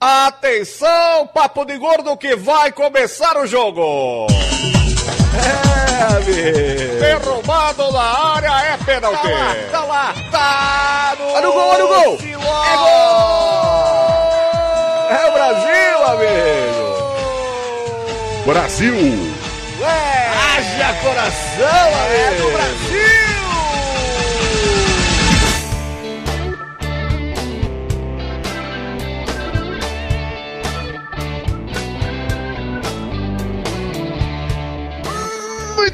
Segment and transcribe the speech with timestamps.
[0.00, 4.28] Atenção, papo de gordo que vai começar o jogo.
[5.34, 7.00] É, amigo.
[7.00, 9.20] Derrubado na área é pênalti.
[9.22, 12.16] Tá lá, tá lá, tá no, olha o gol, olha o gol.
[12.22, 13.58] É gol.
[15.10, 16.86] É o Brasil, amigo.
[18.46, 19.34] Brasil.
[19.82, 20.28] É.
[20.30, 22.14] Haja coração, amigo.
[22.14, 22.87] É do Brasil.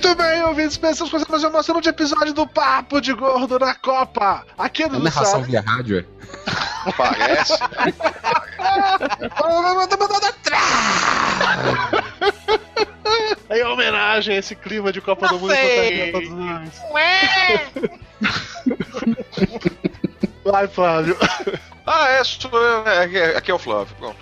[0.05, 3.75] Muito bem, ouvintes, pensamos fazer mais uma noção de episódio do Papo de Gordo na
[3.75, 4.45] Copa.
[4.59, 6.93] Aqui no É narração via rádio, é?
[6.93, 7.55] Parece.
[13.51, 16.69] Em homenagem a esse clima de Copa do Mundo que todos nós.
[20.45, 21.17] Vai, Flávio.
[21.87, 22.99] Ah, é, sou eu, né?
[23.05, 23.97] Aqui, é- aqui é o Flávio.
[23.99, 24.17] Pronto.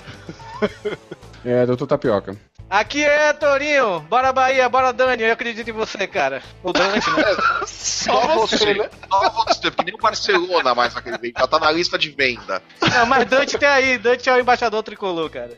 [1.45, 2.37] É, doutor Tapioca.
[2.73, 6.43] Aqui é Torinho, bora Bahia, bora Dani, eu acredito em você, cara.
[6.63, 7.37] O Dani, né?
[7.69, 8.89] Só você, né?
[9.11, 12.63] Só você, porque nem o Barcelona mais naquele vídeo, já tá na lista de venda.
[12.81, 15.51] Não, mas Dante tem aí, Dante é o embaixador tricolor, cara.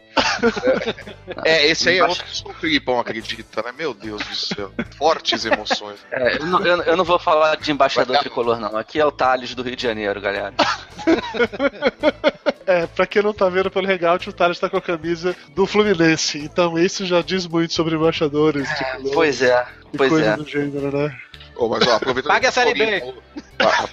[1.45, 3.71] É, esse aí é outro que só o Filipão acredita, né?
[3.79, 4.73] Meu Deus do céu.
[4.99, 6.01] Fortes emoções.
[6.11, 8.77] É, eu, não, eu, eu não vou falar de embaixador Vai tricolor, não.
[8.77, 10.53] Aqui é o Thales do Rio de Janeiro, galera.
[12.67, 15.67] É, pra quem não tá vendo pelo Hangout, o Thales tá com a camisa do
[15.67, 16.39] Fluminense.
[16.39, 18.69] Então isso já diz muito sobre embaixadores.
[18.69, 19.67] tipo, Pois é,
[19.97, 20.37] pois coisa é.
[20.37, 21.17] do gênero, né?
[21.57, 23.23] Ô, mas ó, Pague a Série falou-
[23.61, 23.85] Ah,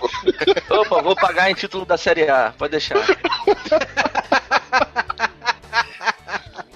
[0.79, 2.97] Opa, vou pagar em título da Série A, pode deixar.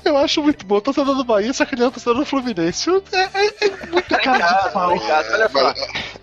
[0.05, 0.79] Eu acho muito bom.
[0.79, 2.89] Torcedor do Bahia sacaneando o torcedor do Fluminense.
[3.11, 4.89] É, é- é muito cara de pau.
[4.89, 5.73] Vem cá, olha só.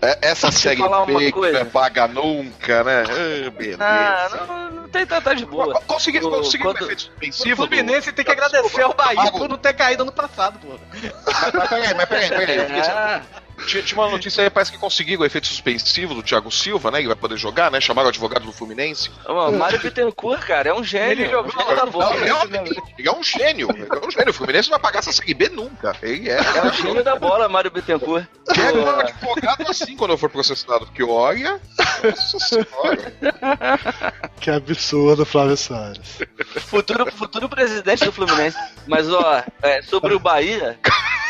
[0.01, 1.53] É, Essa série uma B que coisa?
[1.59, 3.03] não é paga nunca, né?
[3.03, 3.77] Ah, beleza.
[3.83, 5.81] Ah, não, não tem tanta de boa.
[5.81, 7.11] Conseguiu, O- conseguiu um quando- efeito
[7.51, 7.55] O?
[7.55, 10.79] Fluminense tem que agradecer ao Bahia por não ter caído ano passado, pô.
[10.93, 12.29] Mas, mas peraí, mas peraí,
[12.65, 13.21] peraí.
[13.67, 16.99] Tinha, tinha uma notícia aí, parece que conseguiram o efeito suspensivo do Thiago Silva, né?
[16.99, 17.79] Ele vai poder jogar, né?
[17.79, 19.09] Chamaram o advogado do Fluminense.
[19.27, 21.23] o Mário Bittencourt, cara, é um gênio.
[21.25, 21.99] Ele jogou Ele tá lá bom.
[21.99, 23.67] Não, realmente, ele é um gênio.
[23.71, 24.29] Ele é um gênio.
[24.29, 25.95] O Fluminense não vai pagar essa Série B nunca.
[26.01, 26.37] Ele é.
[26.37, 28.25] É o gênio da bola, Mário Bittencourt.
[28.53, 31.59] Pega O- um advogado assim quando eu for processado, porque olha.
[32.03, 33.13] Nossa senhora.
[34.39, 36.19] Que absurdo, Flávio Soares.
[36.67, 38.57] Futuro, futuro presidente do Fluminense.
[38.87, 40.77] Mas, ó, é, sobre o Bahia,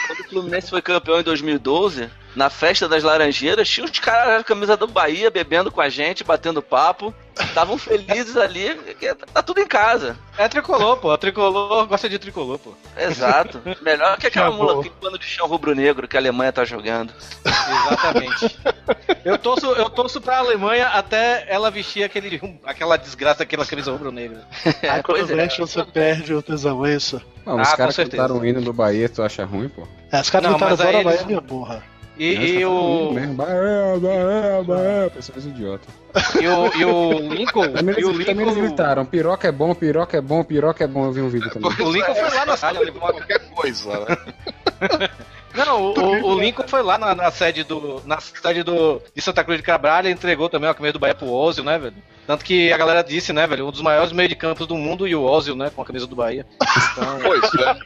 [0.08, 4.44] quando o Fluminense foi campeão em 2012, na festa das Laranjeiras, tinha uns caras na
[4.44, 7.14] camisa do Bahia bebendo com a gente, batendo papo.
[7.40, 8.76] Estavam felizes ali,
[9.34, 10.16] tá tudo em casa.
[10.38, 11.18] É tricolor, pô.
[11.18, 12.74] Tricolor gosta de tricolor, pô.
[12.96, 13.60] Exato.
[13.82, 14.76] Melhor que aquela Acabou.
[14.76, 17.12] mula pano de chão rubro-negro que a Alemanha tá jogando.
[17.44, 18.56] Exatamente.
[19.26, 24.46] Eu torço, eu torço pra Alemanha até ela vestir aquele, aquela desgraça, aquela camisa rubro-negra.
[24.84, 25.36] Aí quando pois é.
[25.36, 27.22] mexe, você perde o tesão, é isso?
[27.46, 29.88] Não, os Ah, com caras cantaram o hino do Bahia, tu acha ruim, pô?
[30.12, 31.82] É, os caras aí agora, eles- Bahia, minha burra.
[32.18, 33.14] E, e tá o,
[35.14, 35.88] pessoas idiota.
[36.40, 37.72] e, o, e o Lincoln.
[37.72, 38.68] Também E o eles, também eles Lincoln.
[38.76, 41.06] gritaram, piroca é bom, piroca é bom, piroca é bom.
[41.06, 41.72] Eu vi um vídeo também.
[41.82, 45.10] O Lincoln foi lá na sala, levou Qualquer coisa, né?
[45.56, 48.02] Não, o, o- o Lincoln foi lá na, na sede do.
[48.06, 49.02] Na sede do.
[49.16, 51.78] De Santa Cruz de Cabral e entregou também a camisa do Bahia pro Ozil, né,
[51.78, 51.96] velho?
[52.26, 53.68] Tanto que a galera disse, né, velho?
[53.68, 55.70] Um dos maiores meio de campos do mundo e o Ozil, né?
[55.70, 56.46] Com a camisa do Bahia.
[56.56, 57.78] Então, Pois é.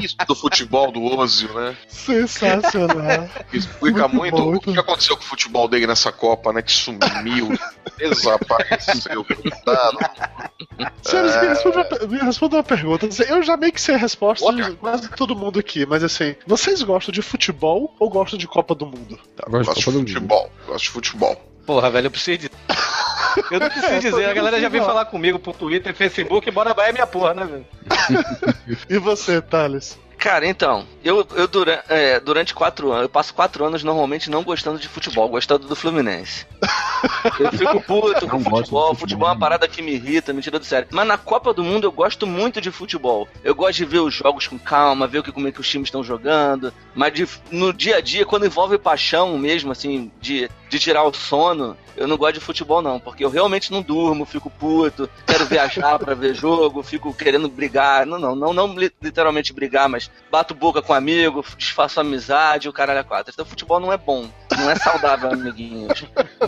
[0.00, 1.76] Isso do futebol do Ozil, né?
[1.88, 3.28] Sensacional.
[3.52, 6.60] Explica Muito muito, bom, o muito que aconteceu com o futebol dele nessa Copa, né?
[6.62, 7.48] Que sumiu,
[7.96, 9.98] desapareceu, coitado.
[11.02, 13.08] Senhores, me responda, uma, me responda uma pergunta.
[13.28, 16.82] Eu já meio que sei a resposta de quase todo mundo aqui, mas assim, vocês
[16.82, 19.18] gostam de futebol ou gostam de Copa do Mundo?
[19.36, 21.54] Tá, Gosto gosto de de futebol, gosto de futebol.
[21.64, 22.50] Porra, velho, eu preciso de.
[23.50, 26.90] Eu não preciso dizer, a galera já veio falar comigo por Twitter, Facebook, bora Bahia
[26.90, 27.66] é minha porra, né, velho?
[28.88, 29.98] E você, Thales?
[30.24, 34.42] Cara, então, eu, eu dura- é, durante quatro anos, eu passo quatro anos normalmente não
[34.42, 36.46] gostando de futebol, gostando do Fluminense.
[37.38, 40.40] Eu fico puto com Não futebol, futebol, futebol é uma parada que me irrita, me
[40.42, 40.88] tira do sério.
[40.90, 43.28] Mas na Copa do Mundo eu gosto muito de futebol.
[43.42, 45.68] Eu gosto de ver os jogos com calma, ver o que, como é que os
[45.68, 46.72] times estão jogando.
[46.94, 51.12] Mas de- no dia a dia, quando envolve paixão mesmo, assim, de, de tirar o
[51.14, 55.46] sono, eu não gosto de futebol não, porque eu realmente não durmo, fico puto, quero
[55.46, 58.06] viajar pra ver jogo, fico querendo brigar.
[58.06, 62.72] Não, não, não, não li- literalmente brigar, mas bato boca com amigo, desfaço amizade, o
[62.72, 63.32] caralho a quatro.
[63.32, 64.28] Então futebol não é bom,
[64.58, 66.04] não é saudável, amiguinhos.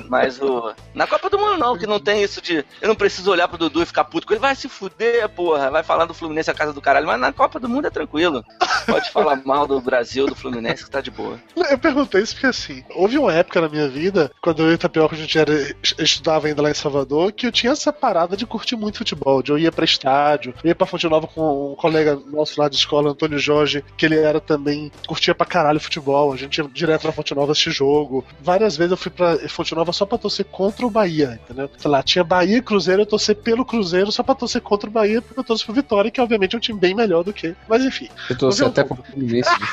[0.09, 0.75] Mas o.
[0.95, 2.65] Na Copa do Mundo não, que não tem isso de.
[2.81, 4.41] Eu não preciso olhar pro Dudu e ficar puto com ele.
[4.41, 5.71] Vai se fuder, porra.
[5.71, 7.07] Vai falar do Fluminense a casa do caralho.
[7.07, 8.45] Mas na Copa do Mundo é tranquilo.
[8.87, 11.39] Pode falar mal do Brasil, do Fluminense, que tá de boa.
[11.55, 15.15] Eu perguntei isso porque assim, houve uma época na minha vida, quando eu e Tapioca
[15.15, 15.53] a gente era,
[15.99, 19.43] estudava ainda lá em Salvador, que eu tinha essa parada de curtir muito futebol.
[19.43, 22.77] De eu ia pra estádio, ia pra Fonte Nova com um colega nosso lá de
[22.77, 23.56] escola, Antônio Jorge,
[23.97, 26.33] que ele era também, curtia pra caralho futebol.
[26.33, 28.25] A gente ia direto na Fonte Nova assistir jogo.
[28.41, 31.71] Várias vezes eu fui pra Fonte Nova só pra torcer contra o Bahia, entendeu?
[31.77, 34.93] Sei lá, tinha Bahia e Cruzeiro, eu torcer pelo Cruzeiro só pra torcer contra o
[34.93, 37.55] Bahia, porque eu torço pro Vitória, que obviamente é um time bem melhor do que.
[37.69, 38.09] Mas enfim.
[38.29, 39.67] Eu torci um até pro Fluminense de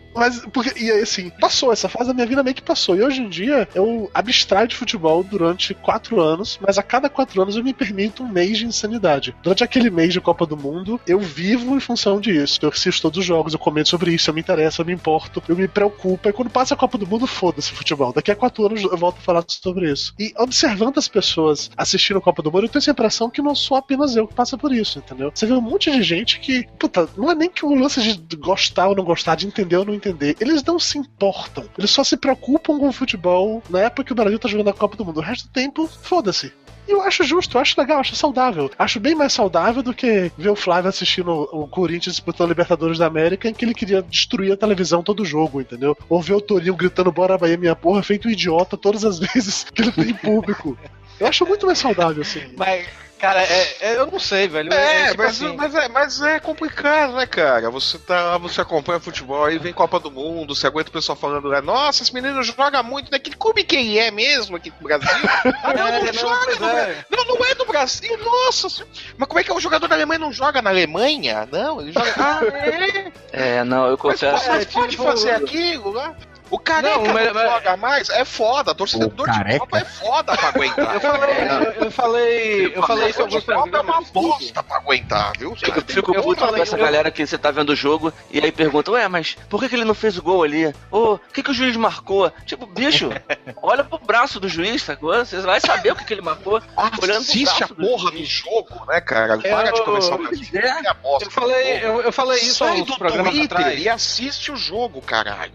[0.14, 2.96] Mas, porque, e aí, assim, passou essa fase da minha vida meio que passou.
[2.96, 7.40] E hoje em dia eu abstraio de futebol durante quatro anos, mas a cada quatro
[7.40, 9.34] anos eu me permito um mês de insanidade.
[9.42, 12.58] Durante aquele mês de Copa do Mundo, eu vivo em função disso.
[12.62, 15.42] Eu assisto todos os jogos, eu comento sobre isso, eu me interesso, eu me importo,
[15.48, 16.28] eu me preocupo.
[16.28, 18.12] E quando passa a Copa do Mundo, foda-se futebol.
[18.12, 20.14] Daqui a quatro anos eu volto a falar sobre isso.
[20.18, 23.54] E observando as pessoas assistindo a Copa do Mundo, eu tenho essa impressão que não
[23.54, 25.30] sou apenas eu que passa por isso, entendeu?
[25.34, 28.36] Você vê um monte de gente que, puta, não é nem que o lance de
[28.36, 30.09] gostar ou não gostar, de entender ou não entender.
[30.40, 31.64] Eles não se importam.
[31.78, 34.74] Eles só se preocupam com o futebol na época que o Brasil tá jogando a
[34.74, 35.18] Copa do Mundo.
[35.18, 36.52] O resto do tempo, foda-se.
[36.88, 38.70] E eu acho justo, eu acho legal, acho saudável.
[38.78, 42.98] Acho bem mais saudável do que ver o Flávio assistindo o Corinthians disputando a Libertadores
[42.98, 45.96] da América, em que ele queria destruir a televisão todo jogo, entendeu?
[46.08, 49.64] Ou ver o Torinho gritando Bora Bahia, minha porra, feito um idiota todas as vezes
[49.72, 50.76] que ele tem público.
[51.20, 52.40] Eu acho muito mais saudável, assim.
[52.56, 52.88] Mas,
[53.20, 54.72] cara, é, é- eu não sei, velho.
[54.72, 57.70] É, tipo mas, assim, mas, é, mas é complicado, né, cara?
[57.70, 61.50] Você tá, você acompanha futebol, aí vem Copa do Mundo, você aguenta o pessoal falando,
[61.50, 63.18] né, nossa, esse menino joga muito, né?
[63.18, 65.08] Que clube que ele é mesmo aqui no Brasil?
[65.62, 66.56] Ah, não, É, não, não, joga no é.
[66.56, 67.04] Brasil.
[67.10, 68.84] Não, não é do Brasil, nossa.
[69.16, 71.46] Mas como é que é o jogador da Alemanha não joga na Alemanha?
[71.50, 72.10] Não, ele joga.
[72.20, 73.12] Ah, é?
[73.58, 74.48] É, não, eu Mas, confesso.
[74.48, 76.14] mas pode tipo- fazer aquilo lá?
[76.50, 78.74] O careca Não, não, mas- mas- joga mais, é foda.
[78.74, 79.58] Torcedor de?
[79.60, 80.94] Copa é foda pra aguentar.
[80.94, 84.76] Eu falei, eu, eu falei, eu falei isso em alguns Copa é uma bosta pra
[84.78, 85.54] aguentar, viu?
[85.54, 85.84] Fico, cara?
[85.86, 88.40] fico Eu puto falei- com essa eu- galera que você tá vendo o jogo e
[88.40, 90.74] aí pergunta, ué, mas por que, que ele não fez o gol ali?
[90.90, 92.32] Ô, o que, que o juiz marcou?
[92.44, 93.10] Tipo, bicho,
[93.62, 95.14] olha pro braço do juiz, sacou?
[95.24, 96.60] Você vai saber o que, que ele marcou.
[96.76, 98.28] olhando pro Assiste a do porra do juiz.
[98.28, 99.38] jogo, né, cara?
[99.38, 100.88] Para de começar o é.
[100.88, 101.26] a bosta.
[101.28, 103.80] Eu falei, eu, eu falei isso há uns do programas Twitter atrás.
[103.80, 105.52] e assiste o jogo, caralho.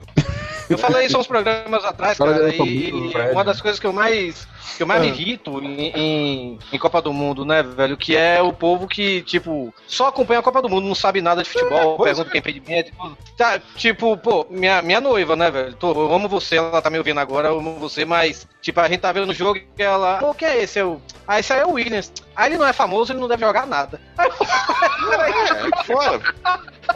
[0.70, 4.48] Eu falei isso uns programas atrás, cara, e, e uma das coisas que eu mais
[4.76, 8.42] que eu mais me irrito em, em, em Copa do Mundo, né, velho, que é
[8.42, 11.96] o povo que, tipo, só acompanha a Copa do Mundo, não sabe nada de futebol,
[11.96, 15.92] pois pergunta quem é impedimento, tipo, tá, tipo, pô, minha, minha noiva, né, velho, tô,
[15.92, 19.00] eu amo você, ela tá me ouvindo agora, eu amo você, mas, tipo, a gente
[19.00, 20.80] tá vendo o jogo e ela, pô, o que é esse?
[20.80, 22.12] Eu, ah, esse aí é o Williams.
[22.36, 24.00] Ah, ele não é famoso, ele não deve jogar nada.
[24.96, 26.22] É, fora.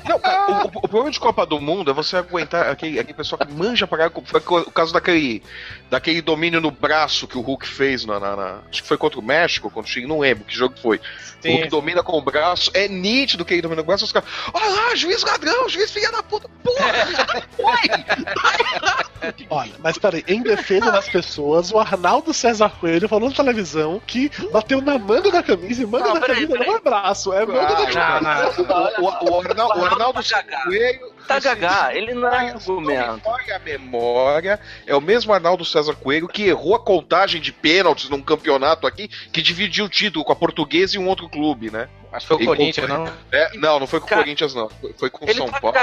[0.08, 3.16] Não, cara, o, o- o problema de Copa do Mundo é você aguentar aquele, aquele
[3.16, 4.24] pessoal que manja pra caralho.
[4.26, 5.42] Foi o caso daquele,
[5.90, 9.20] daquele domínio no braço que o Hulk fez na, na- na- Acho que foi contra
[9.20, 10.98] o México, contra o Chile, não lembro que jogo foi.
[10.98, 11.02] o
[11.42, 14.12] Sim, Hulk domina com o braço, é nítido que ele domina com o braço, os
[14.12, 14.30] caras.
[14.54, 16.48] Olha lá, juiz ladrão, juiz filha da puta.
[16.64, 16.86] Porra!
[17.58, 19.40] Oi!
[19.50, 24.32] Olha, mas peraí, em defesa das pessoas, o Arnaldo César Coelho falou na televisão que
[24.52, 27.46] bateu na manga da camisa e manga Não, da peraí, camisa não é braço, é
[27.46, 29.00] manga da Ah, camisa.
[29.00, 30.20] O, o, o, Arnaldo, o Arnaldo
[30.64, 31.14] Coelho.
[31.28, 33.30] Tá gagá, ele não é não argumento.
[33.30, 38.22] a memória, é o mesmo Arnaldo César Coelho que errou a contagem de pênaltis num
[38.22, 41.88] campeonato aqui que dividiu o título com a Portuguesa e um outro clube, né?
[42.12, 43.14] Acho que foi o Corinthians, com- não?
[43.32, 44.70] É, não, não foi com o Corinthians, não.
[44.98, 45.76] Foi- com o São Paulo.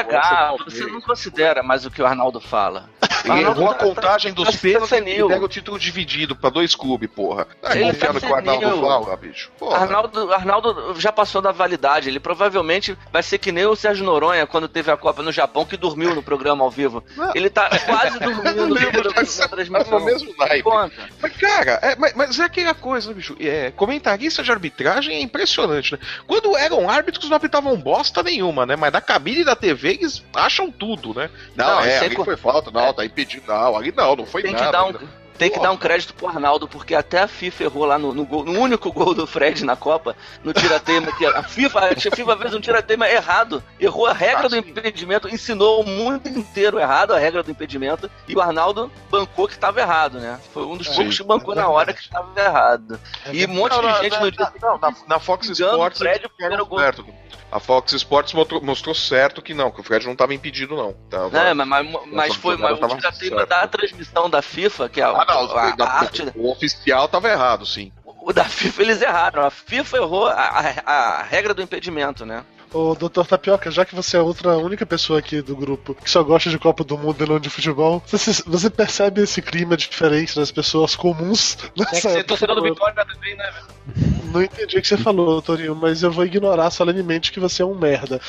[0.58, 2.88] São você não considera mais o que o Arnaldo fala.
[3.24, 6.48] Ele errou a tá- contagem tá- dos tá pênaltis e pega o título dividido pra
[6.48, 7.46] dois clubes, porra.
[7.60, 9.50] Tá Ele confiando tá que o Arnaldo fala, bicho.
[9.58, 9.78] Porra.
[9.78, 12.08] Arnaldo, Arnaldo já passou da validade.
[12.08, 15.64] Ele provavelmente vai ser que nem o Sérgio Noronha quando teve a Copa no Japão,
[15.64, 17.02] que dormiu no programa ao vivo.
[17.16, 17.32] Não.
[17.34, 20.00] Ele tá quase dormindo no programa no transmissão.
[20.04, 20.62] mesmo naipe.
[20.62, 21.08] Conta.
[21.20, 23.36] Mas, cara, é, mas, mas é aquela coisa, bicho.
[23.40, 25.98] É, comentarista de arbitragem é impressionante, né?
[26.26, 28.76] Quando eram árbitros, não apitavam bosta nenhuma, né?
[28.76, 31.30] Mas na cabine da TV eles acham tudo, né?
[31.54, 34.16] Não, Não, é, isso é ali co- foi falta, não, tá impedido, não, ali não,
[34.16, 34.66] não foi Tem nada.
[34.66, 35.08] que dar um.
[35.38, 35.68] Tem que Porra.
[35.68, 38.58] dar um crédito pro Arnaldo, porque até a FIFA errou lá no, no, gol- no
[38.60, 42.60] único gol do Fred na Copa, no tirateima, que a FIFA, a FIFA fez um
[42.60, 47.50] tirateima errado, errou a regra do impedimento, ensinou o mundo inteiro errado a regra do
[47.50, 50.38] impedimento, e o Arnaldo bancou que estava errado, né?
[50.52, 50.96] Foi um dos Sim.
[50.96, 52.98] poucos que bancou na hora que estava errado.
[53.32, 55.98] E um monte Não, de não, gente não, no dia não, na, na Fox Sports
[55.98, 56.78] Fred, primeiro gol.
[56.78, 57.04] certo.
[57.50, 60.92] A Fox Sports mostrou, mostrou certo que não, que o Fred não estava impedido, não.
[61.08, 65.00] Tava- Né, mas, mas, mas Essa foi mas o tirateima da transmissão da FIFA, que
[65.00, 67.92] é a, não, a- da- a arte o oficial tava errado, sim.
[68.22, 69.44] O da FIFA eles erraram.
[69.44, 72.44] A FIFA errou a, a- a regra do impedimento, né?
[72.74, 73.24] Ô, Dr.
[73.24, 76.58] Tapioca, já que você é outra única pessoa aqui do grupo que só gosta de
[76.58, 80.96] Copa do Mundo e não de futebol, você, você percebe esse clima diferente das pessoas
[80.96, 82.24] comuns Tem que ser época?
[82.24, 84.16] torcedor do Vitória também, né, velho?
[84.32, 87.64] Não entendi o que você falou, Torinho, mas eu vou ignorar solenemente que você é
[87.64, 88.20] um merda.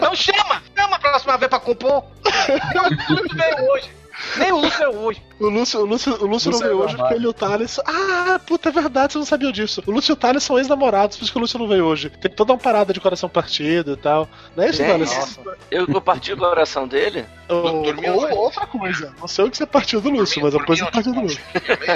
[0.00, 0.62] Não chama!
[0.76, 2.04] Chama a próxima vez pra compor!
[2.74, 2.88] Não
[3.36, 3.90] veio hoje!
[4.36, 5.22] Nem o Lúcio hoje.
[5.42, 7.32] O Lúcio, o Lúcio, o Lúcio não Lúcio veio é hoje porque ele e o
[7.32, 7.80] Thales.
[7.86, 9.82] Ah, puta, é verdade, você não sabia disso.
[9.86, 12.10] O Lúcio e o Thales são ex-namorados, por isso que o Lúcio não veio hoje.
[12.10, 14.28] Tem toda uma parada de coração partido e tal.
[14.56, 14.82] Não é isso?
[14.84, 15.38] Thales?
[15.70, 17.24] Eu, eu parti o coração dele?
[17.48, 19.12] Ou, Dormiu outra coisa.
[19.20, 21.40] Não sei o que você partiu do Lúcio, mas depois você partiu do Lúcio.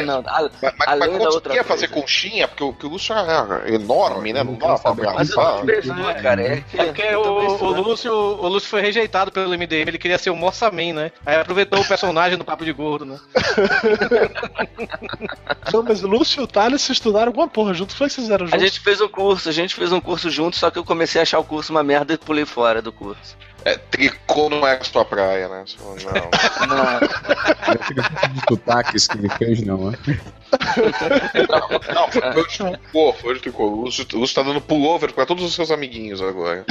[0.06, 2.02] não, a- Mas, mas, Além mas da outra conseguia fazer coisa.
[2.02, 4.42] conchinha, porque o, que o Lúcio é enorme, né?
[4.42, 5.06] Não Não dá pra saber.
[5.14, 5.96] mas eu abraçar.
[5.96, 6.42] não cara.
[6.42, 7.20] É É porque o,
[7.64, 11.12] o Lúcio, o Lúcio foi rejeitado pelo MDM, ele queria ser o Morsaman, né?
[11.24, 13.18] Aí aproveitou o personagem do Papo de Gordo, né?
[15.72, 17.94] Não, mas o Lúcio e o Thales se estudaram alguma porra junto.
[17.94, 18.62] Foi que vocês fizeram A juntos?
[18.62, 21.22] gente fez um curso, a gente fez um curso junto, só que eu comecei a
[21.22, 23.36] achar o curso uma merda e pulei fora do curso.
[23.64, 25.64] É, tricô não é a sua praia, né?
[26.68, 26.68] Não.
[26.68, 29.98] Não, de sotaques que ele fez, não, né?
[31.94, 33.64] Não, foi foi de tricô, foi de tricô.
[33.66, 36.64] O Lúcio, o Lúcio tá dando pullover pra todos os seus amiguinhos agora.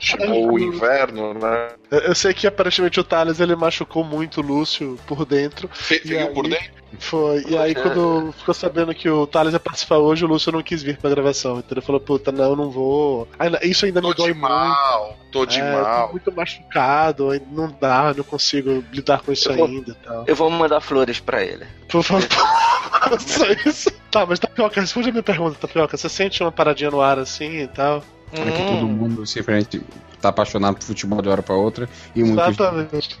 [0.00, 1.68] Chamou o inverno, né?
[1.90, 5.68] Eu- sei que aparentemente o Thales ele machucou muito o Lúcio por dentro.
[5.72, 6.50] Fe- Feriu por aí?
[6.52, 6.68] dentro?
[6.98, 7.44] Foi.
[7.48, 10.82] E aí, quando ficou sabendo que o Thales ia participar hoje, o Lúcio não quis
[10.82, 11.58] vir pra gravação.
[11.58, 13.28] Então ele falou: Puta, não, não vou.
[13.38, 14.50] Ainda- Isso ainda me Tô dói de muito.
[14.50, 16.06] mal, tô de É, eu mal.
[16.06, 20.24] tô muito machucado, não dá, não consigo lidar com isso Eu vou- ainda e tal.
[20.26, 21.66] eu vou mandar flores pra ele.
[21.88, 22.26] Por favor,
[22.90, 23.90] faça isso.
[24.10, 25.96] Tá, mas Tapioca, responde a minha pergunta, Tapioca.
[25.96, 28.02] Você sente uma paradinha no ar assim e tal?
[28.32, 29.80] É que todo mundo simplesmente
[30.20, 31.88] tá apaixonado por futebol de hora pra outra.
[32.14, 33.18] E muitos Exatamente.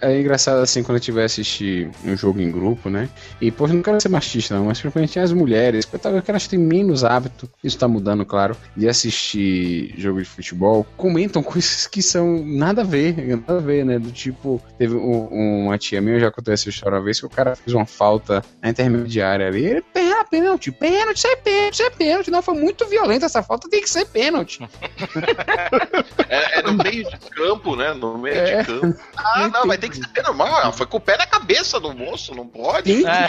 [0.00, 3.08] É engraçado assim quando a gente vai assistir um jogo em grupo, né?
[3.40, 6.30] E, pô, eu não quero ser machista, não, mas principalmente as mulheres, eu eu que
[6.30, 11.86] elas têm menos hábito, isso tá mudando, claro, de assistir jogo de futebol, comentam coisas
[11.86, 13.98] que são nada a ver, nada a ver, né?
[13.98, 17.26] Do tipo, teve um- uma tia minha, eu já contei essa história uma vez, que
[17.26, 21.74] o cara fez uma falta na intermediária ali, ele, "Ah, pênalti, pênalti, isso é pênalti,
[21.74, 24.58] isso é pênalti, não, foi muito violenta essa falta, tem que ser pênalti.
[26.32, 27.92] É, é no meio de campo, né?
[27.92, 28.62] No meio É.
[28.62, 28.98] de campo.
[29.14, 30.72] Ah, não, vai ter que ser normal.
[30.72, 33.04] Foi com o pé na cabeça do moço, não pode.
[33.04, 33.28] É.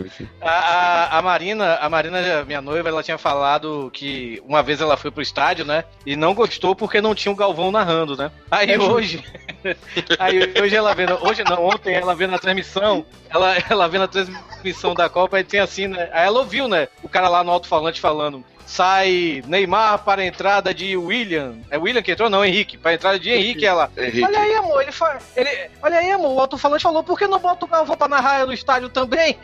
[0.40, 4.96] A, a, a Marina, a Marina, minha noiva, ela tinha falado que uma vez ela
[4.96, 5.84] foi pro estádio, né?
[6.06, 8.30] E não gostou porque não tinha o Galvão narrando, né?
[8.50, 9.22] Aí hoje.
[10.18, 11.18] aí hoje ela vendo.
[11.20, 13.04] Hoje não, ontem ela vendo a transmissão.
[13.28, 16.08] Ela, ela vendo a transmissão da Copa e tem assim, né?
[16.12, 16.88] Aí ela ouviu, né?
[17.02, 18.42] O cara lá no alto-falante falando.
[18.68, 21.56] Sai Neymar para a entrada de William.
[21.70, 22.28] É William que entrou?
[22.28, 22.76] Não, Henrique.
[22.76, 23.90] Para a entrada de Henrique, ela.
[23.96, 24.22] Henrique.
[24.22, 25.18] Olha aí, amor, ele, fa...
[25.34, 28.44] ele Olha aí, amor, o alto-falante falou, por que não bota o Galvão pra narrar
[28.46, 29.38] no estádio também?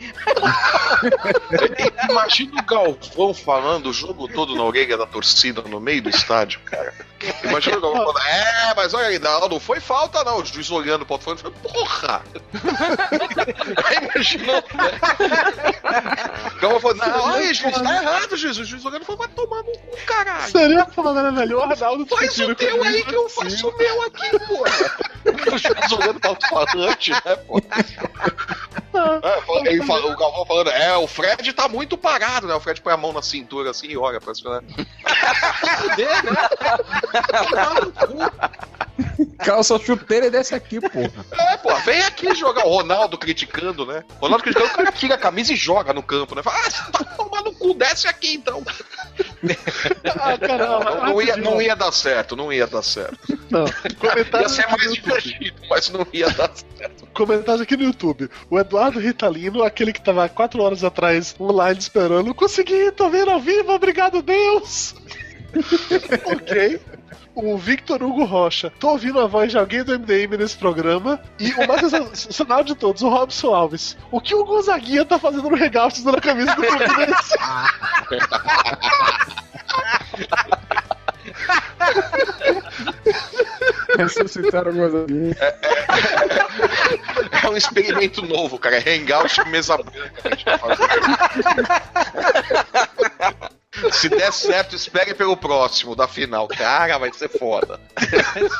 [2.07, 6.59] Imagina o Galvão falando o jogo todo na orelha da torcida no meio do estádio,
[6.63, 6.93] cara.
[7.43, 10.39] Imagina o Galvão falando, é, mas olha aí, não, não foi falta não.
[10.39, 12.21] O juiz olhando pro outro falando, porra!
[13.85, 14.63] Aí imaginou.
[16.55, 18.57] O Galvão falando, não, olha, juiz, tá errado, juiz.
[18.57, 20.51] O juiz olhando falou, vai tomar no cu, caralho.
[20.51, 21.57] Seria foda, né, velho?
[21.59, 25.15] O Arnaldo Faz o teu aí que eu faço o meu aqui, porra.
[25.25, 27.59] O juiz olhando pro alto-falante, né, pô?
[29.65, 32.53] É, fala- o Galvão falando, é, o Fred tá muito parado, né?
[32.53, 34.67] O Fred põe a mão na cintura assim e olha pra cima, né?
[39.39, 41.25] Calça chuteira desse aqui, porra.
[41.31, 42.65] É, pô, vem aqui jogar.
[42.65, 44.03] O Ronaldo criticando, né?
[44.19, 46.41] O Ronaldo criticando, o cara tira a camisa e joga no campo, né?
[46.41, 48.63] Fala, ah, você tá tomando cu, desce aqui então.
[50.17, 50.95] Ah, caramba.
[50.95, 53.17] Não, não ia, não ia dar certo, não ia dar certo.
[53.49, 53.65] Não.
[54.41, 57.05] Ia ser mais divertido, mas não ia dar certo.
[57.13, 58.29] comentário aqui no YouTube.
[58.49, 63.39] O Eduardo Ritalino, aquele que tava quatro horas atrás online esperando, consegui, tô vendo ao
[63.39, 64.95] vivo, obrigado, Deus!
[66.25, 66.81] ok.
[67.33, 68.71] O Victor Hugo Rocha.
[68.79, 71.19] Tô ouvindo a voz de alguém do MDM nesse programa.
[71.39, 73.97] E o mais sensacional de todos, o Robson Alves.
[74.11, 77.35] O que o Gonzaguinha tá fazendo no regato usando a camisa do Fluminense?
[83.97, 85.35] Ressuscitaram o Gonzaguinha.
[87.43, 88.77] É um experimento novo, cara.
[88.77, 90.87] É hangout e mesa branca que a gente vai fazer.
[93.91, 96.47] Se der certo, espere pelo próximo, da final.
[96.47, 97.79] Cara, vai ser foda.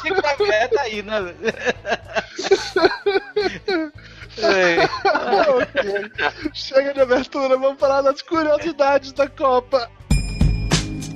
[0.02, 1.36] Chico Xavier tá aí, né?
[4.38, 4.78] Ei,
[5.48, 6.12] ok.
[6.54, 9.90] Chega de abertura, vamos falar das curiosidades da Copa.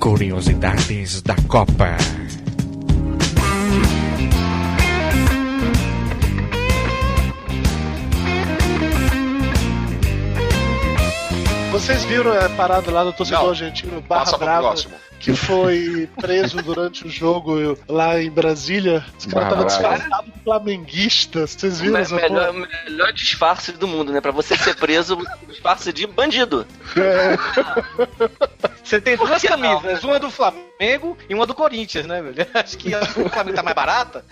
[0.00, 1.96] Curiosidades da Copa.
[11.80, 13.50] Vocês viram a parada lá do torcedor Não.
[13.50, 14.74] argentino Barra Brava,
[15.18, 19.04] que foi preso durante o jogo lá em Brasília?
[19.18, 19.94] Esse cara Barra tava Brava.
[19.98, 21.46] disfarçado de flamenguista.
[21.46, 22.68] Vocês O viram essa melhor, porra?
[22.84, 24.20] melhor disfarce do mundo, né?
[24.20, 25.18] Pra você ser preso,
[25.48, 26.66] disfarce de bandido.
[26.96, 27.36] É,
[28.84, 32.46] Você tem duas camisas, uma do Flamengo e uma do Corinthians, né, velho?
[32.54, 34.24] Acho que a do Flamengo tá mais barata.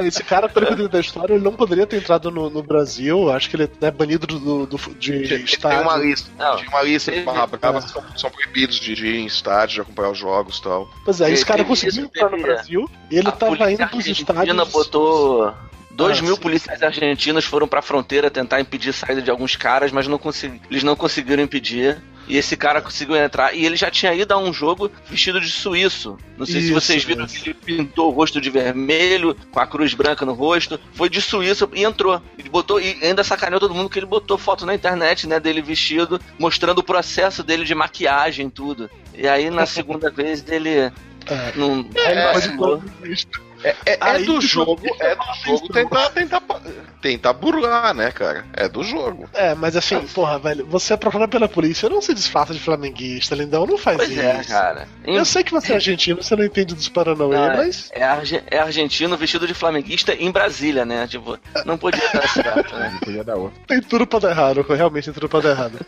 [0.00, 2.62] Não, esse cara, pelo que eu da história, ele não poderia ter entrado no, no
[2.62, 3.30] Brasil.
[3.30, 5.82] Acho que ele é banido do, do, de Tem estádio.
[5.82, 6.30] uma lista.
[6.38, 9.26] Não, Tem uma lista de teve- Barra Brava que são, são proibidos de, ir em
[9.26, 10.88] estádio, de acompanhar os jogos e tal.
[11.04, 14.06] Pois é, esse cara conseguiu entrar no teve- Brasil e ele a tava indo pros
[14.06, 14.12] argentina
[14.62, 14.68] estádios.
[14.72, 15.54] botou.
[15.90, 16.40] Dois Ah, mil sim.
[16.40, 20.60] policiais argentinos foram pra fronteira tentar impedir a saída de alguns caras, mas não consegui-
[20.68, 22.02] eles não conseguiram impedir.
[22.26, 23.54] E esse cara conseguiu entrar.
[23.54, 26.16] E ele já tinha ido a um jogo vestido de suíço.
[26.38, 27.42] Não sei se Isso, vocês viram isso.
[27.42, 30.80] que ele pintou o rosto de vermelho, com a cruz branca no rosto.
[30.94, 32.20] Foi de suíço e entrou.
[32.38, 35.60] Ele botou, e ainda sacaneou todo mundo que ele botou foto na internet, né, dele
[35.62, 38.90] vestido, mostrando o processo dele de maquiagem e tudo.
[39.14, 40.70] E aí na segunda vez ele.
[41.26, 41.52] É.
[41.56, 42.20] Não, Aí ele
[43.64, 46.42] É, é Aí do jogo, é do jogo tentar, tentar,
[47.00, 48.44] tentar burlar, né, cara?
[48.52, 49.28] É do jogo.
[49.32, 53.34] É, mas assim, porra, velho, você é procurado pela polícia, não se disfarça de flamenguista,
[53.34, 54.20] lindão, não faz Pois isso.
[54.20, 54.86] é, cara.
[55.04, 57.90] Eu sei que você é argentino, você não entende dos Paranauê, Não, é- mas.
[57.92, 61.06] É, arge- é argentino vestido de flamenguista em Brasília, né?
[61.06, 62.90] Tipo, não podia dar certo, né?
[62.92, 63.58] Não podia dar outra.
[63.66, 65.78] Tem tudo pra dar errado, realmente tem tudo pra dar errado.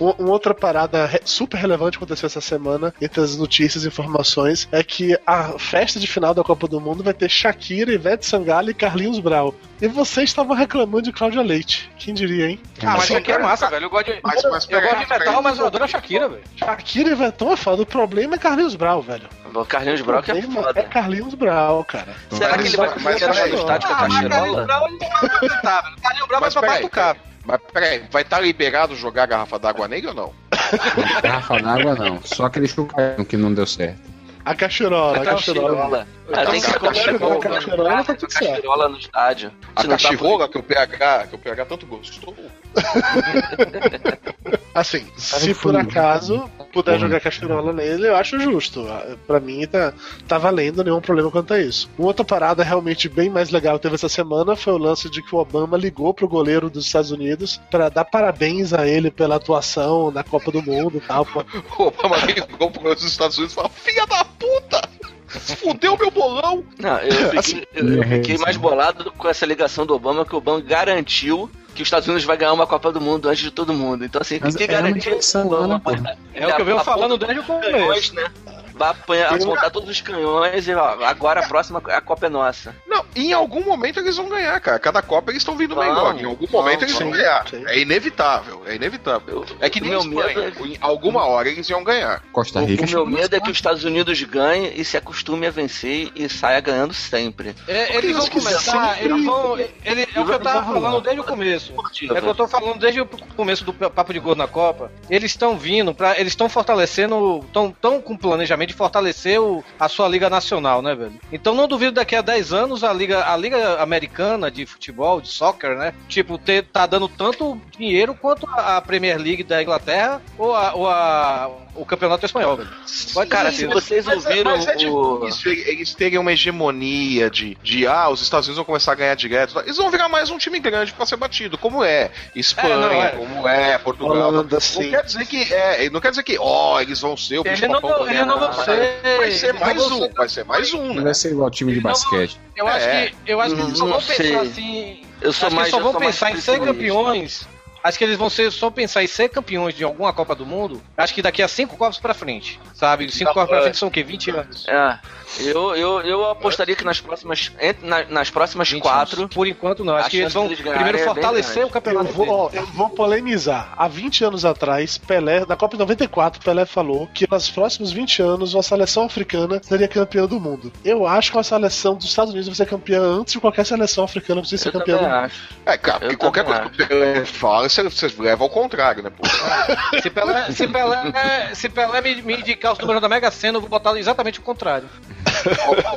[0.00, 3.88] Um- Uma outra parada re- super relevante que aconteceu essa semana, entre as notícias e
[3.88, 8.24] informações, é que a festa de final da Copa do Mundo vai ter Shakira, Ivete
[8.26, 9.54] Sangalo e Carlinhos Brau.
[9.80, 11.90] E vocês estavam reclamando de Cláudia Leite.
[11.98, 12.60] Quem diria, hein?
[12.82, 13.42] Ah, mas Shakira é cara.
[13.48, 13.86] massa, velho.
[13.86, 16.42] Eu gosto de, Mas, mas eu gosto de metal, mas eu adoro a Shakira, velho.
[16.56, 17.82] Shakira e Ivetão é foda.
[17.82, 19.28] O problema é Carlinhos Brau, velho.
[19.54, 20.82] O Carlinhos O Brock é problema é foda.
[20.84, 22.14] Carlinhos Brau, cara.
[22.30, 24.30] Será que ele vai mas- conseguir mas- entrar no estádio com a Ah, mas Carlinhos
[24.30, 24.64] cachirola?
[24.64, 25.96] Brau ele não vai apresentar, velho.
[26.02, 27.18] Carlinhos Brau vai Mas pra baixo peraí, do carro.
[27.44, 30.32] Mas peraí, vai estar liberado jogar garrafa d'água nele ou não?
[31.22, 32.20] Garrafa d'água não.
[32.22, 34.11] Só aquele chucarinho que não deu certo.
[34.44, 35.76] A cachirola, a cachirola.
[35.76, 36.06] cachirola.
[36.32, 37.40] Ah, tem que ser com a Cachirola, cachirola.
[37.40, 38.50] cachirola, tá tudo certo.
[38.50, 39.52] cachirola no estádio.
[39.76, 42.34] A tá cachorra que o PH, que o PH tanto gostou.
[44.74, 46.98] Assim, se por acaso puder Porra.
[47.06, 48.86] jogar cachirola nele, eu acho justo.
[48.88, 49.92] Ah, Pra mim tá,
[50.26, 51.88] tá valendo, nenhum problema quanto a isso.
[51.98, 55.22] Uma outra parada realmente bem mais legal que teve essa semana foi o lance de
[55.22, 59.36] que o Obama ligou pro goleiro dos Estados Unidos pra dar parabéns a ele pela
[59.36, 61.26] atuação na Copa do Mundo e tal.
[61.78, 64.80] O Obama ligou pros Estados Unidos e falou: Filha da puta!
[65.28, 66.64] Fudeu meu bolão!
[66.78, 70.24] Não, eu fiquei, Assim, eu, eu é, fiquei mais bolado com essa ligação do Obama,
[70.26, 73.42] que o Obama garantiu que os Estados Unidos vai ganhar uma Copa do Mundo antes
[73.42, 74.04] de todo mundo.
[74.04, 75.90] Então, assim, Mas que é uma o Obama né, pô?
[76.34, 78.14] É o que eu venho falando desde o começo.
[78.14, 78.30] né?
[78.74, 82.28] Vai apanhar, Eu- apontar todos os canhões e ó, agora a próxima a Copa é
[82.28, 82.74] nossa.
[82.86, 84.78] Não, em algum momento eles vão ganhar, cara.
[84.78, 86.18] Cada Copa eles estão vindo melhor.
[86.18, 87.46] Em algum momento eles vão ganhar.
[87.48, 87.62] sim.
[87.66, 89.44] É inevitável, é inevitável.
[89.60, 90.36] É que O nem Espanha.
[90.36, 92.22] medo Em alguma hora eles iam ganhar.
[92.32, 92.84] Costa O, Rica.
[92.84, 96.28] o meu medo é que os Estados Unidos ganhem e se acostume a vencer e
[96.28, 97.54] saia ganhando sempre.
[97.68, 99.58] É, eles vão começar, sempre- eles vão.
[99.58, 101.72] Ele, é o que eu tava falando desde o começo.
[101.72, 103.06] É o que eu tô falando desde o
[103.36, 104.90] começo do Papo de Gordo na Copa.
[105.10, 109.88] Eles estão vindo para, eles estão fortalecendo, estão tão com planejamento de fortalecer o- a
[109.88, 111.18] sua liga nacional, né, velho?
[111.32, 115.28] Então não duvido daqui a 10 anos a liga, a liga americana de futebol, de
[115.28, 115.92] soccer, né?
[116.08, 120.74] Tipo, ter, tá dando tanto dinheiro quanto a a Premier League da Inglaterra ou, a,
[120.74, 122.68] ou a- o campeonato espanhol, velho.
[123.14, 125.20] Vai, Cara, se mas- vocês Mas é- ouviram mas é o.
[125.24, 129.14] difícil eles terem uma hegemonia de, de ah, os Estados Unidos vão começar a ganhar
[129.14, 129.58] direto.
[129.60, 132.90] Eles vão virar mais um time grande pra ser batido, como é Espanha, É, não,
[133.02, 133.08] é.
[133.10, 134.28] como é Portugal.
[134.28, 134.90] Holanda, Não sim.
[134.90, 137.80] quer dizer que é, não quer dizer que ó, eles vão ser o bicho não,
[137.80, 138.64] papão eles não vão guerra.
[138.64, 139.16] ser.
[139.18, 141.02] Vai ser não mais um, vai ser mais um, Não né?
[141.02, 142.38] vai ser igual time de Não, basquete.
[142.54, 143.06] Eu acho É.
[143.06, 145.02] que, eu acho que eles só Não vão pensar assim.
[145.20, 147.46] Eu sou mais só vão pensar em ser campeões.
[147.82, 150.80] Acho que eles vão ser, só pensar em ser campeões de alguma Copa do Mundo.
[150.96, 152.60] Acho que daqui a cinco Copas pra frente.
[152.74, 153.10] Sabe?
[153.10, 154.02] Cinco Copas pra frente são o quê?
[154.02, 154.66] 20 anos.
[154.68, 154.98] É,
[155.40, 159.28] eu, eu, eu apostaria que nas próximas, entre- na- nas próximas 20 quatro.
[159.28, 159.96] Por enquanto não.
[159.96, 162.06] Acho que eles vão primeiro é fortalecer o campeonato.
[162.08, 163.72] Eu vou, ó, eu vou polemizar.
[163.76, 168.22] Há 20 anos atrás, Pelé, na Copa de 94, Pelé falou que nos próximos 20
[168.22, 170.72] anos a seleção africana seria campeã do mundo.
[170.84, 174.04] Eu acho que a seleção dos Estados Unidos vai ser campeã antes de qualquer seleção
[174.04, 175.14] africana precisa ser eu campeã do mundo.
[175.14, 175.48] acho.
[175.66, 179.02] É, cara, porque Eu qualquer coisa que o Pelé fala, você, você leva ao contrário,
[179.02, 179.22] né, pô?
[180.02, 183.60] Se Pelé, se Pelé, se Pelé me, me indicar os números da Mega Sena, eu
[183.60, 184.88] vou botar exatamente o contrário.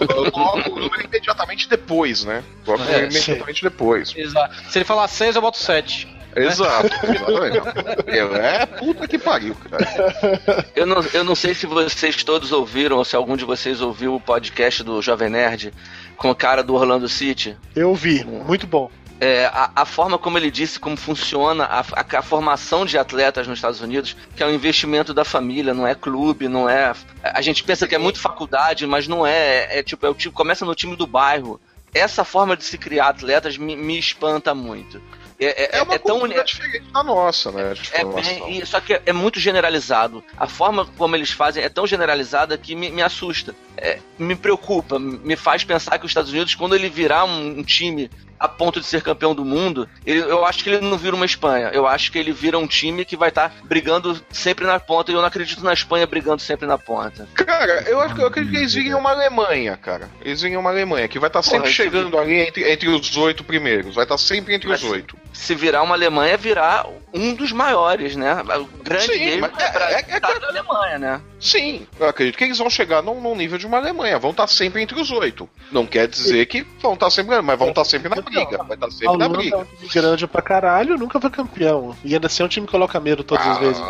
[0.02, 2.44] Eu coloco o número imediatamente depois, né?
[2.64, 4.14] Coloco É, número imediatamente depois.
[4.16, 4.56] Exato.
[4.70, 6.16] Se ele falar 6, eu boto 7.
[6.36, 6.88] Exato.
[6.88, 8.04] exatamente.
[8.04, 10.66] Pelé é puta que pariu, cara.
[10.76, 14.16] Eu não, eu não sei se vocês todos ouviram, ou se algum de vocês ouviu
[14.16, 15.74] o podcast do Jovem Nerd
[16.18, 17.58] com o cara do Orlando City.
[17.76, 18.92] Eu vi, muito bom.
[19.20, 23.48] É, a, a, forma como ele disse, como funciona a, a, a, formação de atletas
[23.48, 26.94] nos Estados Unidos, que é um investimento da família, não é clube, não é.
[27.24, 29.76] A gente pensa que é muito faculdade, mas não é.
[29.76, 31.60] É, é tipo, é o começa no time do bairro.
[31.94, 35.02] Essa forma de se criar atletas me, me espanta muito.
[35.40, 37.74] É, é, é uma é tão diferente da nossa, né?
[37.92, 40.24] É, só que é, muito generalizado.
[40.38, 43.54] A forma como eles fazem é tão generalizada que me, me assusta.
[43.78, 47.64] É, me preocupa, me faz pensar que os Estados Unidos, quando ele virar um, um
[47.64, 51.16] time a ponto de ser campeão do mundo, ele, eu acho que ele não vira
[51.16, 51.70] uma Espanha.
[51.74, 55.12] Eu acho que ele vira um time que vai estar tá brigando sempre na ponta.
[55.12, 57.28] E eu não acredito na Espanha brigando sempre na ponta.
[57.34, 60.10] Cara, eu, acho, eu acredito que eles virem uma Alemanha, cara.
[60.22, 63.16] Eles virem uma Alemanha, que vai estar tá sempre Porra, chegando ali entre, entre os
[63.18, 63.96] oito primeiros.
[63.96, 65.18] Vai estar tá sempre entre os oito.
[65.34, 68.34] Se virar uma Alemanha, virar um dos maiores, né?
[68.42, 71.22] O grande Sim, mas é, é, é, é, da Alemanha, né?
[71.40, 74.20] Sim, eu acredito que eles vão chegar num, num nível de uma Alemanha.
[74.20, 75.50] Vão estar sempre entre os oito.
[75.72, 78.64] Não quer dizer que vão estar sempre, mas vão estar sempre na briga.
[78.64, 79.56] Vai estar sempre na briga.
[79.56, 81.96] É um time grande pra caralho, nunca foi campeão.
[82.04, 83.82] E ainda assim é um time que coloca medo todas ah, as vezes.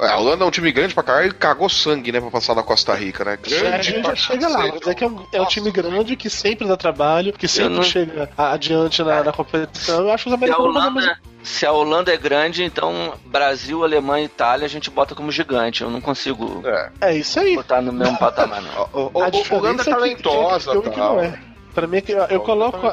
[0.00, 2.54] É, a Holanda é um time grande pra caralho e cagou sangue, né, pra passar
[2.54, 3.38] na Costa Rica, né?
[3.40, 6.28] Grande é, já chega lá, mas é que é um, é um time grande que
[6.30, 7.82] sempre dá trabalho, que sempre não...
[7.82, 10.00] chega adiante na, na competição.
[10.00, 14.24] Eu acho que os americanos vão fazer se a Holanda é grande, então Brasil, Alemanha
[14.24, 15.82] e Itália a gente bota como gigante.
[15.82, 17.54] Eu não consigo é, é isso aí.
[17.54, 18.88] botar no mesmo patamar, não.
[18.92, 21.38] o, o, a Holanda é talentosa, que, que, que não é.
[21.76, 22.86] Pra mim, eu, eu coloco,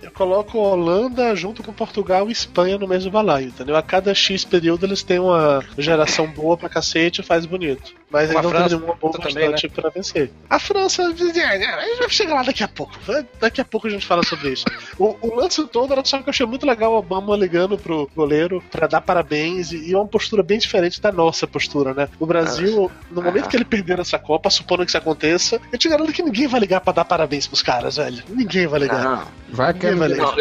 [0.00, 3.74] eu coloco Holanda junto com Portugal e Espanha no mesmo balaio, entendeu?
[3.74, 7.92] A cada X período eles têm uma geração boa pra cacete e faz bonito.
[8.08, 9.56] Mas eles não tem nenhuma boa também, né?
[9.74, 10.30] pra vencer.
[10.48, 12.92] A França, a gente vai chegar lá daqui a pouco.
[13.40, 14.64] Daqui a pouco a gente fala sobre isso.
[14.96, 18.08] O, o lance todo era só que eu achei muito legal o Obama ligando pro
[18.14, 22.08] goleiro pra dar parabéns e, e uma postura bem diferente da nossa postura, né?
[22.20, 25.88] O Brasil, no momento que ele perder essa Copa, supondo que isso aconteça, eu te
[25.88, 28.19] garanto que ninguém vai ligar pra dar parabéns pros caras, velho.
[28.28, 29.02] Ninguém vai ligar.
[29.02, 29.40] Não.
[29.52, 30.34] Vai que vai ligar.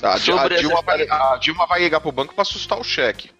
[0.00, 3.30] Tá, a, Dilma vai, a, Dilma vai, ligar pro banco pra assustar o cheque.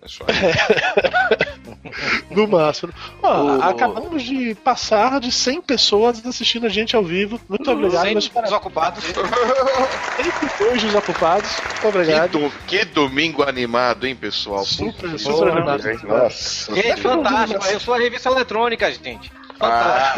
[2.31, 2.95] no máximo.
[3.23, 7.39] Ó, Acabamos de passar de 100 pessoas assistindo a gente ao vivo.
[7.49, 8.05] Muito obrigado.
[8.05, 9.05] 100 meus desocupados.
[9.05, 11.51] 102 desocupados.
[11.61, 12.31] Muito obrigado.
[12.31, 14.65] Que, do, que, domingo animado, hein, pessoal?
[14.65, 15.83] Super, super animado.
[16.05, 16.79] Nossa.
[16.79, 17.67] É fantástico.
[17.67, 19.31] Eu sou a revista eletrônica, gente.
[19.61, 20.15] Ah,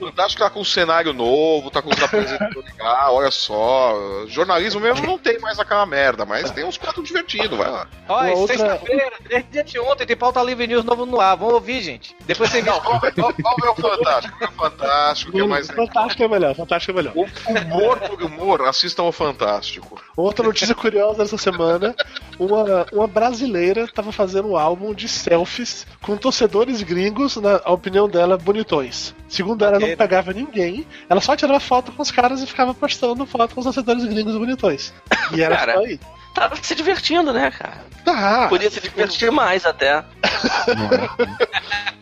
[0.00, 4.24] o Fantástico tá com um cenário novo, tá com os apresentadores legal, olha só.
[4.28, 7.86] Jornalismo mesmo não tem mais aquela merda, mas tem uns quatro divertidos, vai lá.
[8.08, 8.56] Olha, outra...
[8.56, 11.36] sexta-feira, desde dia de ontem, tem pauta livre news novo no ar.
[11.36, 12.14] Vamos ouvir, gente.
[12.26, 14.44] Depois você Não, vamos ver o Fantástico.
[14.44, 15.70] O Fantástico, que é mais.
[15.70, 17.14] Fantástico é melhor, Fantástico é melhor.
[17.16, 17.26] O
[17.58, 20.00] humor por humor, assistam ao Fantástico.
[20.16, 21.94] Outra notícia curiosa dessa semana:
[22.38, 28.08] uma, uma brasileira tava fazendo um álbum de selfies com torcedores gringos na a opinião
[28.08, 29.14] dela, bonitões.
[29.28, 29.90] Segundo ela, okay.
[29.90, 33.60] não pegava ninguém, ela só tirava foto com os caras e ficava postando foto com
[33.60, 34.92] os acessórios gringos bonitões.
[35.34, 35.98] E era cara, só aí.
[36.34, 37.84] Tava se divertindo, né, cara?
[38.04, 38.48] Tá.
[38.48, 40.04] Podia se divertir mais até.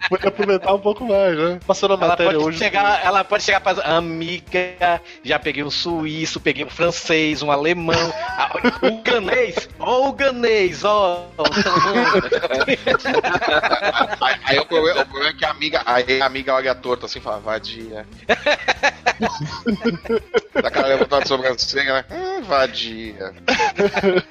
[0.08, 1.60] Podia aproveitar um pouco mais, né?
[1.66, 2.58] Passando a ela matéria pode hoje.
[2.58, 8.12] Chegar, ela pode chegar pra amiga, já peguei um suíço, peguei um francês, um alemão,
[8.82, 11.28] o ganês, ó o ganês, ó.
[12.66, 12.78] Aí,
[14.44, 17.20] aí o, problema, o, problema, é que a amiga, aí a amiga olha torta assim
[17.20, 18.04] e fala, vadia.
[20.60, 22.04] Dá aquela levantada de sobrancelha, né?
[22.10, 23.32] Hum, vadia.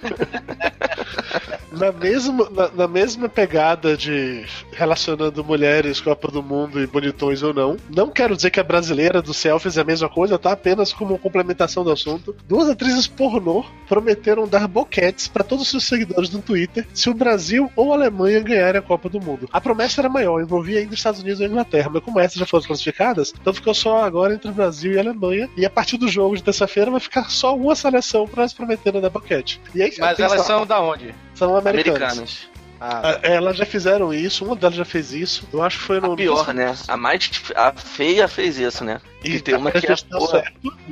[1.71, 7.53] na, mesma, na, na, mesma pegada de relacionando mulheres, Copa do Mundo e bonitões ou
[7.53, 10.51] não, não quero dizer que a brasileira do selfies é a mesma coisa, tá?
[10.51, 12.35] Apenas como complementação do assunto.
[12.47, 17.13] Duas atrizes pornô prometeram dar boquetes para todos os seus seguidores no Twitter se o
[17.13, 19.47] Brasil ou a Alemanha ganharem a Copa do Mundo.
[19.51, 22.37] A promessa era maior, envolvia ainda os Estados Unidos e a Inglaterra, mas como essas
[22.37, 25.49] já foram classificadas, então ficou só agora entre o Brasil e a Alemanha.
[25.55, 29.01] E a partir do jogo de terça-feira vai ficar só uma seleção para elas prometerem
[29.01, 29.61] dar boquete.
[29.73, 31.13] E aí, mas elas são da onde?
[31.33, 32.01] São americanas.
[32.01, 32.51] americanas.
[32.79, 33.19] Ah.
[33.21, 35.47] Elas já fizeram isso, uma delas já fez isso.
[35.53, 36.13] Eu acho que foi no.
[36.13, 36.75] A pior, né?
[36.87, 38.99] A mais a feia fez isso, né?
[39.23, 40.43] E tem uma que é certo,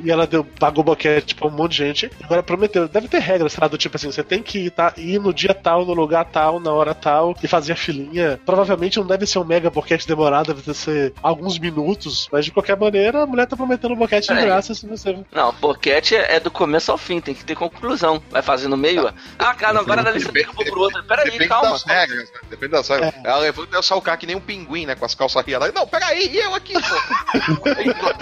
[0.02, 2.10] E ela deu, pagou boquete pra um monte de gente.
[2.22, 2.88] Agora prometeu.
[2.88, 5.32] Deve ter regras, sei lá, do tipo assim: você tem que ir, tá, ir no
[5.34, 8.40] dia tal, no lugar tal, na hora tal, e fazer a filinha.
[8.46, 12.28] Provavelmente não deve ser um mega boquete demorado, deve ser alguns minutos.
[12.30, 15.18] Mas de qualquer maneira, a mulher tá prometendo um boquete de graça se você.
[15.32, 18.22] Não, boquete é do começo ao fim, tem que ter conclusão.
[18.30, 21.02] Vai fazer no meio, ah, cara, agora dá licença, eu vou pro outro.
[21.04, 22.40] Peraí, calma das regras, né?
[22.48, 23.14] Depende das regras.
[23.14, 23.20] É.
[23.24, 24.94] Ela levanta e o cara que nem um pinguim, né?
[24.94, 25.72] Com as calças riadas.
[25.72, 26.80] Não, peraí, e eu aqui, pô?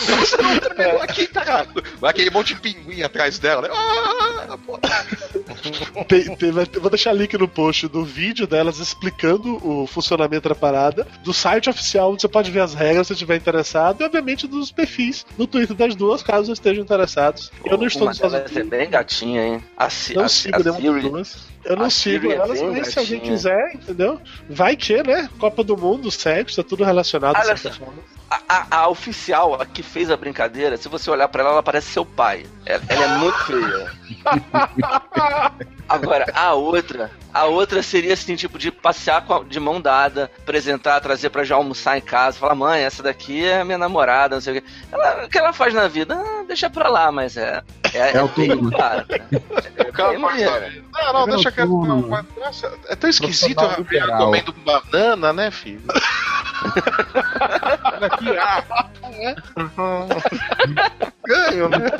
[0.00, 1.02] Você não é.
[1.02, 1.66] aqui, tá
[2.00, 3.68] Vai aquele monte de pinguim atrás dela, né?
[3.72, 4.58] Ah!
[6.06, 11.06] Tem- tem- vou deixar link no post do vídeo delas explicando o funcionamento da parada,
[11.22, 14.70] do site oficial onde você pode ver as regras se estiver interessado, e obviamente dos
[14.70, 17.50] perfis no Twitter das duas, caso estejam interessados.
[17.64, 19.64] Eu não estou Uma nos Estados delas é bem gatinha, hein?
[19.76, 21.36] A, não a, sigo a duas.
[21.68, 24.20] Eu não sigo é elas, mas se alguém quiser, entendeu?
[24.48, 25.28] Vai que, né?
[25.38, 27.36] Copa do Mundo, sexo, tá tudo relacionado.
[27.36, 27.70] Olha só.
[28.30, 31.62] A, a- a oficial, a que fez a brincadeira, se você olhar pra ela, ela
[31.62, 32.44] parece seu pai.
[32.66, 33.90] Ela, ela é muito feia.
[35.88, 40.30] Agora, a outra, a outra seria assim, tipo, de passear com a- de mão dada,
[40.40, 44.40] apresentar, trazer pra já almoçar em casa, falar, mãe, essa daqui é minha namorada, não
[44.42, 44.68] sei o quê.
[44.92, 46.14] Ela, o que ela faz na vida?
[46.14, 47.62] Ah, deixa pra lá, mas é.
[47.94, 48.12] É, É.
[48.12, 49.06] Claro,
[49.88, 50.50] O cara bem faz maneiro.
[50.50, 50.84] da vida.
[50.92, 51.26] Não, não,
[51.58, 52.26] que autônomo.
[52.38, 54.18] Nossa, é tão esquisito velha liberal.
[54.18, 55.82] comendo banana, né, filho?
[59.20, 59.34] É.
[61.26, 61.90] Ganho, né?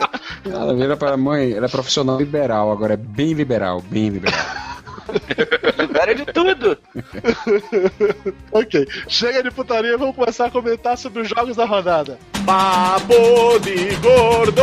[0.44, 4.38] Ela vira para a mãe, ela é profissional liberal, agora é bem liberal, bem liberal.
[5.78, 6.78] Libera de tudo.
[8.52, 12.18] Ok, chega de putaria, vamos começar a comentar sobre os jogos da rodada.
[12.44, 14.62] Papo de gordo.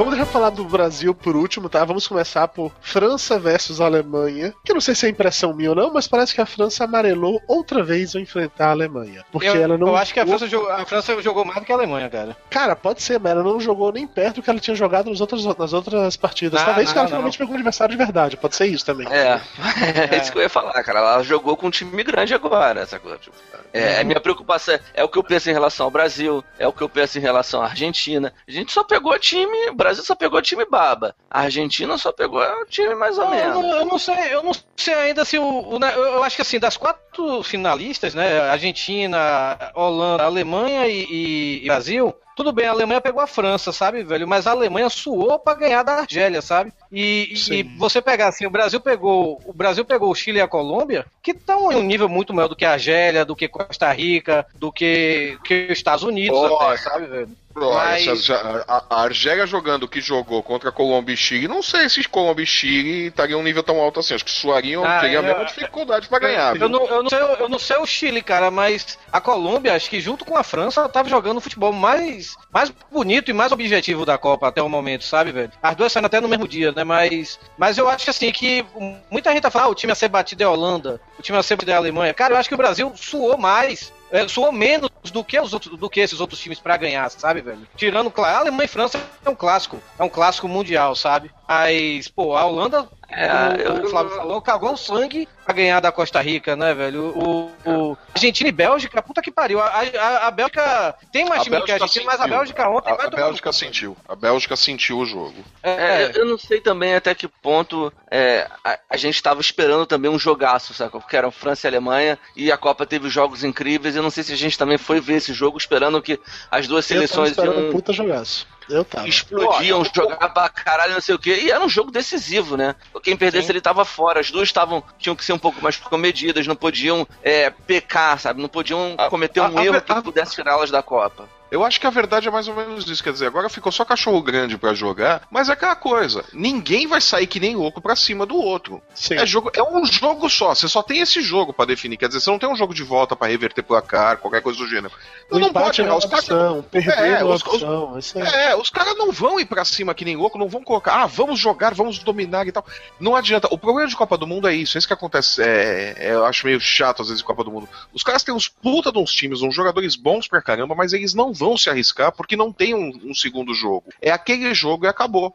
[0.00, 1.84] Vamos deixar falar do Brasil por último, tá?
[1.84, 4.54] Vamos começar por França versus Alemanha.
[4.64, 6.84] Que eu não sei se é impressão minha ou não, mas parece que a França
[6.84, 9.22] amarelou outra vez ao enfrentar a Alemanha.
[9.30, 9.88] Porque eu, ela não.
[9.88, 12.34] eu acho que a França, jogou, a França jogou mais do que a Alemanha, cara.
[12.48, 15.20] Cara, pode ser, mas ela não jogou nem perto do que ela tinha jogado nas
[15.20, 16.58] outras, nas outras partidas.
[16.60, 18.38] Não, Talvez que não, ela finalmente pegou um adversário de verdade.
[18.38, 19.06] Pode ser isso também.
[19.12, 19.38] É,
[20.16, 21.00] é isso que eu ia falar, cara.
[21.00, 23.18] Ela jogou com um time grande agora, essa coisa.
[23.18, 23.36] Tipo,
[23.70, 26.66] É, a minha preocupação é, é o que eu penso em relação ao Brasil, é
[26.66, 28.32] o que eu penso em relação à Argentina.
[28.48, 31.14] A gente só pegou time, o Brasil só pegou time baba.
[31.28, 33.54] A Argentina só pegou time mais ou Não, eu, menos.
[33.66, 36.36] não, eu não sei, eu não sei ainda se o, o- né, eu, eu acho
[36.36, 42.66] que assim, das quatro finalistas, né, Argentina, Holanda, Alemanha e, e- e Brasil, tudo bem,
[42.66, 44.26] a Alemanha pegou a França, sabe, velho?
[44.28, 46.72] Mas a Alemanha suou pra ganhar da Argélia, sabe?
[46.92, 50.48] E, e- você pegar assim, o Brasil pegou, o Brasil pegou o Chile e a
[50.48, 53.90] Colômbia, que estão em um nível muito maior do que a Argélia, do que Costa
[53.92, 57.39] Rica, do que, que os Estados Unidos, até, sabe, velho?
[57.54, 61.88] Mas- essa a, a Argélia jogando o que jogou contra Colômbia e Chile, não sei
[61.88, 64.14] se Colômbia e Chile estariam um nível tão alto assim.
[64.14, 66.56] Acho que suariam, Ah, teriam a eu- mesma dificuldade pra ganhar.
[66.56, 69.90] Eu não, eu, não sei, eu não sei o Chile, cara, mas a Colômbia, acho
[69.90, 74.06] que junto com a França, tava jogando o futebol mais, mais bonito e mais objetivo
[74.06, 75.50] da Copa até o momento, sabe, velho?
[75.62, 76.84] As duas saindo até no mesmo dia, né?
[76.84, 78.64] Mas, mas eu acho assim que
[79.10, 81.36] muita gente tá falando, ah, o time a ser batido é a Holanda, o time
[81.36, 82.14] a ser batido é a Alemanha.
[82.14, 83.92] Cara, eu acho que o Brasil suou mais.
[84.10, 87.40] É, suou menos do que, os outros, do que esses outros times pra ganhar, sabe,
[87.40, 87.66] velho?
[87.76, 89.80] Tirando, claro, a Alemanha e França é um clássico.
[89.98, 91.30] É um clássico mundial, sabe?
[91.48, 93.26] Mas, pô, a Holanda É,
[93.68, 97.06] o, eu- o Flávio falou, cagou o sangue pra ganhar da Costa Rica, né, velho?
[97.16, 99.60] O, o- Argentina e Bélgica, puta que pariu.
[99.60, 102.22] A, a, a Bélgica tem mais A time do que a Bélgica Argentina, mas a
[102.22, 102.36] sentiu.
[102.38, 103.96] Bélgica ontem A, vai a Bélgica cu, sentiu.
[104.08, 105.34] A Bélgica sentiu o jogo.
[105.62, 109.86] É, É, eu não sei também até que ponto é, a, a gente estava esperando
[109.86, 110.92] também um jogaço, sabe?
[110.92, 113.96] Porque eram França e Alemanha e a Copa teve jogos incríveis.
[113.96, 116.18] Eu não sei se a gente também foi ver esse jogo esperando que
[116.50, 118.46] as duas Eu tava seleções esperando um iam, puta jogaço.
[118.70, 119.08] Eu tava.
[119.08, 121.40] explodiam, jogar pra caralho, não sei o quê.
[121.42, 122.74] E era um jogo decisivo, né?
[123.02, 124.20] Quem perdesse ele tava fora.
[124.20, 128.40] As duas estavam tinham que ser um pouco mais comedidas, não podiam é, pecar, sabe?
[128.40, 131.28] Não podiam A- cometer um a- a erro ver- que a- pudesse tirá-las da Copa.
[131.50, 133.02] Eu acho que a verdade é mais ou menos isso.
[133.02, 137.00] Quer dizer, agora ficou só cachorro grande pra jogar, mas é aquela coisa: ninguém vai
[137.00, 138.80] sair que nem louco pra cima do outro.
[138.94, 139.14] Sim.
[139.14, 141.96] É, jogo, é um jogo só, você só tem esse jogo pra definir.
[141.96, 144.68] Quer dizer, você não tem um jogo de volta pra reverter placar, qualquer coisa do
[144.68, 144.92] gênero.
[145.30, 145.92] o não pode, é não.
[145.94, 146.28] uma Os caras
[146.72, 147.94] É, é os- os- opção.
[148.22, 148.22] Aí.
[148.28, 151.06] É, os caras não vão ir pra cima que nem louco, não vão colocar, ah,
[151.06, 152.64] vamos jogar, vamos dominar e tal.
[152.98, 153.48] Não adianta.
[153.50, 155.42] O problema de Copa do Mundo é isso, é isso que acontece.
[155.42, 157.68] É, é, eu acho meio chato às vezes Copa do Mundo.
[157.92, 161.14] Os caras têm uns puta de uns times, uns jogadores bons pra caramba, mas eles
[161.14, 163.84] não vão se arriscar porque não tem um, um segundo jogo.
[164.00, 165.34] É aquele jogo e acabou.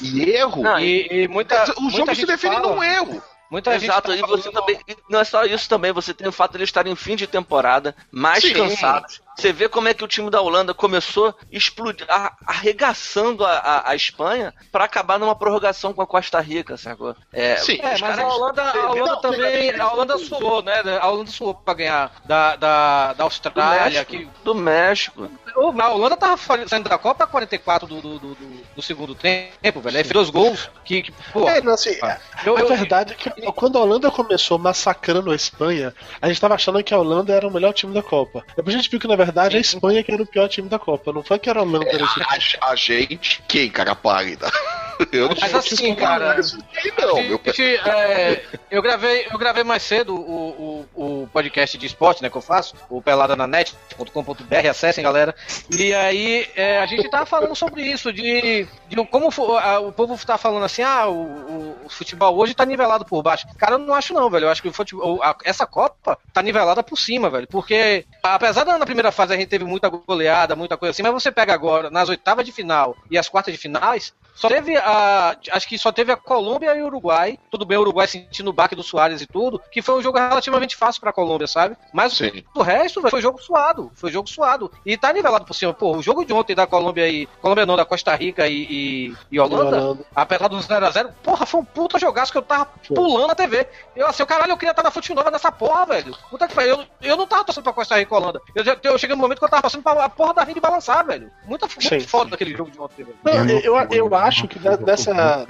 [0.00, 0.62] E erro.
[0.62, 3.22] Não, E, e muita, o jogo se define fala- num erro.
[3.50, 4.80] Muita Exato, gente e tá você falando- também.
[4.88, 7.14] e Não é só isso também, você tem o fato de eles estarem em fim
[7.16, 8.52] de temporada, mais Sim.
[8.52, 9.20] cansados.
[9.36, 13.90] Você vê como é que o time da Holanda começou explodir, a- arregaçando a, a,
[13.90, 17.14] a Espanha pra acabar numa prorrogação com a Costa Rica, sacou?
[17.32, 17.78] É, Sim.
[17.80, 19.78] É, mas caras- a Holanda, a Holanda Não, também.
[19.80, 20.82] A Holanda suou, né?
[21.00, 23.84] A Holanda suou pra ganhar da, da, da do Austrália.
[23.84, 25.30] México, Que, do México.
[25.54, 29.80] a Holanda tava saindo da Copa a 44 do, do, do, do- do segundo tempo,
[29.80, 29.96] velho.
[29.96, 30.70] Aí fez dois gols.
[30.84, 33.80] Que, que pô, É, não, assim, a, eu, a eu- verdade é que quando a
[33.80, 37.72] Holanda começou massacrando a Espanha, a gente tava achando que a Holanda era o melhor
[37.72, 38.44] time da Copa.
[38.54, 40.78] Depois a gente viu que, na verdade, a Espanha que era o pior time da
[40.78, 41.12] Copa.
[41.12, 42.26] Não foi que era a Holanda era esse time.
[42.60, 44.50] A, a gente, quem, cara pálida?
[45.12, 49.64] Eu não Mas sou assim, cara, aqui, não, meu Gente, é, eu, gravei, eu gravei
[49.64, 55.04] mais cedo o, o, o podcast de esporte, né, que eu faço, o peladananet.com.br, acessem,
[55.04, 55.34] galera.
[55.70, 59.28] E aí é, a gente tava falando sobre isso, de, de como
[59.58, 63.46] a, o povo tá falando assim, ah, o, o, futebol hoje tá nivelado por baixo.
[63.56, 64.46] Cara, eu não acho não, velho.
[64.46, 67.46] Eu acho que o futebol, a, essa Copa tá nivelada por cima, velho.
[67.46, 71.12] Porque, apesar da na primeira fase a gente teve muita goleada, muita coisa assim, mas
[71.12, 75.34] você pega agora, nas oitavas de final e as quartas de finais, só teve a.
[75.50, 77.38] Acho que só teve a Colômbia e o Uruguai.
[77.50, 79.60] Tudo bem, o Uruguai sentindo o baque do Soares e tudo.
[79.72, 81.76] Que foi um jogo relativamente fácil pra Colômbia, sabe?
[81.92, 82.44] Mas Sim.
[82.54, 83.90] o resto véio, foi jogo suado.
[83.94, 84.70] Foi jogo suado.
[84.84, 85.72] E tá nivelado por cima.
[85.72, 87.26] Pô, o jogo de ontem da Colômbia e.
[87.40, 91.60] Colômbia não, da Costa Rica e, e, e Holanda, Holanda, apesar do 0x0, porra, foi
[91.60, 93.66] um puta jogaço que eu tava pulando na TV.
[93.94, 96.14] Eu assim, caralho, eu queria estar na Fute Nova nessa porra, velho.
[96.28, 96.76] Puta que pariu.
[96.76, 98.42] Eu, eu não tava torcendo pra Costa Rica e Holanda.
[98.54, 101.06] Eu, eu cheguei no momento que eu tava torcendo pra a porra da Rede balançar,
[101.06, 101.30] velho.
[101.46, 103.18] Muito, muito foda aquele jogo de ontem, velho.
[103.24, 105.46] Não, eu, eu, eu acho que dessa essa.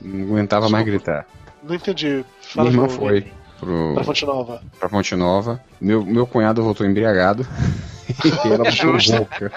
[0.00, 1.26] Não aguentava mais gritar.
[1.62, 2.24] Não entendi.
[2.40, 3.94] Fala Minha irmã foi pro...
[3.94, 4.62] pra Fonte Nova.
[4.78, 5.60] Pra Fonte Nova.
[5.80, 7.46] Meu, meu cunhado voltou embriagado.
[8.44, 9.52] e ela ficou louca.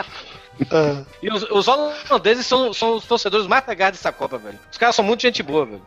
[0.72, 1.04] Ah.
[1.22, 4.60] E os, os holandeses são, são os torcedores mais legais dessa Copa, velho.
[4.72, 5.82] Os caras são muito gente boa, velho.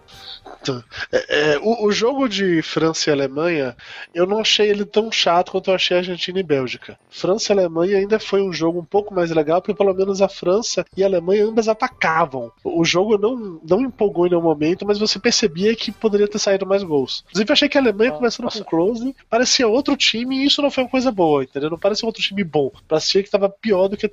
[1.12, 3.76] É, é, o, o, jogo de França e Alemanha,
[4.14, 6.98] eu não achei ele tão chato quanto eu achei Argentina e Bélgica.
[7.08, 10.28] França e Alemanha ainda foi um jogo um pouco mais legal, porque pelo menos a
[10.28, 12.50] França e a Alemanha ambas atacavam.
[12.64, 16.66] O jogo não, não empolgou em nenhum momento, mas você percebia que poderia ter saído
[16.66, 17.24] mais gols.
[17.28, 18.64] Inclusive, eu achei que a Alemanha, começando Nossa.
[18.64, 21.70] com close, parecia outro time e isso não foi uma coisa boa, entendeu?
[21.70, 22.70] Não parecia outro time bom.
[22.86, 24.08] Parecia que estava pior do que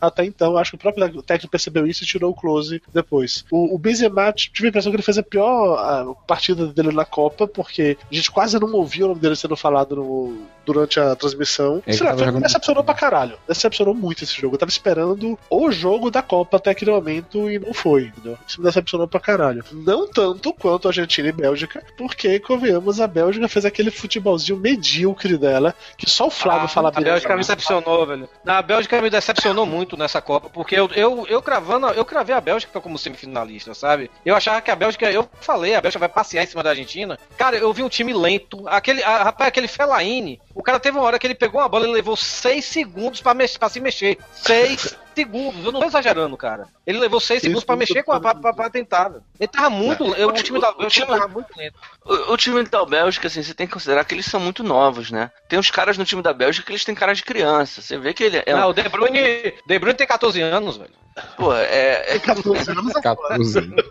[0.00, 0.56] até então.
[0.56, 3.44] Acho que o próprio técnico percebeu isso e tirou o close depois.
[3.50, 7.04] O, o Benzema, tive a impressão que ele fez a pior a partida dele na
[7.04, 11.14] Copa, porque a gente quase não ouviu o nome dele sendo falado no, durante a
[11.16, 11.82] transmissão.
[11.86, 12.40] Sei lá, jogando...
[12.40, 13.38] decepcionou pra caralho.
[13.48, 14.54] Decepcionou muito esse jogo.
[14.54, 18.38] Eu tava esperando o jogo da Copa até aquele momento e não foi, entendeu?
[18.46, 19.64] Isso me decepcionou pra caralho.
[19.72, 25.36] Não tanto quanto a Argentina e Bélgica, porque, convenhamos, a Bélgica fez aquele futebolzinho medíocre
[25.36, 27.02] dela, que só o Flávio ah, fala bem.
[27.02, 28.28] A Bélgica me decepcionou, velho.
[28.46, 32.40] A Bélgica me decepcionou muito nessa Copa, porque eu, eu, eu cravando, eu cravei a
[32.40, 34.10] Bélgica como semifinalista, sabe?
[34.24, 37.18] Eu achava que a Bélgica, eu falei, a Bélgica vai passear em cima da Argentina.
[37.36, 38.68] Cara, eu vi um time lento.
[38.68, 41.86] Aquele, a, rapaz, aquele Fellaini, o cara teve uma hora que ele pegou uma bola
[41.86, 43.34] e levou seis segundos pra
[43.68, 44.18] se mexer.
[44.32, 45.64] Seis segundos.
[45.64, 46.66] Eu não tô exagerando, cara.
[46.90, 49.12] Ele levou seis segundos pra mexer com a pra, pra, pra tentar.
[49.38, 50.12] Ele tava muito.
[50.14, 50.26] É.
[50.26, 51.74] o, time da tava muito lento.
[52.04, 55.10] O, o, time da Bélgica, assim, você tem que considerar que eles são muito novos,
[55.10, 55.30] né?
[55.48, 57.80] Tem uns caras no time da Bélgica que eles têm cara de criança.
[57.80, 58.52] Você vê que ele é.
[58.52, 60.90] Não, o De Bruyne, De Bruyne tem 14 anos, velho.
[61.36, 62.16] Pô, é.
[62.16, 63.84] é 14 anos 14 anos.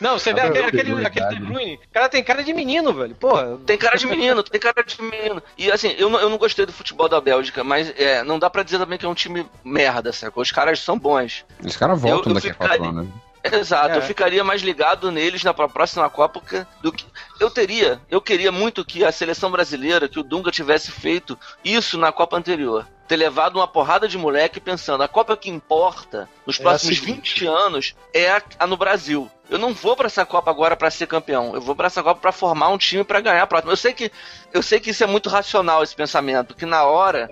[0.00, 1.74] Não, você vê aquele, aquele, aquele De Bruyne.
[1.74, 3.14] O cara tem cara de menino, velho.
[3.14, 3.58] Porra.
[3.66, 5.42] Tem cara de menino, tem cara de menino.
[5.58, 8.48] E assim, eu não, eu não gostei do futebol da Bélgica, mas é, não dá
[8.48, 10.42] pra dizer também que é um time merda, sacou?
[10.42, 11.44] Os caras são bons.
[11.64, 13.08] Os caras voltam eu, eu daqui a quatro anos.
[13.52, 13.98] Exato, é.
[13.98, 16.40] eu ficaria mais ligado neles na próxima Copa
[16.80, 17.04] do que
[17.38, 18.00] eu teria.
[18.10, 22.38] Eu queria muito que a seleção brasileira, que o Dunga tivesse feito isso na Copa
[22.38, 22.86] anterior.
[23.06, 27.00] Ter levado uma porrada de moleque pensando, a Copa que importa nos é próximos é
[27.00, 29.30] 20 anos é a, a no Brasil.
[29.54, 31.54] Eu não vou para essa Copa agora para ser campeão.
[31.54, 33.70] Eu vou para essa Copa para formar um time para ganhar a próxima.
[33.70, 34.10] Eu sei que
[34.52, 37.30] eu sei que isso é muito racional esse pensamento, que na hora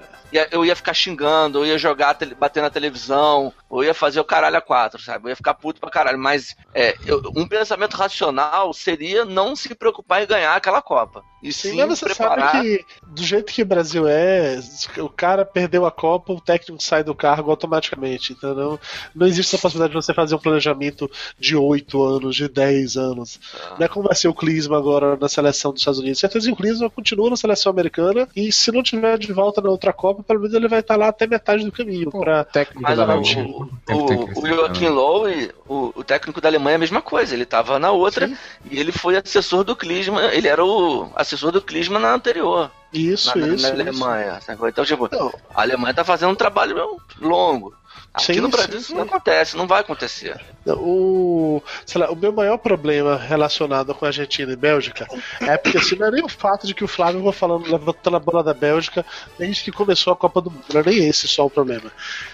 [0.51, 4.57] eu ia ficar xingando, eu ia jogar, bater na televisão, ou ia fazer o caralho
[4.57, 5.27] a quatro, sabe?
[5.27, 6.19] Eu ia ficar puto pra caralho.
[6.19, 11.23] Mas é, eu, um pensamento racional seria não se preocupar em ganhar aquela Copa.
[11.43, 12.53] E sim, sim você preparar...
[12.53, 14.59] sabe que do jeito que o Brasil é,
[14.99, 18.33] o cara perdeu a Copa, o técnico sai do cargo automaticamente.
[18.33, 18.81] Então não,
[19.15, 23.41] não existe essa possibilidade de você fazer um planejamento de oito anos, de dez anos.
[23.55, 23.77] Ah.
[23.79, 26.19] Não é como vai ser o Clisma agora na seleção dos Estados Unidos.
[26.19, 29.71] Certeza que o Clisma continua na seleção americana e se não tiver de volta na
[29.71, 32.11] outra Copa, pelo menos ele vai estar lá até metade do caminho.
[32.11, 32.45] Pra...
[32.45, 33.47] Técnico da Alemanha.
[33.47, 37.35] O, o, o Joachim Lowe, o, o, técnico da Alemanha, é a mesma coisa.
[37.35, 38.37] Ele estava na outra Sim.
[38.71, 40.23] e ele foi assessor do Clisma.
[40.33, 42.71] Ele era o assessor do Clisma na anterior.
[42.93, 43.63] Isso, na, isso.
[43.67, 44.39] Na Alemanha.
[44.39, 44.67] Isso.
[44.67, 45.33] Então, tipo, não.
[45.55, 47.75] a Alemanha tá fazendo um trabalho longo.
[48.15, 50.39] Aqui sim, no Brasil sim, isso não acontece, não vai acontecer.
[50.67, 51.63] O,
[51.95, 55.09] lá, o meu maior problema relacionado com a Argentina e Bélgica
[55.41, 58.17] é porque assim, não é nem o fato de que o Flávio vai falando, levantando
[58.17, 59.05] a bola da Bélgica
[59.39, 60.65] desde que começou a Copa do Mundo.
[60.73, 61.91] Não é nem esse só o problema.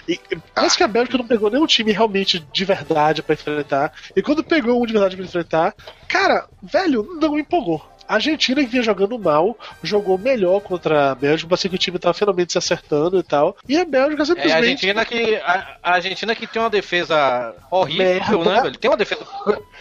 [0.09, 0.21] E,
[0.53, 3.93] parece que a Bélgica não pegou nenhum time realmente de verdade para enfrentar.
[4.17, 5.75] E quando pegou um de verdade para enfrentar,
[6.09, 7.85] cara, velho, não empolgou.
[8.09, 11.99] A Argentina, que vinha jogando mal, jogou melhor contra a Bélgica, parecia que o time
[11.99, 13.55] tava finalmente se acertando e tal.
[13.69, 14.51] E a Bélgica simplesmente.
[14.51, 18.51] É a Argentina que, a, a Argentina que tem uma defesa horrível, Merda.
[18.55, 18.79] né, velho?
[18.79, 19.27] Tem uma defesa.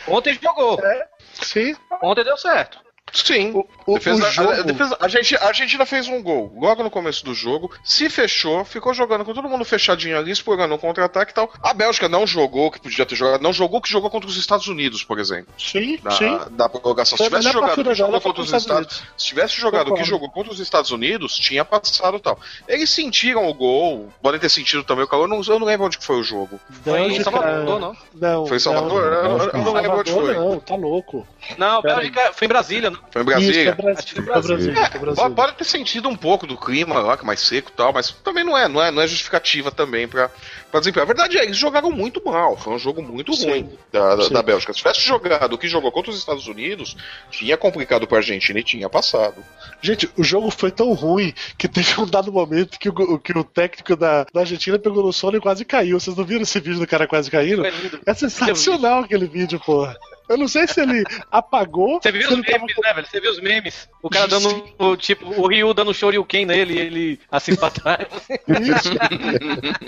[0.08, 0.78] Ontem jogou.
[0.84, 1.08] É,
[1.42, 1.74] sim.
[2.04, 2.87] Ontem deu certo.
[3.14, 3.52] Sim.
[3.52, 4.52] O, o, Defesa, o jogo...
[4.52, 8.10] a, defesa- a gente, a Argentina fez um gol logo no começo do jogo, se
[8.10, 11.52] fechou, ficou jogando com todo mundo fechadinho ali, explorando um contra-ataque e tal.
[11.64, 14.30] A Bélgica não jogou o que podia ter jogado, não jogou o que jogou contra
[14.30, 15.54] os Estados Unidos, por exemplo.
[15.58, 16.40] Sim, Na, sim.
[16.52, 17.18] na prorrogação.
[17.18, 20.30] Se tivesse jogado que jogou contra os Estados Estados Se tivesse jogado o que jogou
[20.30, 22.40] contra os Estados Unidos, tinha passado e tal.
[22.68, 25.86] Eles sentiram o gol, podem ter sentido também o calor, eu não, eu não lembro
[25.88, 26.60] onde que foi o jogo.
[26.84, 27.96] Foi em Salvador, não?
[28.14, 29.12] Não, Foi em Salvador?
[29.24, 30.34] Não, Eu- não lembro onde foi.
[30.36, 31.26] Não, tá louco.
[31.58, 33.72] Não, Bélgica foi em Brasília, Foi em Isso, Brasília.
[33.72, 35.26] é.
[35.26, 37.94] É, pode, ter sentido um pouco do clima lá, que é mais seco e tal,
[37.94, 40.30] mas também não é, não é, não é justificativa também pra,
[40.70, 41.04] pra desempenho.
[41.04, 43.50] A verdade é, eles jogaram muito mal, foi um jogo muito Sim.
[43.50, 44.34] ruim da, da, Sim.
[44.34, 44.74] da Bélgica.
[44.74, 46.96] Se tivesse jogado o que jogou contra os Estados Unidos,
[47.32, 49.44] tinha complicado pra Argentina e tinha passado.
[49.82, 53.44] Gente, o jogo foi tão ruim que teve um dado momento que o, que o
[53.44, 56.00] técnico da, da Argentina pegou no sono e quase caiu.
[56.00, 57.64] Vocês não viram esse vídeo do cara quase caindo?
[57.64, 58.00] Lindo.
[58.06, 59.98] É sensacional aquele vídeo, porra.
[60.30, 62.00] Eu não sei se ele apagou.
[62.02, 63.08] Você viu os ele tava memes, né, velho?
[63.08, 63.90] Você viu os memes?
[64.02, 64.64] O cara dando, Sim.
[64.78, 68.08] o, tipo, o Ryu dando shoryuken nele e ele assim pra trás.
[68.30, 68.92] Isso.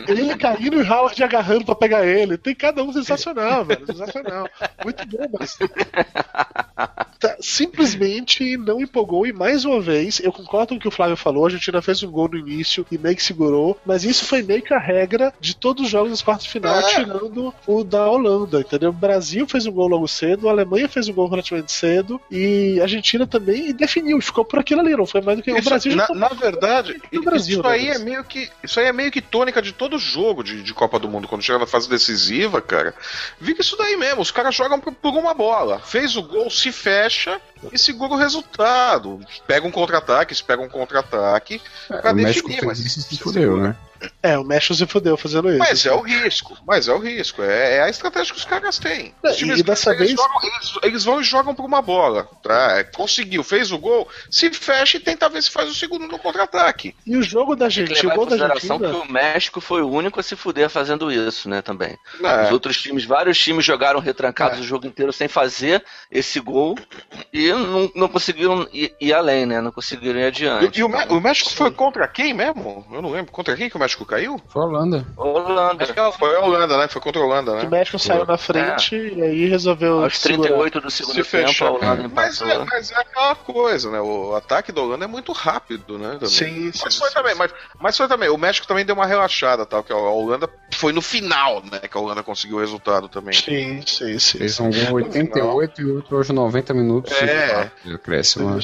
[0.08, 2.38] ele caindo e o Howard agarrando pra pegar ele.
[2.38, 3.86] Tem cada um sensacional, velho.
[3.86, 4.48] Sensacional.
[4.84, 5.58] Muito bom, mas.
[7.20, 11.18] Tá, simplesmente não empolgou e mais uma vez, eu concordo com o que o Flávio
[11.18, 14.42] falou, a Argentina fez um gol no início e meio que segurou, mas isso foi
[14.42, 16.84] meio que a regra de todos os jogos das quartas de final, É.
[16.84, 18.92] tirando o da Holanda, entendeu?
[18.92, 22.80] O Brasil fez um gol logo cedo, a Alemanha fez um gol relativamente cedo e
[22.80, 25.70] a Argentina também definiu, ficou por aquilo ali, não foi mais do que o Isso,
[25.70, 27.96] Brasil já na, na verdade, Brasil, isso aí né?
[27.96, 31.00] é meio que isso aí é meio que tônica de todo jogo de, de Copa
[31.00, 32.94] do Mundo quando chega na fase decisiva, cara.
[33.42, 35.80] Fica isso daí mesmo, os caras jogam por, por uma bola.
[35.80, 37.40] Fez o gol, se fecha
[37.72, 39.20] e segura o resultado.
[39.48, 43.18] Pega um contra-ataque, se pega um contra-ataque pra o México definir, fez mas isso se
[43.18, 43.76] fudeu, né?
[44.24, 45.60] É, o México se fudeu fazendo isso.
[45.60, 47.41] Mas é o risco, mas é o risco.
[47.41, 49.14] É, é a estratégia que os caras têm.
[49.24, 52.28] Os times e dessa eles, vez- jogam, eles, eles vão e jogam por uma bola.
[52.43, 52.78] Tá?
[52.80, 56.20] É, Conseguiu, fez o gol, se fecha e tenta ver se faz o segundo no
[56.20, 56.95] contra-ataque.
[57.06, 58.78] E o jogo da Argentina, o gol da Argentina.
[58.89, 61.97] que o México foi o único a se fuder fazendo isso, né, também.
[62.24, 62.43] É.
[62.45, 64.62] Os outros times, vários times jogaram retrancados É.
[64.62, 66.78] o jogo inteiro sem fazer esse gol
[67.34, 69.62] e não, não conseguiram ir, ir além, né?
[69.62, 70.78] Não conseguiram ir adiante.
[70.78, 72.86] E, e o, o México foi contra quem mesmo?
[72.91, 73.32] Eu não lembro.
[73.32, 74.42] Contra quem que o México caiu?
[74.48, 75.06] Foi a Holanda.
[75.18, 76.88] Holanda, Acho que ela Foi a Holanda, né?
[76.88, 77.66] Foi contra a Holanda, O né?
[77.70, 80.04] México saiu na frente e aí resolveu.
[80.04, 80.48] aos segurar.
[80.50, 84.00] 38 do segundo Se tempo, a Holanda Mas é, mas é aquela coisa, né?
[84.02, 86.14] O ataque da Holanda é muito rápido, né?
[86.14, 86.28] também.
[86.30, 86.80] Sim, sim.
[86.84, 88.30] Mas foi também, mas, mas foi também.
[88.30, 91.80] O México também deu uma relaxada, tal, que a Holanda foi no final, né?
[91.90, 93.34] Que a Holanda conseguiu o resultado também.
[93.34, 94.38] Sim, sim, sim.
[94.40, 97.12] Fez um gol 88 e outro aos 90 minutos.
[97.22, 97.70] É.
[97.94, 98.60] Acréscimo.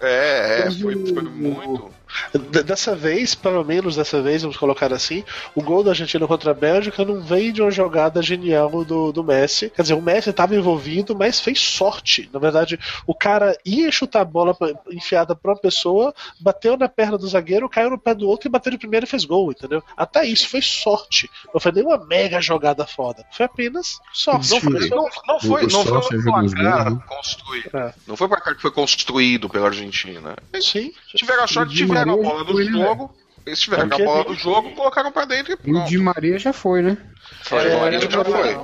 [0.00, 1.90] É, é, foi, o- foi muito.
[2.34, 6.50] D- Dessa vez, pelo menos dessa vez, vamos colocar assim, o gol da Argentina contra
[6.50, 9.70] a Bélgica não veio de uma jogada genial do, do Messi.
[9.74, 12.28] Quer dizer, o Messi estava envolvido, mas fez sorte.
[12.32, 14.56] Na verdade, o cara ia chutar a bola
[14.90, 18.50] enfiada pra uma pessoa, bateu na perna do zagueiro, caiu no pé do outro e
[18.50, 19.82] bateu de primeira e fez gol, entendeu?
[19.96, 21.30] Até isso foi sorte.
[21.52, 23.24] Não foi nenhuma mega jogada foda.
[23.30, 24.50] Foi apenas sorte.
[24.50, 27.00] Não foi, Foi- não, não foi, O não foi um placar né?
[27.06, 27.70] construído.
[27.76, 27.94] É.
[28.06, 30.36] Não foi um placar que foi construído pela Argentina.
[30.60, 30.92] Sim.
[31.14, 33.14] tiveram a sorte, O Tiveram a Maria bola do foi, né, jogo.
[33.46, 35.88] Eles tiveram a bola do jogo, colocaram pra dentro e E o pronto.
[35.88, 36.96] Di Maria já foi, né?
[37.42, 38.58] Foi, É, ele já foi.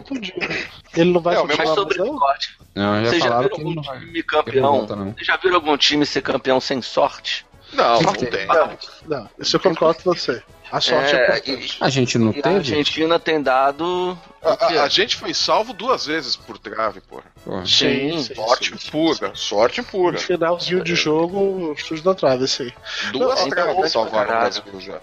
[0.96, 2.18] Ele não vai É, o Mas continuar sobre não?
[2.18, 4.62] sorte, Não, já vocês já viram algum time campeão?
[4.72, 4.96] volta.
[4.96, 7.46] Vocês já viram algum time ser campeão sem sorte?
[7.72, 8.28] Não, não Tem.
[8.30, 8.46] tem.
[8.46, 9.30] Não, não.
[9.38, 10.42] Isso eu concordo com você.
[10.70, 11.76] A sorte é, É, importante.
[11.80, 12.56] A gente não E a teve?
[12.56, 14.18] Argentina tem dado.
[14.44, 17.24] A, a- a gente foi salvo duas vezes por trave, porra.
[17.44, 17.66] Porra.
[17.66, 18.22] Sim.
[18.22, 20.12] Sorte pura, sorte pura.
[20.12, 22.70] No finalzinho de jogo, chute na trave, sim.
[23.12, 25.00] Duas Não, traves então, salvaram o já.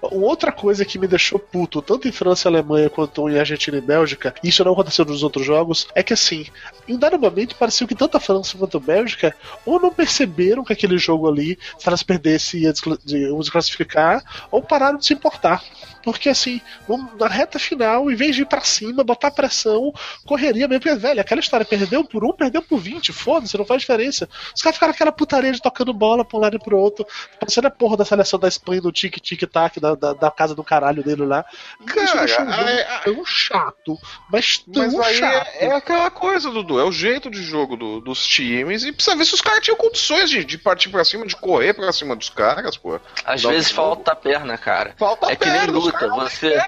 [0.00, 3.80] Outra coisa que me deixou puto, tanto em França e Alemanha quanto em Argentina e
[3.82, 6.46] Bélgica, e isso não aconteceu nos outros jogos, é que assim,
[6.88, 9.34] em dado momento pareceu que tanto a França quanto a Bélgica
[9.66, 15.04] ou não perceberam que aquele jogo ali, se elas perdessem, ia desclassificar, ou pararam de
[15.06, 15.62] se importar.
[16.02, 19.92] Porque assim, vamos- na reta final, em vez de ir pra cima, botar pressão,
[20.24, 20.82] correria mesmo.
[20.82, 24.28] Porque, velho, aquela história, perdeu por um, perdeu por 20, foda-se, não faz diferença.
[24.54, 27.06] Os caras ficaram aquela putaria de tocando bola pra um lado e pro outro,
[27.38, 31.02] parecendo a porra da seleção da Espanha do tic-tic-tac, da, da, da casa do caralho
[31.02, 31.44] dele lá.
[31.86, 32.24] Cara,
[32.70, 33.98] é- é- tão chato,
[34.30, 35.46] mas tão Mas aí chato.
[35.54, 36.78] é, é aquela coisa, Dudu.
[36.80, 38.84] É o jeito de jogo do- dos times.
[38.84, 41.74] E precisa ver se os caras tinham condições de, de partir pra cima, de correr
[41.74, 42.98] pra cima dos caras, pô.
[43.24, 43.82] Às Dá um vezes jogo.
[43.82, 44.94] falta a perna, cara.
[44.98, 46.60] Falta É que nem perna, os luta, não você-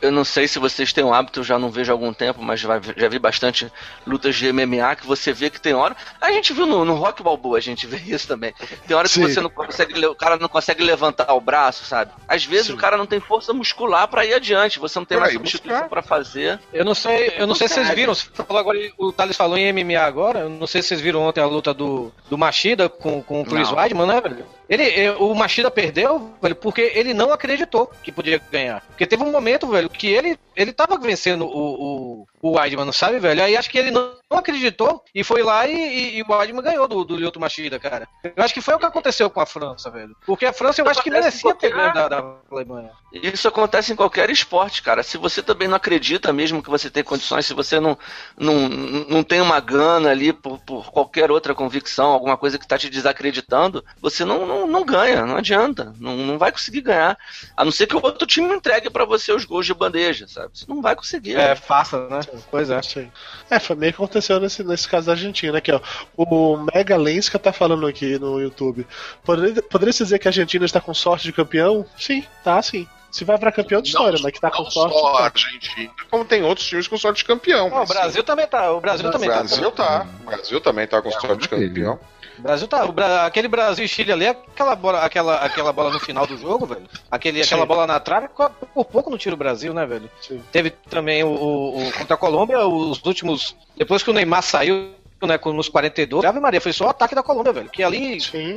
[0.00, 2.40] eu não sei se vocês têm o hábito, eu já não vejo há algum tempo,
[2.40, 3.70] mas já, já vi bastante
[4.06, 5.96] lutas de MMA que você vê que tem hora.
[6.20, 8.54] A gente viu no, no Rock Balboa, a gente vê isso também.
[8.86, 9.22] Tem hora que Sim.
[9.22, 12.12] você não consegue, o cara não consegue levantar o braço, sabe?
[12.28, 12.74] Às vezes Sim.
[12.74, 16.00] o cara não tem força muscular pra ir adiante, você não tem mais substituição pra
[16.00, 16.60] fazer.
[16.72, 18.14] Eu não sei, eu não sei se vocês viram.
[18.14, 20.40] você falou agora, o Thales falou em MMA agora.
[20.40, 23.44] Eu não sei se vocês viram ontem a luta do, do Machida com, com o
[23.44, 23.72] Chris.
[23.72, 24.46] Weidman, né, velho?
[24.68, 28.82] Ele, eh, o Machida perdeu, velho, porque ele não acreditou que podia ganhar.
[28.88, 33.18] Porque teve um momento, velho, que ele, ele tava vencendo o, o, o Weidman, sabe,
[33.18, 33.42] velho?
[33.42, 36.86] Aí acho que ele não, acreditou e foi lá e, e, e o Weidman ganhou
[36.86, 38.06] do, do Lyoto Machida, cara.
[38.22, 40.14] Eu acho que foi o que aconteceu com a França, velho.
[40.26, 42.90] Porque a França eu acho que merecia ter ganho da, da Alemanha.
[43.12, 45.02] Isso acontece em qualquer esporte, cara.
[45.02, 47.96] Se você também não acredita mesmo que você tem condições, se você não,
[48.36, 52.76] não, não tem uma gana ali por, por qualquer outra convicção, alguma coisa que está
[52.76, 55.94] te desacreditando, você não, não, não ganha, não adianta.
[55.98, 57.18] Não, não vai conseguir ganhar.
[57.56, 60.50] A não ser que o outro time entregue pra você os gols de bandeja, sabe?
[60.54, 61.36] Você não vai conseguir.
[61.36, 62.20] É, faça, né?
[62.50, 62.80] Pois é.
[62.82, 63.10] Sim.
[63.50, 65.80] É, foi meio que aconteceu nesse, nesse caso da Argentina aqui, ó.
[66.16, 68.86] O Mega Lenska tá falando aqui no YouTube.
[69.24, 71.84] Poderia, poderia se dizer que a Argentina está com sorte de campeão?
[71.98, 72.86] Sim, tá sim.
[73.10, 74.94] Se vai pra campeão de história, mas que tá com não sorte.
[74.94, 75.24] só a tá.
[75.24, 77.70] Argentina, como tem outros times com sorte de campeão.
[77.70, 78.70] Não, o Brasil também tá.
[78.70, 79.36] O Brasil O também tá.
[79.36, 80.06] Brasil tá.
[80.20, 81.98] O Brasil também tá com sorte de campeão.
[82.38, 82.84] O Brasil tá.
[82.84, 86.36] o Bra- aquele Brasil e Chile ali, aquela bola, aquela, aquela bola no final do
[86.36, 86.88] jogo, velho.
[87.10, 90.08] Aquele, aquela bola na trave, por pouco não tira o Brasil, né, velho?
[90.20, 90.42] Sim.
[90.52, 93.56] Teve também o, o- o- contra a Colômbia, os últimos.
[93.76, 94.92] Depois que o Neymar saiu.
[95.20, 97.68] Né, com- nos 42, Ave Maria, foi só o ataque da Colômbia, velho.
[97.68, 98.20] Que ali.
[98.20, 98.54] Sim.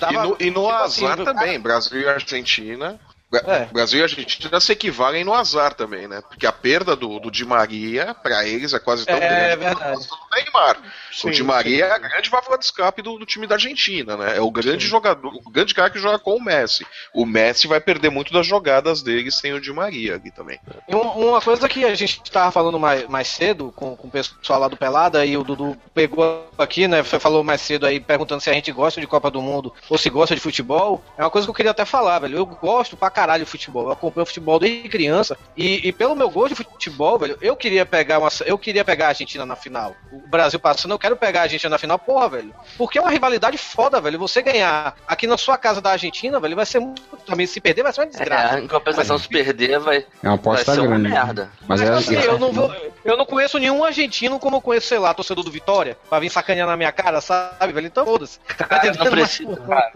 [0.00, 1.24] tava- E no, e no tipo assim, azar viu?
[1.26, 2.98] também, Brasil e Argentina.
[3.34, 3.64] É.
[3.72, 6.22] Brasil e Argentina se equivalem no azar também, né?
[6.28, 9.56] Porque a perda do, do Di Maria, pra eles, é quase tão É, grande é
[9.56, 10.06] verdade.
[10.08, 10.78] quanto do Neymar.
[11.10, 14.16] Sim, o Di Maria é a grande válvula de escape do, do time da Argentina,
[14.16, 14.36] né?
[14.36, 14.90] É o grande Sim.
[14.90, 16.86] jogador, o grande cara que joga com o Messi.
[17.14, 20.60] O Messi vai perder muito das jogadas dele sem o Di Maria ali também.
[20.88, 24.68] Uma coisa que a gente tava falando mais, mais cedo com, com o pessoal lá
[24.68, 27.02] do Pelada e o Dudu pegou aqui, né?
[27.02, 30.10] Falou mais cedo aí perguntando se a gente gosta de Copa do Mundo ou se
[30.10, 31.02] gosta de futebol.
[31.16, 32.36] É uma coisa que eu queria até falar, velho.
[32.36, 33.84] Eu gosto pra caralho de futebol.
[33.86, 35.36] Eu acompanho futebol desde criança.
[35.56, 38.28] E, e pelo meu gosto de futebol, velho, eu queria pegar uma.
[38.44, 39.94] Eu queria pegar a Argentina na final.
[40.12, 42.54] O Brasil passando, eu quero pegar a Argentina na final, porra, velho.
[42.76, 44.18] Porque é uma rivalidade foda, velho.
[44.18, 47.02] Você ganhar aqui na sua casa da Argentina, velho, vai ser muito.
[47.26, 48.58] Também se perder, vai ser uma desgraça.
[48.58, 51.08] É, em compensação, se perder, vai, É uma vai aposta uma grande.
[51.08, 51.50] merda.
[51.66, 52.72] Mas Mas, é, assim, eu não vou.
[53.04, 56.30] Eu não conheço nenhum argentino como eu conheço, sei lá, torcedor do Vitória, pra vir
[56.30, 57.86] sacanear na minha cara, sabe, velho?
[57.86, 58.38] Então foda-se.
[58.56, 59.92] Tá não precisa, cara.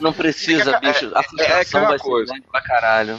[0.00, 1.10] Não precisa, É, bicho.
[1.14, 2.32] A é aquela vai coisa.
[2.32, 3.18] ser pra caralho.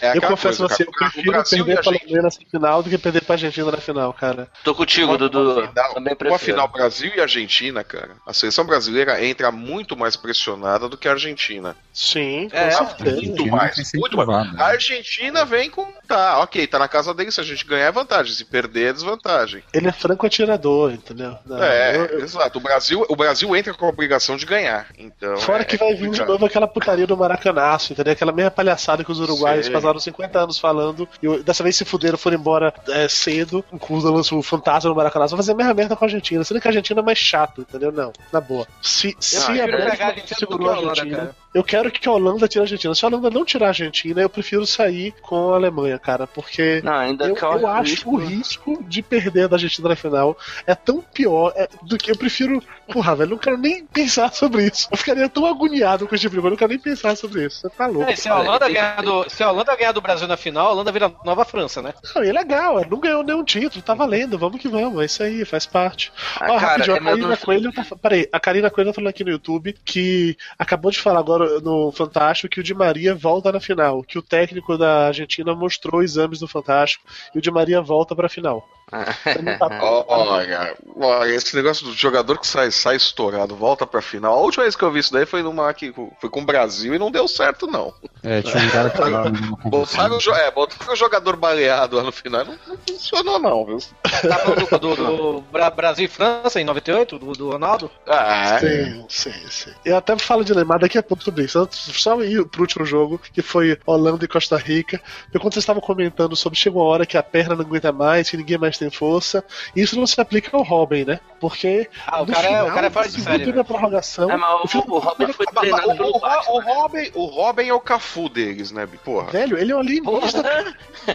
[0.00, 1.12] É Eu confesso a coisa, você, cara.
[1.16, 3.76] eu prefiro perder a pra Argentina- Alemanha nessa final do que perder pra Argentina na
[3.78, 4.48] final, cara.
[4.64, 5.70] Tô contigo, Dudu.
[5.96, 6.38] Uma prefiro.
[6.40, 8.10] final Brasil e Argentina, cara.
[8.26, 11.76] A seleção brasileira entra muito mais pressionada do que a Argentina.
[11.92, 13.16] Sim, com É, certeza.
[13.16, 13.92] Muito mais.
[13.94, 14.28] Muito mais.
[14.28, 14.62] incentivada.
[14.62, 15.86] A Argentina vem com.
[16.08, 17.30] Tá, ok, tá na casa dele.
[17.30, 18.34] Se a gente ganhar é vantagem.
[18.34, 19.62] Se perder é desvantagem.
[19.72, 21.38] Ele é franco atirador, entendeu?
[21.46, 22.58] Não, é, eu- eu- exato.
[22.58, 24.88] O Brasil, o Brasil entra com a obrigação de ganhar.
[24.98, 25.36] Então.
[25.38, 28.12] Fora é que vai vir de novo aquela putaria do Maracanaço, entendeu?
[28.12, 29.72] Aquela mesma palhaçada que os uruguaios Sim.
[29.72, 34.42] passaram 50 anos falando, e dessa vez se fuderam, foram embora é, cedo, com o
[34.42, 35.30] fantasma do Maracanaço.
[35.30, 37.62] Vão fazer a mesma merda com a Argentina, sendo que a Argentina é mais chato,
[37.62, 37.92] entendeu?
[37.92, 38.66] Não, na boa.
[38.82, 41.34] Se, se Eu a Argentina segurou a Argentina.
[41.54, 42.94] Eu quero que a Holanda tire a Argentina.
[42.94, 46.82] Se a Holanda não tirar a Argentina, eu prefiro sair com a Alemanha, cara, porque
[46.82, 48.10] Não, ainda eu, eu acho risco.
[48.10, 50.36] o risco de perder da Argentina na final
[50.66, 52.60] é tão pior é, do que eu prefiro.
[52.92, 54.88] Porra, velho, não quero nem pensar sobre isso.
[54.90, 57.46] Eu ficaria tão agoniado com esse tipo de coisa, eu não quero nem pensar sobre
[57.46, 57.60] isso.
[57.60, 58.10] Você tá louco.
[58.10, 60.72] É, se, a Holanda ganhar do, se a Holanda ganhar do Brasil na final, a
[60.72, 61.94] Holanda vira nova França, né?
[62.14, 65.04] Não, e é legal, é, não ganhou nenhum título, tá valendo, vamos que vamos, é
[65.04, 66.12] isso aí, faz parte.
[66.40, 67.86] Ah, Ó, cara, rapidinho, é a Karina Coelho tá.
[68.02, 71.92] Peraí, a Karina Coelho tá falando aqui no YouTube que acabou de falar agora no
[71.92, 76.38] Fantástico que o Di Maria volta na final, que o técnico da Argentina mostrou exames
[76.38, 78.66] do Fantástico e o Di Maria volta pra final.
[80.08, 84.34] Olha, olha, esse negócio do jogador que sai, sai estourado, volta pra final.
[84.34, 86.94] A última vez que eu vi isso daí foi numa que foi com o Brasil
[86.94, 87.92] e não deu certo, não.
[88.22, 89.30] É, tinha um cara que tava
[89.68, 92.44] Botaram o, é, botaram o jogador baleado lá no final.
[92.44, 93.78] Não, não funcionou, não, viu?
[94.02, 97.90] Tá falando do, do- do Bra- Brasil e França em 98, do, do Ronaldo?
[98.06, 99.70] Ah, Sim, sim, sim.
[99.84, 101.66] Eu até falo de Neymar daqui a pouco sobre isso.
[101.72, 105.00] Só ir pro último jogo, que foi Holanda e Costa Rica.
[105.24, 108.30] Porque quando vocês estavam comentando sobre chegou uma hora que a perna não aguenta mais,
[108.30, 109.44] que ninguém mais tem tem força.
[109.74, 111.20] Isso não se aplica ao Robin, né?
[111.40, 111.88] Porque.
[112.06, 113.52] Ah, o cara, é- final, o cara é fora de série.
[113.52, 114.30] da prorrogação.
[114.30, 116.52] É, mas o, filho o Robin foi treinado o, pelo o, Batman.
[116.54, 118.86] o Robin, o Robin é o Cafu deles, né?
[119.04, 119.30] Porra.
[119.30, 119.82] Velho, ele é um.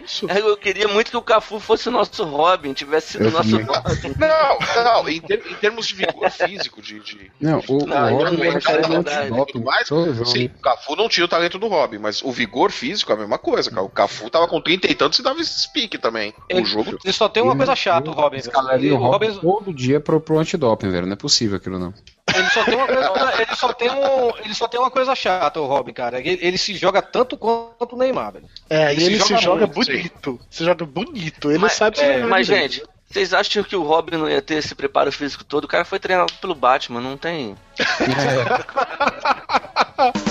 [0.05, 0.27] Isso.
[0.29, 3.65] Eu queria muito que o Cafu fosse o nosso Robin, tivesse sido o nosso também.
[3.65, 4.15] Robin.
[4.19, 6.99] Não, não, em, ter- em termos de vigor físico, de.
[6.99, 9.87] de Não, o, Não, o Robin não, cara é de mais.
[9.87, 10.25] Jogo.
[10.25, 13.17] Sim, o Cafu não tinha o talento do Robin, mas o vigor físico é a
[13.19, 13.81] mesma coisa, cara.
[13.83, 16.33] O Cafu tava com 30 e tantos e dava esse pique também.
[16.47, 16.97] Ele- O jogo.
[17.03, 18.37] Ele só tem uma coisa chata, o Robin.
[18.37, 18.47] velho.
[18.49, 21.05] Escalaria Ele- o Robin, todo dia pro, pro antidoping, velho.
[21.05, 21.93] Não é possível aquilo, não.
[22.35, 25.59] ele só tem uma coisa, ele só tem um, ele só tem uma coisa chata,
[25.59, 26.19] o Robin, cara.
[26.19, 28.45] Ele, ele se joga tanto quanto o Neymar, velho.
[28.69, 30.39] É, Ele e ele se se joga joga muito, bonito.
[30.49, 31.49] Se joga bonito.
[31.49, 34.41] Ele Mas- sabe se é, jogar mas, gente, vocês acham que o Robin não ia
[34.41, 35.63] ter esse preparo físico todo?
[35.63, 37.55] O cara foi treinado pelo Batman, não tem.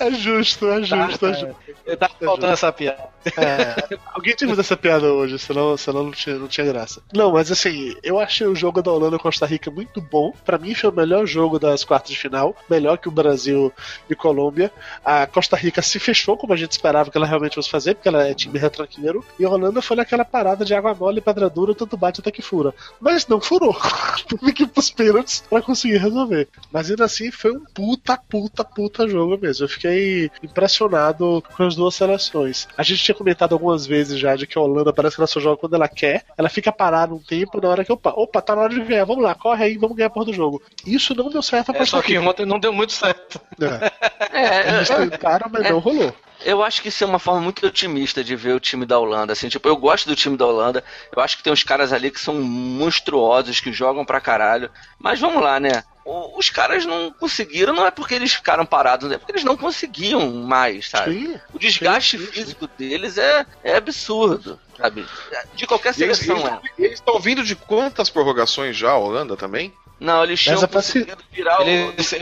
[0.00, 1.56] É justo, é justo, é justo.
[1.86, 3.08] Ele tá faltando essa piada.
[3.36, 7.02] É, alguém tinha que fazer essa piada hoje, senão, senão não, tinha, não tinha graça.
[7.12, 10.32] Não, mas assim, eu achei o jogo da Holanda Costa Rica muito bom.
[10.44, 13.72] Pra mim foi o melhor jogo das quartas de final, melhor que o Brasil
[14.08, 14.72] e Colômbia.
[15.04, 18.08] A Costa Rica se fechou como a gente esperava que ela realmente fosse fazer, porque
[18.08, 19.24] ela é time retranqueiro.
[19.38, 22.30] E a Holanda foi naquela parada de água mole e pedra dura, tanto bate até
[22.30, 22.74] que fura.
[23.00, 23.76] Mas não furou.
[24.28, 26.48] Teve que ir pros pênaltis pra conseguir resolver.
[26.72, 29.64] Mas ainda assim foi um puta, puta, puta jogo mesmo.
[29.64, 32.68] Eu fiquei impressionado com as duas seleções.
[32.76, 35.40] A gente tinha comentado algumas vezes já de que a Holanda parece que ela só
[35.40, 36.24] joga quando ela quer.
[36.38, 39.04] Ela fica parada um tempo na hora que opa, opa, tá na hora de ganhar,
[39.04, 40.62] vamos lá, corre aí, vamos ganhar a porra do jogo.
[40.86, 43.40] Isso não deu certo a É, só que ontem não deu muito certo.
[43.60, 46.14] É, É, eles tentaram, mas não rolou.
[46.44, 49.32] Eu acho que isso é uma forma muito otimista de ver o time da Holanda.
[49.32, 50.84] Assim, tipo, eu gosto do time da Holanda.
[51.14, 54.70] Eu acho que tem uns caras ali que são monstruosos, que jogam pra caralho.
[54.98, 55.82] Mas vamos lá, né?
[56.04, 60.30] Os caras não conseguiram, não é porque eles ficaram parados, é porque eles não conseguiam
[60.32, 61.26] mais, sabe?
[61.26, 61.40] Sim.
[61.52, 62.32] O desgaste sim, sim.
[62.32, 65.06] físico deles é, é absurdo, sabe?
[65.54, 66.60] De qualquer E eles seleção é.
[66.78, 69.72] eles estão vindo de quantas prorrogações já, a Holanda também?
[70.04, 72.14] Não, eles tinham conseguido virar o- Eles-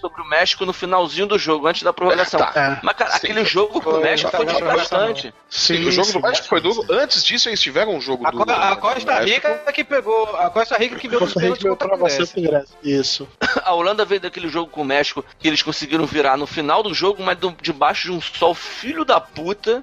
[0.00, 2.40] sobre o México no finalzinho do jogo, antes da prorrogação.
[2.40, 2.78] É.
[2.82, 3.16] Mas, cara, Sim.
[3.16, 5.34] aquele jogo com o México foi Tá, tá, tá, desgastante.
[5.48, 6.84] Sim, o jogo do México foi duro.
[6.90, 8.50] Antes disso, eles tiveram um jogo A, duro.
[8.50, 9.20] A Costa.
[9.20, 10.36] Rica que pegou.
[10.36, 12.64] A Costa Rica que veio os pênaltis contra a Grécia.
[12.82, 13.26] Isso.
[13.64, 16.92] A Holanda veio daquele jogo com o México que eles conseguiram virar no final do
[16.94, 19.82] jogo, mas debaixo de um sol filho da puta.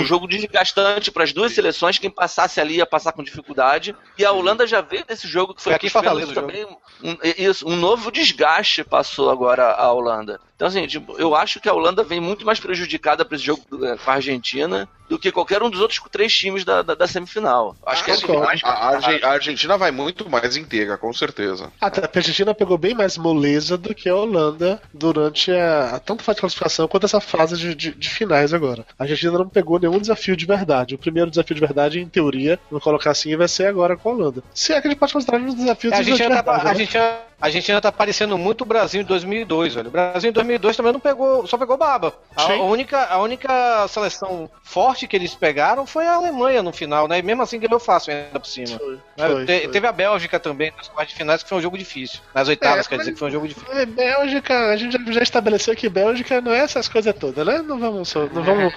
[0.00, 1.98] Um jogo desgastante para as duas seleções.
[1.98, 3.94] Quem passasse ali ia passar com dificuldade.
[4.18, 6.66] E a Holanda já veio desse jogo que foi Foi aqui Fortaleza também.
[7.02, 10.40] Um, isso, um novo desgaste passou agora a Holanda.
[10.56, 13.62] Então, assim, tipo, eu acho que a Holanda vem muito mais prejudicada para esse jogo
[13.84, 17.06] eh, com a Argentina do que qualquer um dos outros três times da, da, da
[17.06, 17.76] semifinal.
[17.86, 18.42] Acho que é concordo.
[18.42, 21.72] mais A, a Argen- a Argentina vai muito mais inteira, com certeza.
[21.80, 25.98] Até porque a Argentina pegou bem mais moleza do que a Holanda durante a, a
[25.98, 28.84] tanto fase de classificação quanto essa fase de, de- de finais agora.
[28.98, 30.94] A Argentina não pegou nenhum desafio de verdade.
[30.94, 34.12] O primeiro desafio de verdade, em teoria, vou colocar assim, vai ser agora com a
[34.12, 34.42] Holanda.
[34.54, 36.60] Se é que a gente pode considerar um desafio A de Argentina, tá, verdade.
[36.60, 36.70] a, né?
[36.70, 39.88] Argentina, a Argentina tá parecendo muito o Brasil em 2002, velho.
[39.88, 42.14] O Brasil em 2002 também não pegou, só pegou baba.
[42.36, 47.06] A, a única, a única seleção forte que eles pegaram foi a Alemanha no final,
[47.08, 47.18] né?
[47.18, 48.78] E mesmo assim ganhou fácil ainda por cima.
[48.78, 49.00] Foi, Né?
[49.28, 49.68] foi, Te- foi.
[49.68, 52.20] Teve a Bélgica também nas quartas de finais, que foi um jogo difícil.
[52.34, 53.72] Nas oitavas, É, quer mas- dizer que foi um jogo difícil.
[53.72, 57.58] É, Bélgica, a gente já- já estabeleceu que Bélgica não é essas coisas todas, né?
[57.62, 58.74] Não vamos, não vamos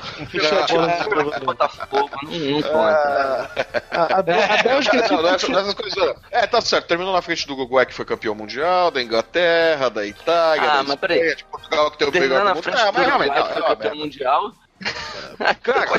[0.72, 1.39] bola desse programa.
[1.45, 3.51] Botafogo, não, conta.
[3.91, 6.16] A, a, Bélgica é Não, não, tipo, essas, coisas.
[6.32, 6.88] É, tá certo.
[6.88, 8.51] Terminou na frente do Uruguai, que foi campeão mundial,
[8.91, 10.93] da Inglaterra, da Itália, Ah, da.
[11.18, 12.78] Espanha, de Portugal, que tem o melhor na do mundo.
[12.78, 13.95] Ah, mas realmente, não, foi é campeão merda.
[13.95, 14.52] mundial.
[15.64, 15.89] Cara,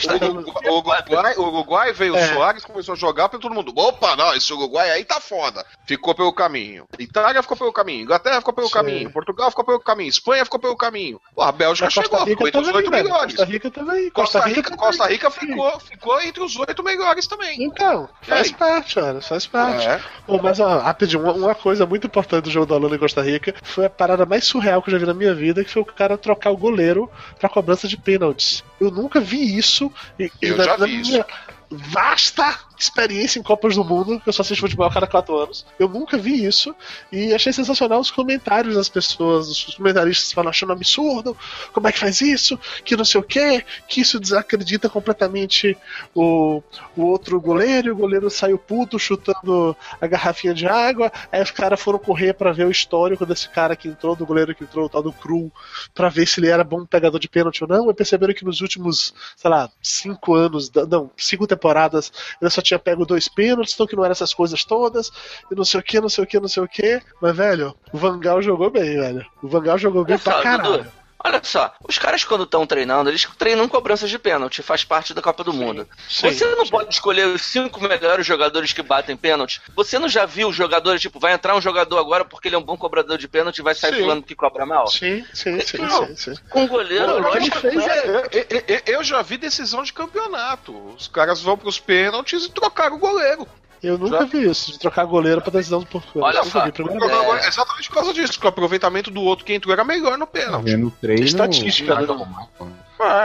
[0.70, 2.24] o, Uruguai, o Uruguai- veio É.
[2.30, 3.72] o Soares, começou a jogar pra todo mundo.
[3.76, 5.64] Opa, não, esse Uruguai aí tá foda.
[5.86, 6.84] Ficou pelo caminho.
[6.98, 8.02] Itália ficou pelo caminho.
[8.04, 8.74] Inglaterra ficou pelo Sim.
[8.74, 9.10] caminho.
[9.10, 10.08] Portugal ficou pelo caminho.
[10.08, 11.20] Espanha ficou pelo caminho.
[11.34, 13.34] Pô, a Bélgica chegou, ficou entre os oito melhores.
[13.34, 14.10] Costa Rica aí.
[14.10, 15.06] Costa Rica, Costa.
[15.06, 17.62] Rica ficou, ficou entre os oito melhores também.
[17.62, 19.86] Então, faz parte, olha, faz parte.
[19.86, 20.00] É.
[20.26, 23.22] Pô, mas ó, rapidinho, uma, uma coisa muito importante do jogo da Holanda e Costa
[23.22, 25.82] Rica foi a parada mais surreal que eu já vi na minha vida, que foi
[25.82, 28.62] o cara trocar o goleiro pra cobrança de pênaltis.
[28.80, 29.92] Eu nunca vi isso.
[30.18, 31.26] E, Eu já vi minha
[31.70, 35.64] Vasta experiência em Copas do Mundo, que eu só assisto futebol a cada quatro anos.
[35.78, 36.74] Eu nunca vi isso
[37.10, 41.36] e achei sensacional os comentários das pessoas, os comentaristas falando achando absurdo,
[41.72, 45.76] como é que faz isso, que não sei o que, que isso desacredita completamente
[46.14, 46.62] o,
[46.96, 51.50] o outro goleiro, e o goleiro saiu puto chutando a garrafinha de água, aí os
[51.50, 54.86] caras foram correr pra ver o histórico desse cara que entrou, do goleiro que entrou,
[54.86, 55.50] o tal do Cru,
[55.94, 58.60] pra ver se ele era bom pegador de pênalti ou não, e perceberam que nos
[58.60, 63.86] últimos, sei lá, cinco anos, não, cinco temporadas, ele só tinha pego dois pênaltis, então
[63.86, 65.10] que não eram essas coisas todas,
[65.50, 67.74] e não sei o que, não sei o que, não sei o que, mas velho,
[67.92, 69.24] o Vangal jogou bem, velho.
[69.42, 71.01] O Vangal jogou bem Olha pra caralho.
[71.24, 75.22] Olha só, os caras quando estão treinando, eles treinam cobranças de pênalti, faz parte da
[75.22, 75.88] Copa do Mundo.
[76.08, 76.70] sim, você não sim.
[76.70, 79.60] pode escolher os cinco melhores jogadores que batem pênalti.
[79.76, 82.62] Você não já viu jogadores, tipo, vai entrar um jogador agora porque ele é um
[82.62, 84.86] bom cobrador de pênalti e vai sair falando que cobra mal?
[84.88, 86.08] Sim, sim, sim, Não.
[86.50, 87.66] Com goleiro, Não, o que ele lógico.
[87.68, 88.02] é-
[88.32, 90.72] Eu, eu- eu- eu já vi decisão de campeonato.
[90.96, 93.46] Os caras vão pros pênaltis e trocaram o goleiro.
[93.82, 96.28] Eu nunca vi isso, de trocar goleiro pra decisão do Portugal.
[96.28, 99.84] Olha só, goleiro Exatamente por causa disso, que o aproveitamento do outro que entrou era
[99.84, 100.64] melhor no pênalti.
[100.66, 101.24] vendo o treino.
[101.24, 102.06] Estatística, né?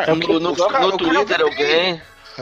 [0.07, 2.01] É, No, no- os caras- no cara Twitter alguém.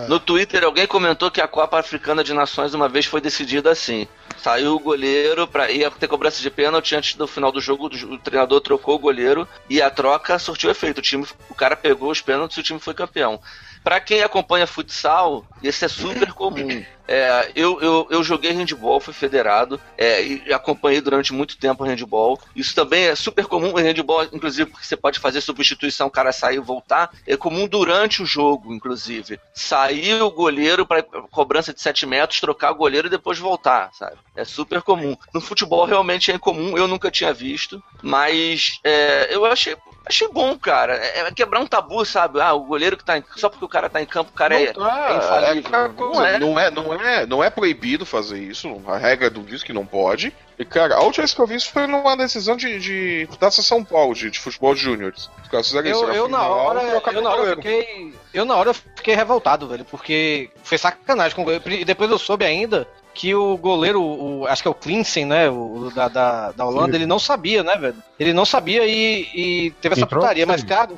[0.10, 4.08] No Twitter alguém comentou que a Copa Africana de Nações uma vez foi decidida assim.
[4.38, 8.18] Saiu o goleiro para ia ter cobrança de pênalti antes do final do jogo, o
[8.18, 10.98] treinador trocou o goleiro e a troca surtiu efeito.
[10.98, 13.40] O time, o cara pegou os pênaltis e o time foi campeão.
[13.86, 16.84] Pra quem acompanha futsal, isso é super comum.
[17.08, 22.40] É, eu, eu, eu joguei handball, fui federado, é, e acompanhei durante muito tempo handball.
[22.56, 26.32] Isso também é super comum em handball, inclusive porque você pode fazer substituição, o cara
[26.32, 27.12] sair e voltar.
[27.28, 29.40] É comum durante o jogo, inclusive.
[29.54, 34.18] Sair o goleiro para cobrança de 7 metros, trocar o goleiro e depois voltar, sabe?
[34.36, 35.16] É super comum.
[35.32, 39.78] No futebol realmente é incomum, eu nunca tinha visto, mas é, eu achei.
[40.06, 40.96] Achei bom, cara.
[40.96, 42.40] É é quebrar um tabu, sabe?
[42.40, 43.24] Ah, o goleiro que tá em.
[43.36, 45.86] Só porque o cara tá em campo, o cara é, Não tá, é infalível.
[45.86, 46.40] é coisa, Não é.
[46.40, 49.86] não, é, não, é, não é proibido fazer isso, a regra do diz que não
[49.86, 50.34] pode.
[50.58, 53.52] E, cara, a última vez que eu vi isso foi numa decisão de, de da
[53.52, 55.30] São Paulo, de, de futebol de júniores.
[55.44, 56.06] Os caras fizeram isso.
[56.06, 58.14] Eu, eu, na hora, eu na hora fiquei.
[58.34, 61.70] Eu na hora fiquei revoltado, velho, porque foi sacanagem com o goleiro.
[61.72, 65.50] E depois eu soube ainda que o goleiro, o- acho que é o Clinsen, né?
[65.50, 67.96] O, da, da, da Holanda, ele não sabia, né, velho?
[68.20, 70.22] Ele não sabia e, e teve essa Entrou?
[70.22, 70.92] putaria, mas, cara.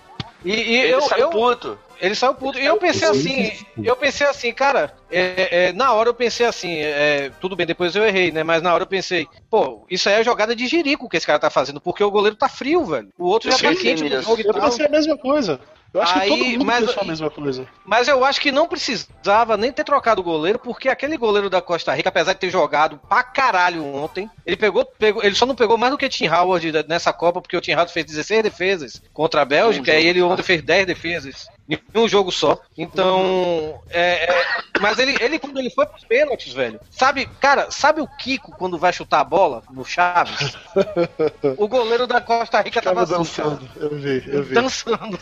[0.44, 1.80] E, e Ele eu, saiu eu, puto.
[2.00, 2.60] ele saiu puto.
[2.60, 3.52] E eu pensei assim,
[3.84, 7.96] eu pensei assim, cara, é, é, na hora eu pensei assim, é, tudo bem, depois
[7.96, 8.44] eu errei, né?
[8.44, 11.40] Mas na hora eu pensei, pô, isso aí é jogada de jirico que esse cara
[11.40, 13.10] tá fazendo, porque o goleiro tá frio, velho.
[13.18, 15.60] O outro já tá quente no jogo e Eu pensei a mesma coisa.
[15.98, 17.68] Eu acho que Aí, todo mundo mas- pensou a mesma coisa.
[17.84, 21.60] Mas eu acho que não precisava nem ter trocado o goleiro, porque aquele goleiro da
[21.62, 25.56] Costa Rica, apesar de ter jogado pra caralho ontem, ele pegou, pegou ele só não
[25.56, 28.44] pegou mais do que o Tim Howard nessa Copa, porque o Tim Howard fez 16
[28.44, 32.60] defesas contra a Bélgica, Um e ele ontem fez 10 defesas em um jogo só.
[32.78, 34.46] Então, é, é,
[34.80, 38.78] mas ele, ele quando ele foi pros pênaltis, velho, sabe, cara, sabe o Kiko quando
[38.78, 40.56] vai chutar a bola no Chaves?
[41.58, 43.70] O goleiro da Costa Rica tava Tava assim, cara, dançando.
[43.80, 44.54] Eu vi, eu vi.
[44.54, 45.18] dançando.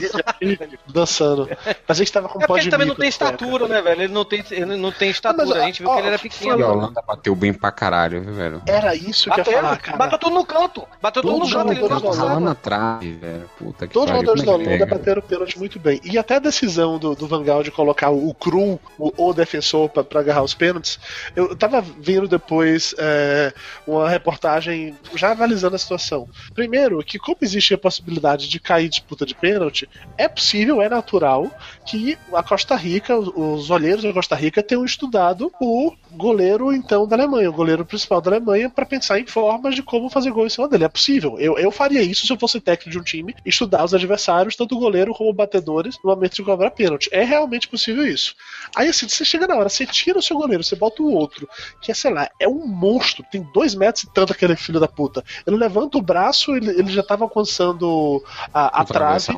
[0.88, 1.50] Dançando.
[1.88, 3.26] Mas a gente tava com É pó porque de ele também não tem cueca.
[3.26, 4.02] estatura, né, velho?
[4.04, 5.46] Ele não tem, ele não tem estatura.
[5.48, 6.66] mas, a gente viu que ó, ele era E pequeno.
[6.66, 8.62] a Holanda bateu bem pra caralho, viu, velho?
[8.66, 9.98] Era isso que eu ia Bateu, falar, cara.
[9.98, 10.88] bateu tudo no canto.
[11.02, 12.40] Bateu tudo no Todos canto, ele não passava.
[12.40, 13.50] na trave, velho.
[13.58, 16.00] Puta que Todos os jogadores da é que Holanda bateram o pênalti muito bem.
[16.04, 19.90] E até a decisão do, do Van Gaal de colocar o, Krum, o, o defensor,
[19.90, 21.00] pra agarrar os pênaltis,
[21.36, 23.54] eu tava vendo depois é,
[23.86, 26.28] uma reportagem já analisando a situação.
[26.54, 31.52] Primeiro, que como existe a possibilidade de cair disputa de pênalti, é possível, é natural
[31.86, 37.08] que a Costa Rica, os, os olheiros da Costa Rica tenham estudado o goleiro então
[37.08, 40.46] da Alemanha, o goleiro principal da Alemanha, para pensar em formas de como fazer gol
[40.46, 40.86] em cima dele.
[40.86, 41.38] É possível.
[41.40, 44.76] Eu, eu faria isso se eu fosse técnico de um time, estudar os adversários, tanto
[44.76, 47.10] o goleiro como batedores, no momento de cobrar pênalti.
[47.12, 48.36] É realmente possível isso.
[48.76, 51.48] Aí assim, você chega na hora, você tira o seu goleiro, você bota o outro,
[51.82, 54.88] que é, sei lá, é um monstro, tem dois metros e tanto aquele filho da
[54.88, 55.24] puta.
[55.46, 58.24] Ele levanta o braço, ele, ele já tava alcançando
[58.54, 59.36] a, a trave.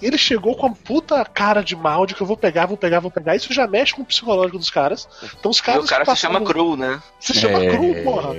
[0.00, 3.00] Ele chegou com a puta cara de mal de que eu vou pegar, vou pegar,
[3.00, 3.36] vou pegar.
[3.36, 5.08] Isso já mexe com o psicológico dos caras.
[5.38, 5.84] Então os E caras.
[5.84, 7.02] o cara se passaram- chama Cru, né?
[7.18, 7.68] Se chama É.
[7.76, 8.30] cru, porra.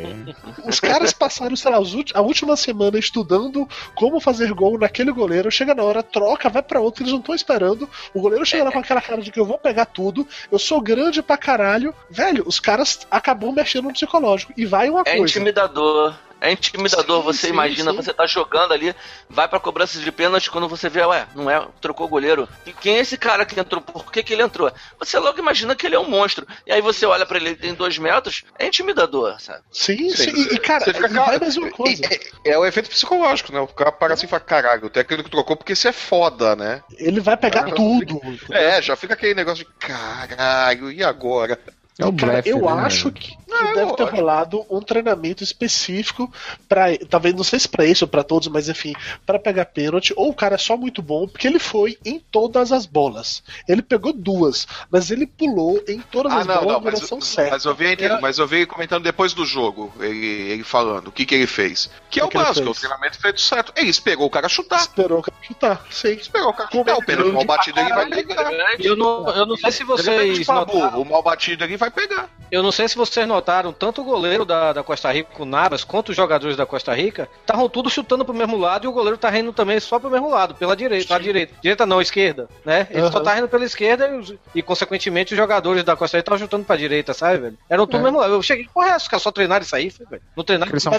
[0.66, 1.78] Os caras passaram, sei lá,
[2.16, 5.52] a última semana estudando como fazer gol naquele goleiro.
[5.52, 7.90] Chega na hora, troca, vai pra outro, eles não estão esperando.
[8.14, 10.82] O goleiro chega lá com aquela cara de que eu vou pegar tudo, eu sou
[10.82, 11.94] grande pra caralho.
[12.10, 14.52] Velho, os caras acabam mexendo no psicológico.
[14.58, 15.24] E vai uma É coisa.
[15.24, 16.16] intimidador.
[16.42, 17.98] É intimidador, Sim, você sim, imagina, sim.
[17.98, 18.96] você tá jogando ali,
[19.30, 22.50] vai pra cobrança de pênalti quando você vê, ué, não é, trocou o goleiro.
[22.66, 23.80] E quem é esse cara que entrou?
[23.80, 24.72] Por que, que ele entrou?
[24.98, 26.48] Você logo imagina que ele é um monstro.
[26.66, 29.62] E aí você olha pra ele, ele tem dois metros, é intimidador, sabe?
[29.72, 30.32] Sim, sim.
[30.34, 32.02] Sim, E, cara, você fica vai cara- mais uma coisa.
[32.44, 33.60] É, é o efeito psicológico, né?
[33.60, 36.82] O cara para assim e fala, caralho, o técnico trocou porque você é foda, né?
[36.98, 38.20] Ele vai pegar Ah, tudo.
[38.52, 41.60] É, já fica aquele negócio de caralho, e agora?
[42.00, 43.16] É o Cara, blefe, eu né, acho velho?
[43.16, 46.32] que, que Não, deve ter rolado um treinamento específico
[46.68, 48.94] para, talvez não sei se para isso ou para todos, mas enfim,
[49.26, 50.14] para pegar pênalti.
[50.16, 53.44] Ou o cara é só muito bom porque ele foi em todas as bolas.
[53.68, 56.96] Ele pegou duas, mas ele pulou em todas Ah, as não, bolas não, na mas,
[56.96, 57.52] direção certa.
[57.52, 61.10] mas eu vi ele, mas eu vi ele comentando depois do jogo, ele, ele falando
[61.10, 61.90] o que, que ele fez.
[62.10, 63.74] Que é O que básico, é o treinamento feito certo.
[63.76, 64.80] Ele esperou o cara chutar.
[64.80, 65.86] Esperou o cara chutar.
[65.92, 66.14] Sim.
[66.14, 66.96] Esperou o cara Como chutar.
[66.96, 68.52] é O pênalti mal batido ele vai pegar.
[68.80, 71.02] Eu não, eu não sei se Ele vocês notaram.
[71.02, 72.30] o mal batido ele vai pegar.
[72.52, 75.86] Eu não sei se vocês notaram, tanto o goleiro da, da Costa Rica, o Navas,
[75.86, 79.18] quanto os jogadores da Costa Rica, estavam todos chutando pro mesmo lado e o goleiro
[79.18, 81.54] tá rindo também só pro mesmo lado, pela direita, pra direita.
[81.62, 82.88] Direita não, esquerda, né?
[82.92, 83.12] Ele Uhum.
[83.12, 86.66] só tá rindo pela esquerda e, e, consequentemente, os jogadores da Costa Rica estavam chutando
[86.66, 87.58] pra direita, sabe, velho?
[87.70, 88.04] Eram tudo É.
[88.04, 88.34] mesmo lado.
[88.34, 90.22] Eu cheguei, porra, é, os caras só treinaram isso aí, foi, velho.
[90.36, 90.92] Não treinaram Eles são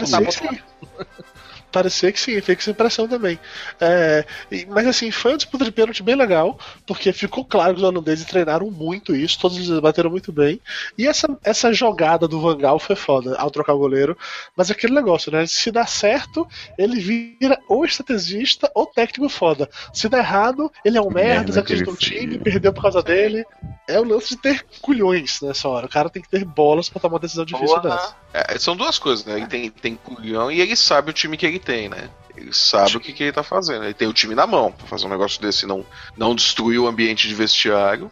[1.73, 2.41] pro que sim.
[2.41, 3.39] Fica essa impressão também.
[3.81, 4.25] É,
[4.69, 8.27] mas assim, foi uma disputa de pênalti bem legal, porque ficou claro que os holandeses
[8.27, 10.61] treinaram muito isso, todos eles bateram muito bem.
[10.97, 14.17] E essa, essa jogada do Vangal foi foda ao trocar o goleiro.
[14.57, 15.47] Mas aquele negócio, né?
[15.47, 16.47] Se dá certo,
[16.79, 19.69] ele vira ou estrategista ou técnico foda.
[19.93, 22.43] Se der errado, ele é um merda, desacredita no ele time, fez.
[22.43, 23.45] perdeu por causa dele.
[23.89, 25.87] É o lance de ter culhões nessa hora.
[25.87, 27.97] O cara tem que ter bolas pra tomar uma decisão difícil Porra.
[27.97, 28.17] dessa.
[28.33, 29.37] É, são duas coisas, né?
[29.37, 32.09] Ele tem, tem culhão e ele sabe o time que ele tem, né?
[32.37, 33.85] Ele sabe o que, que ele tá fazendo.
[33.85, 35.85] Ele tem o time na mão pra fazer um negócio desse e não,
[36.17, 38.11] não destruir o ambiente de vestiário.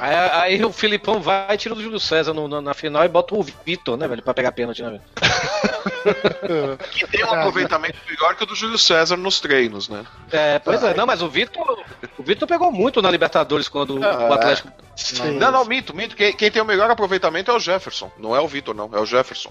[0.00, 0.14] Aí,
[0.56, 3.34] aí o Filipão vai e tira o Júlio César no- na, na final e bota
[3.36, 5.02] o Vitor, né, velho, pra pegar pênalti, né, velho?
[6.92, 10.04] Que tem um aproveitamento melhor que o do Júlio César nos treinos, né?
[10.30, 11.84] É, pois é, não, mas o Vitor.
[12.16, 14.68] O Vitor pegou muito na Libertadores quando Ah, o Atlético.
[14.96, 15.32] Sim.
[15.38, 16.16] Não, não, minto, minto.
[16.16, 18.10] Quem, quem tem o melhor aproveitamento é o Jefferson.
[18.18, 18.88] Não é o Vitor, não.
[18.94, 19.50] É o Jefferson.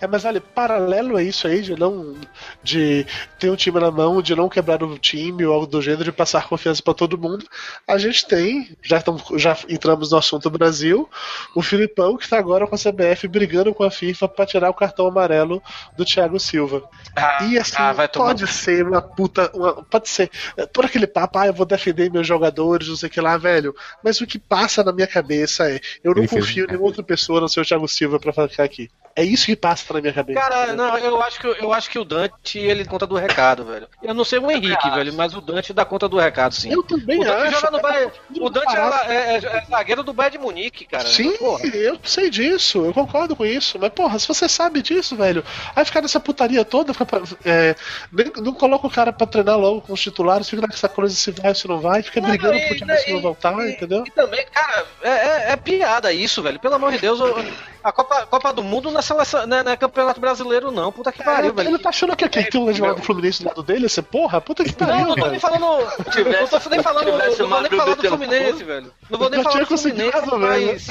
[0.00, 2.16] É, mas olha, paralelo a isso aí, de não.
[2.62, 3.06] de
[3.38, 6.12] ter um time na mão, de não quebrar o time ou algo do gênero, de
[6.12, 7.46] passar confiança pra todo mundo,
[7.86, 11.08] a gente tem, já, tamo, já entramos no assunto Brasil,
[11.54, 14.74] o Filipão que tá agora com a CBF brigando com a FIFA pra tirar o
[14.74, 15.62] cartão amarelo
[15.96, 16.82] do Thiago Silva.
[17.16, 18.26] Ah, E assim, ah, vai tomar.
[18.26, 19.50] pode ser uma puta.
[19.54, 20.30] uma- pode ser.
[20.72, 23.74] Todo aquele papo, ah, eu vou defender meus jogadores, não sei o que lá, velho.
[24.02, 26.68] Mas o que passa na minha cabeça é: eu não Ele fez confio um em
[26.68, 28.90] nenhuma outra pessoa, a não ser o Thiago Silva, pra ficar aqui.
[29.16, 30.40] É isso que passa na minha cabeça.
[30.40, 33.64] Cara, não, eu acho que eu acho que o Dante ele dá conta do recado,
[33.64, 33.88] velho.
[34.02, 36.72] Eu não sei o Henrique, velho, mas o Dante dá conta do recado, sim.
[36.72, 37.60] Eu também o Dante acho.
[37.60, 38.12] joga no Bayern.
[38.40, 41.06] O Dante é, é- é- é zagueiro do Bayern de Munique, cara.
[41.08, 41.66] Sim, Porra.
[41.66, 43.78] eu sei disso, eu concordo com isso.
[43.80, 47.74] Mas, porra, se você sabe disso, velho, aí ficar nessa putaria toda, fica pra- é,
[48.12, 51.32] nem- não coloca o cara pra treinar logo com os titulares, fica nessa coisa se
[51.32, 53.72] vai ou se não vai, fica Não, brigando e- pro time se não voltar, e-
[53.72, 54.04] entendeu?
[54.06, 54.69] E também, cara,
[55.02, 56.58] é, é- é piada isso, velho.
[56.58, 57.44] Pelo amor de Deus, eu-
[57.82, 60.90] a Copa, Copa do Mundo não é, seleção, não é- não é campeonato brasileiro, não.
[60.92, 61.68] Puta que pariu, É, velho.
[61.70, 63.88] ele tá achando que aqui tem um advogado do Fluminense do lado dele?
[63.88, 65.30] Você, porra, puta que Não, pariu, não tô velho.
[65.30, 65.60] nem falando.
[65.60, 67.06] não tivesse- tô nem falando.
[67.06, 68.92] Não vou nem falar do Fluminense, velho.
[69.10, 70.88] Não vou nem falar do Fluminense, mas.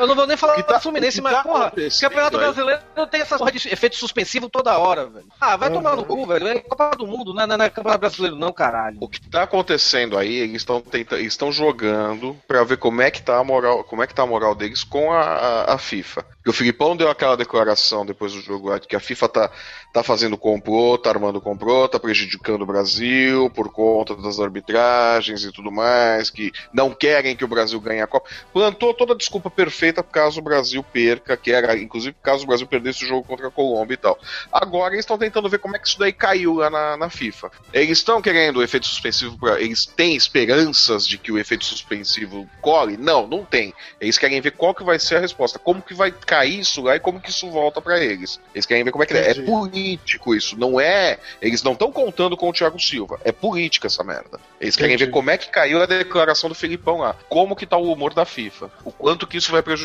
[0.00, 1.70] Eu não vou nem falar tá- do Fluminense, mas, tá porra,
[2.00, 2.42] Campeonato aí?
[2.42, 2.80] Brasileiro
[3.10, 5.26] tem essa porra de efeito suspensivo toda hora, velho.
[5.38, 6.48] Ah, vai tomar no cu, velho.
[6.48, 8.96] É Copa do Mundo, não é, não é Campeonato Brasileiro, não, caralho.
[8.98, 13.20] O que tá acontecendo aí, eles estão tentando, estão jogando pra ver como é que
[13.20, 16.24] tá a moral, como é que tá a moral deles com a, a, a FIFA.
[16.40, 19.50] Porque o Filipão deu aquela declaração depois do jogo lá de que a FIFA tá,
[19.92, 25.52] tá fazendo complô, tá armando complô, tá prejudicando o Brasil por conta das arbitragens e
[25.52, 28.30] tudo mais, que não querem que o Brasil ganhe a Copa.
[28.54, 32.66] Plantou toda a desculpa perfeita caso o Brasil perca, que era, inclusive, caso o Brasil
[32.66, 34.18] perdesse o jogo contra a Colômbia e tal.
[34.52, 37.50] Agora eles estão tentando ver como é que isso daí caiu lá na, na FIFA.
[37.72, 39.60] Eles estão querendo o efeito suspensivo pra.
[39.60, 42.96] Eles têm esperanças de que o efeito suspensivo cole?
[42.96, 43.74] Não, não tem.
[44.00, 45.58] Eles querem ver qual que vai ser a resposta.
[45.58, 48.40] Como que vai cair isso lá e como que isso volta pra eles.
[48.54, 49.20] Eles querem ver como é que é.
[49.20, 49.46] É Entendi.
[49.46, 51.18] político isso, não é.
[51.40, 53.20] Eles não estão contando com o Thiago Silva.
[53.24, 54.40] É política essa merda.
[54.60, 55.06] Eles querem Entendi.
[55.06, 57.14] ver como é que caiu a declaração do Filipão lá.
[57.28, 58.70] Como que tá o humor da FIFA.
[58.84, 59.79] O quanto que isso vai prejudicar.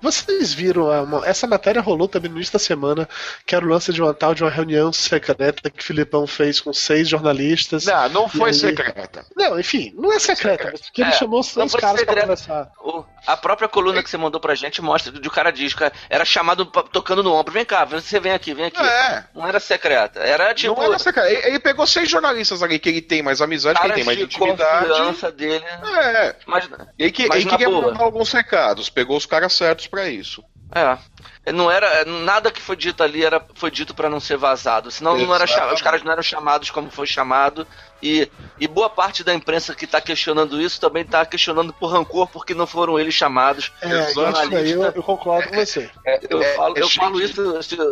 [0.00, 3.08] Vocês viram, a- uma- essa matéria rolou também no início da semana,
[3.46, 6.60] que era o lance de uma tal de uma reunião secreta que o Filipão fez
[6.60, 7.86] com seis jornalistas.
[7.86, 8.54] Não, não foi aí?
[8.54, 9.24] secreta.
[9.36, 12.20] Não, enfim, não é secreta, mas porque ele É, chamou não seis caras pra secreta.
[12.22, 12.70] conversar.
[12.82, 15.92] O- a própria coluna que você mandou pra gente mostra que o cara diz, cara,
[16.10, 17.52] era chamado pra- tocando no ombro.
[17.52, 18.82] Vem cá, você vem aqui, vem aqui.
[18.82, 19.24] É.
[19.34, 20.20] Não era secreta.
[20.20, 20.74] Era tipo.
[20.74, 21.30] não era secreta.
[21.30, 24.18] Ele, ele pegou seis jornalistas ali que ele tem mais amizade, que ele tem mais
[24.18, 24.88] de intimidade.
[24.88, 25.64] confiança dele.
[25.64, 26.36] É.
[26.46, 26.68] Mas,
[26.98, 27.82] E que, Mas ele queria boa.
[27.82, 30.42] mandar alguns recados, pegou os caras certos pra isso.
[30.74, 31.52] é.
[31.52, 32.04] Não era.
[32.06, 34.90] Nada que foi dito ali era, foi dito pra não ser vazado.
[34.90, 35.44] Senão não era
[35.74, 37.66] os caras não eram chamados como foi chamado.
[38.02, 42.28] E, e boa parte da imprensa que tá questionando isso também tá questionando por rancor,
[42.28, 43.72] porque não foram eles chamados.
[43.82, 45.90] É, isso daí eu, eu concordo com você.
[46.28, 47.42] Eu, É, falo, é eu falo isso.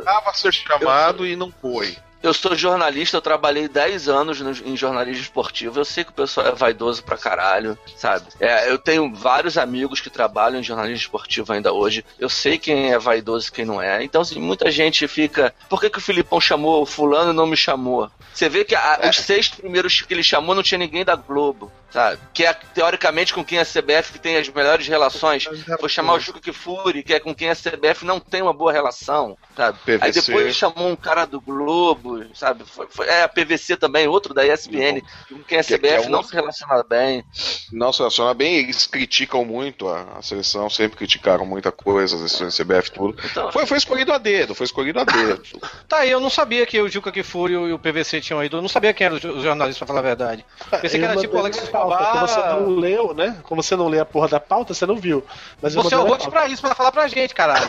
[0.02, 1.96] Tava a ser chamado e não foi.
[2.22, 5.80] Eu sou jornalista, eu trabalhei 10 anos no- em jornalismo esportivo.
[5.80, 8.26] Eu sei que o pessoal é vaidoso pra caralho, sabe?
[8.38, 12.04] É, eu tenho vários amigos que trabalham em jornalismo esportivo ainda hoje.
[12.18, 14.02] Eu sei quem é vaidoso e quem não é.
[14.04, 15.52] Então, assim, muita gente fica.
[15.68, 18.08] Por que, que o Filipão chamou o fulano e não me chamou?
[18.32, 21.70] Você vê que a- os seis primeiros que ele chamou não tinha ninguém da Globo,
[21.90, 22.18] sabe?
[22.32, 25.44] Que é, teoricamente, com quem a CBF tem as melhores relações.
[25.78, 28.72] Foi chamar o Juca Kifuri, que é com quem a CBF não tem uma boa
[28.72, 29.78] relação, sabe?
[29.86, 30.20] Aí PVC.
[30.22, 32.64] depois ele chamou um cara do Globo sabe?
[32.64, 36.08] Foi, foi, é a PVC também, outro da ESPN, com quem a CBF é um-
[36.10, 37.24] não se relaciona bem.
[37.72, 42.22] Não se relaciona bem, eles criticam muito a, a seleção, sempre criticaram muita coisa, as
[42.22, 43.16] decisões da CBF tudo.
[43.24, 45.42] Então, Foi, foi escolhido a dedo, foi escolhido a dedo.
[45.88, 48.56] Tá aí, eu não sabia que o Juca Kifuri e o PVC tinham ido.
[48.56, 50.44] Eu não sabia quem eram os os jornalistas, pra falar a verdade.
[50.80, 52.60] Pensei que era tipo Alex pauta, Como você Escobar.
[52.60, 53.38] não leu, né?
[53.42, 55.24] Como você não lê a porra da pauta, você não viu.
[55.60, 57.68] Mas eu Você é o host pra isso, pra falar pra gente, caralho.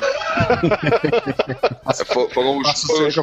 [1.99, 3.13] É, for- Foram os isso os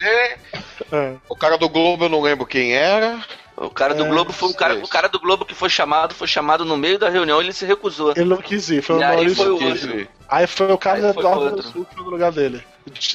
[0.00, 1.14] É.
[1.28, 3.24] o cara do Globo eu não lembro quem era.
[3.56, 6.14] o cara do É, Globo foi o cara, o cara do Globo que foi chamado,
[6.14, 8.12] foi chamado no meio da reunião e ele se recusou.
[8.16, 9.36] Ele não quis ir, foi o E aí Maurício.
[9.36, 10.08] foi outro.
[10.28, 11.12] Aí foi o cara Aí
[11.52, 11.62] do.
[11.62, 12.62] Sul que foi no lugar dele.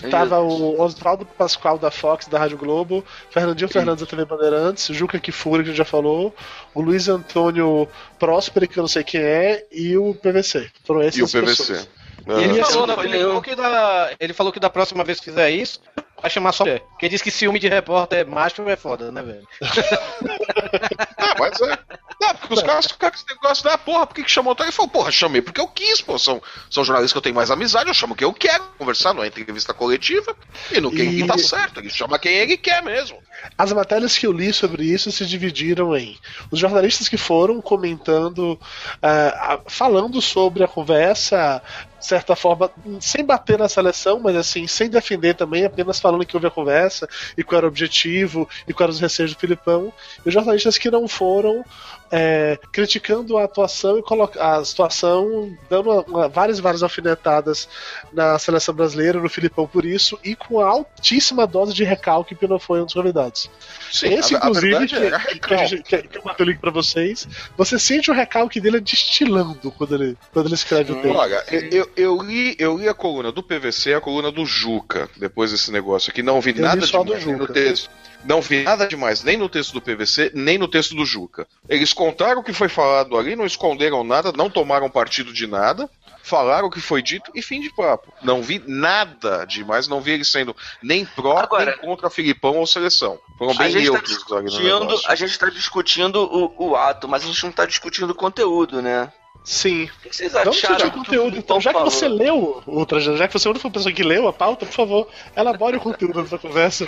[0.10, 5.20] Tava o Oswaldo Pascoal da Fox, da Rádio Globo, Fernandinho Fernandes da TV Bandeirantes, Juca
[5.20, 6.34] Kifuri, que a gente já falou,
[6.74, 7.86] o Luiz Antônio
[8.18, 10.70] Próspero, que eu não sei quem é, e o PVC.
[10.86, 11.46] Foram esses E o PVC.
[11.74, 11.90] pessoas.
[12.28, 15.26] E ele, É, falou, ele, falou que da, ele falou que da próxima vez que
[15.26, 15.82] fizer isso,
[16.22, 16.82] vai chamar só mulher.
[16.92, 19.48] Porque diz que ciúme de repórter é macho é foda, né, velho?
[21.20, 21.78] Ah, mas é.
[22.20, 24.64] Não, porque os caras ficam com esse negócio, ah, porra, por que, que chamou o
[24.64, 26.18] Ele falou, porra, chamei porque eu quis, pô.
[26.18, 29.24] São, são jornalistas que eu tenho mais amizade, eu chamo quem eu quero conversar, não
[29.24, 30.36] é entrevista coletiva.
[30.72, 33.18] E no quem E- tá certo, ele chama quem ele quer mesmo.
[33.58, 36.18] As matérias que eu li sobre isso se dividiram em
[36.52, 38.60] os jornalistas que foram comentando,
[39.02, 41.62] ah, falando sobre a conversa,
[42.08, 46.38] de certa forma, sem bater na seleção, mas assim, sem defender também, apenas falando que
[46.38, 47.06] houve a conversa
[47.38, 49.92] e qual era o objetivo e quais eram os receios do Filipão.
[50.26, 51.66] E os jornalistas que não foram
[52.10, 54.04] é, criticando a atuação e
[54.40, 57.68] a situação, dando uma- uma- várias várias alfinetadas
[58.14, 62.58] na seleção brasileira, no Filipão por isso, e com altíssima dose de recalque que não
[62.60, 63.50] foi um dos convidados.
[63.92, 66.22] Sim, Esse, a- a inclusive, verdade que, é, era que, a gente- que, que eu
[66.24, 67.28] mandei o link pra vocês,
[67.58, 71.14] você sente o recalque dele destilando quando ele, quando ele escreve o texto.
[71.18, 75.10] Olha, eu, eu, li, eu li a coluna do PVC e a coluna do Juca,
[75.18, 76.22] depois desse negócio aqui.
[76.24, 77.54] Não vi Eu nada li só do demais nem no Juca.
[77.54, 77.90] texto.
[78.24, 81.48] Não vi nada demais, nem no texto do PVC, nem no texto do Juca.
[81.70, 85.90] Eles contaram o que foi falado ali, não esconderam nada, não tomaram partido de nada,
[86.24, 88.12] falaram o que foi dito e fim de papo.
[88.24, 92.68] Não vi nada demais, não vi eles sendo nem pró, Agora- nem contra Filipão ou
[92.68, 93.20] seleção.
[93.38, 95.10] Foram A bem gente, tá neutros ali no negócio.
[95.10, 98.82] a gente tá discutindo o, o ato, mas a gente não tá discutindo o conteúdo,
[98.82, 99.12] né?
[99.48, 99.86] Sim.
[99.86, 100.90] O que vocês Vamos discutir acharam?
[100.90, 101.62] o conteúdo, então.
[101.62, 104.28] Já que você leu o Trajano, já que você é a única pessoa que leu
[104.28, 106.86] a pauta, por favor, elabore o conteúdo dessa conversa.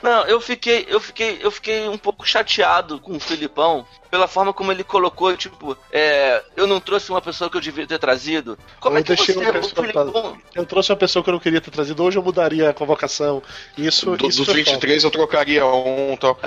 [0.00, 4.52] Não, eu fiquei, eu fiquei, eu fiquei um pouco chateado com o Filipão pela forma
[4.52, 8.58] como ele colocou, tipo, é, eu não trouxe uma pessoa que eu devia ter trazido.
[8.80, 11.32] Como Eu é que você, uma o pessoa Filipão, Eu trouxe uma pessoa que eu
[11.32, 13.42] não queria ter trazido hoje, eu mudaria a convocação.
[13.76, 16.38] Isso, Do- isso dos foi 23 eu trocaria um tal.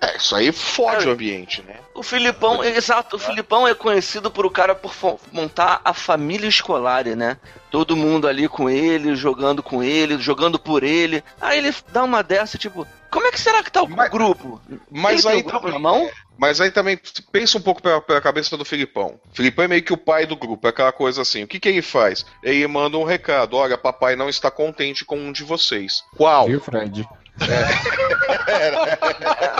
[0.00, 1.76] É, isso aí fode o ambiente, né?
[1.94, 4.94] o Filipão, exato, o Filipão é conhecido por o cara por
[5.32, 7.36] montar a família escolar, né?
[7.70, 11.22] Todo mundo ali com ele, jogando com ele, jogando por ele.
[11.40, 14.60] Aí ele dá uma dessa, tipo, como é que será que tá o Mas- grupo?
[14.90, 16.10] Mas Ele aí, grupo também, na mão?
[16.38, 16.98] mas aí também
[17.30, 19.20] pensa um pouco pela, pela cabeça do Filipão.
[19.32, 21.42] Filipão é meio que o pai do grupo, é aquela coisa assim.
[21.42, 22.24] O que, que ele faz?
[22.42, 26.02] Ele manda um recado: olha, papai não está contente com um de vocês.
[26.16, 26.46] Qual?
[26.46, 27.06] Viu, Fred?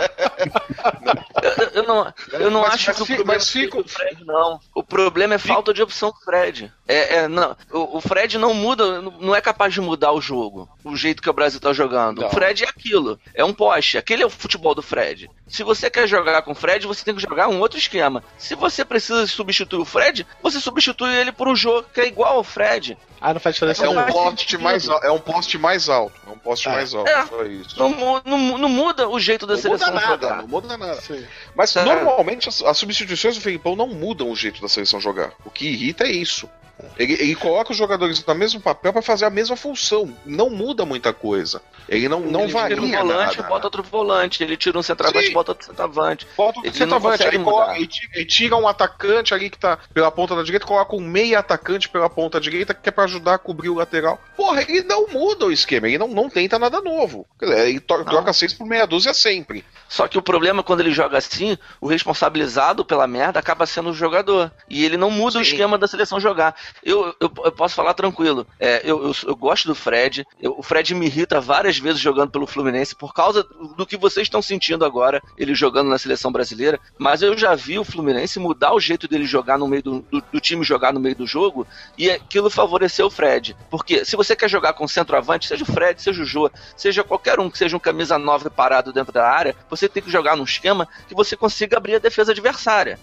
[1.95, 4.59] não, eu não Mas- acho mas que o problema mas é fica- do Fred, não.
[4.75, 6.71] O problema é falta de opção do Fred.
[6.87, 10.67] É, é, não, o, o Fred não muda, não é capaz de mudar o jogo,
[10.83, 12.21] o jeito que o Brasil tá jogando.
[12.21, 12.27] Não.
[12.27, 15.29] O Fred é aquilo, é um poste, aquele é o futebol do Fred.
[15.47, 18.23] Se você quer jogar com o Fred, você tem que jogar um outro esquema.
[18.37, 22.35] Se você precisa substituir o Fred, você substitui ele por um jogo que é igual
[22.37, 22.97] ao Fred.
[23.19, 26.30] Ah, não faz diferença É um poste mais é um poste mais alto.
[26.41, 27.07] É poste mais alto.
[27.09, 27.25] É.
[27.27, 27.75] Só isso.
[27.77, 30.37] Não, não, não muda o jeito da Não muda seleção nada, jogar.
[30.41, 30.95] não muda nada.
[31.01, 31.23] Sim.
[31.55, 31.83] Mas É.
[31.85, 35.31] normalmente as, as substituições do Felipão não mudam o jeito da seleção jogar.
[35.45, 36.49] O que irrita é isso.
[36.97, 40.15] Ele, ele coloca os jogadores no mesmo papel para fazer a mesma função.
[40.25, 41.61] Não muda muita coisa.
[41.89, 43.49] Ele não, não ele varia tira um volante, nada.
[43.49, 44.43] bota outro volante.
[44.43, 45.33] Ele tira um centroavante, Sim.
[45.33, 46.27] bota outro centroavante.
[46.37, 50.11] Bota o Ele centroavante, coloca- ele tira, ele tira um atacante ali que tá pela
[50.11, 53.37] ponta da direita, coloca um meia atacante pela ponta direita que é pra ajudar a
[53.39, 54.21] cobrir o lateral.
[54.37, 57.25] Porra, ele não muda o esquema, ele não, não tenta nada novo.
[57.41, 59.65] Ele troca seis por meia dúzia sempre.
[59.89, 63.89] Só que o problema é quando ele joga assim, o responsabilizado pela merda acaba sendo
[63.89, 64.51] o jogador.
[64.69, 65.51] E ele não muda o Sim.
[65.51, 66.55] esquema da seleção jogar.
[66.83, 68.45] Eu, eu, eu posso falar tranquilo.
[68.59, 70.25] É, eu, eu, eu gosto do Fred.
[70.41, 73.43] Eu- o Fred me irrita várias vezes jogando pelo Fluminense por causa
[73.75, 76.79] do que vocês estão sentindo agora, ele jogando na seleção brasileira.
[76.97, 80.21] Mas eu já vi o Fluminense mudar o jeito dele jogar no meio do, do,
[80.31, 81.65] do time jogar no meio do jogo
[81.97, 83.55] e aquilo favoreceu o Fred.
[83.69, 87.39] Porque se você quer jogar com centroavante, seja o Fred, seja o Jô, seja qualquer
[87.39, 90.43] um que seja um camisa 9 parado dentro da área, você tem que jogar num
[90.43, 92.99] esquema que você consiga abrir a defesa adversária.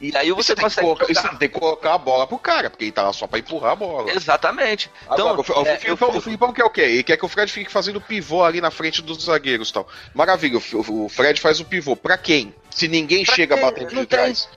[0.00, 0.86] E aí você você tem que, consegue.
[0.86, 1.20] colocar, jogar.
[1.32, 3.76] você tem que colocar a bola pro cara, porque tá lá só pra empurrar a
[3.76, 4.10] bola.
[4.12, 4.90] Exatamente.
[5.04, 6.80] Então, Agora, o, o, é, Filipão, eu- o Filipão quer o quê?
[6.82, 9.88] Ele quer que o Fred fique fazendo pivô ali na frente dos zagueiros e tal.
[10.14, 11.94] Maravilha, o, o Fred faz o pivô.
[11.96, 12.54] Pra quem?
[12.74, 13.64] Se ninguém Pra chega quem?
[13.64, 14.18] batendo Não de tem.
[14.18, 14.48] trás.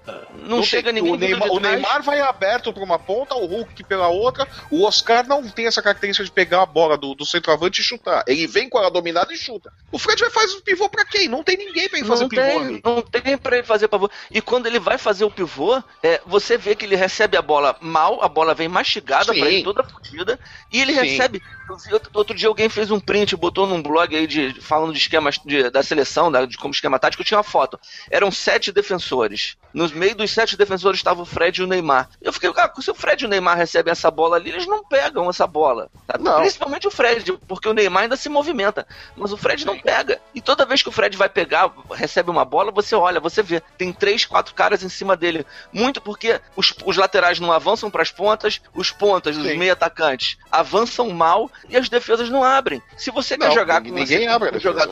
[0.42, 1.02] não, chega tem.
[1.02, 1.60] ninguém O Neymar, o.
[1.60, 4.48] Neymar vai aberto pra uma ponta, o Hulk pela outra.
[4.72, 8.24] O Oscar não tem essa característica de pegar a bola do, do centroavante e chutar.
[8.26, 9.72] Ele vem com ela dominada e chuta.
[9.92, 11.28] O Fred vai fazer o pivô pra quem?
[11.28, 12.82] Não tem ninguém pra ele fazer não pivô tem, ali.
[12.84, 14.10] não tem pra ele fazer pivô.
[14.32, 17.78] E quando ele vai fazer o pivô, é, você vê que ele recebe a bola
[17.80, 20.40] mal, a bola vem mastigada pra ele toda fodida,
[20.74, 21.02] e ele Sim.
[21.02, 21.42] recebe.
[22.14, 25.70] outro dia alguém fez um print, botou num blog aí de, falando de esquemas de-
[25.70, 27.78] da seleção, da- de como esquema tático, tinha uma foto.
[28.10, 29.58] Eram sete defensores.
[29.74, 32.10] No meio dos sete defensores estava o Fred e o Neymar.
[32.22, 34.84] Eu fiquei, cara, se o Fred e o Neymar recebem essa bola ali, eles não
[34.84, 35.90] pegam essa bola.
[36.08, 36.18] tá?
[36.18, 36.40] Não.
[36.40, 38.88] Principalmente o Fred, porque o Neymar ainda se movimenta.
[39.16, 40.20] Mas o Fred não pega.
[40.34, 43.60] E toda vez que o Fred vai pegar, recebe uma bola, você olha, você vê.
[43.78, 45.46] Tem três, quatro caras em cima dele.
[45.72, 49.58] Muito porque os, os laterais não avançam para as pontas, os pontas, os Sim.
[49.58, 52.82] meio atacantes, avançam mal e as defesas não abrem.
[52.98, 54.88] Se você quer Não, jogar ninguém- com ninguém abre a defesa.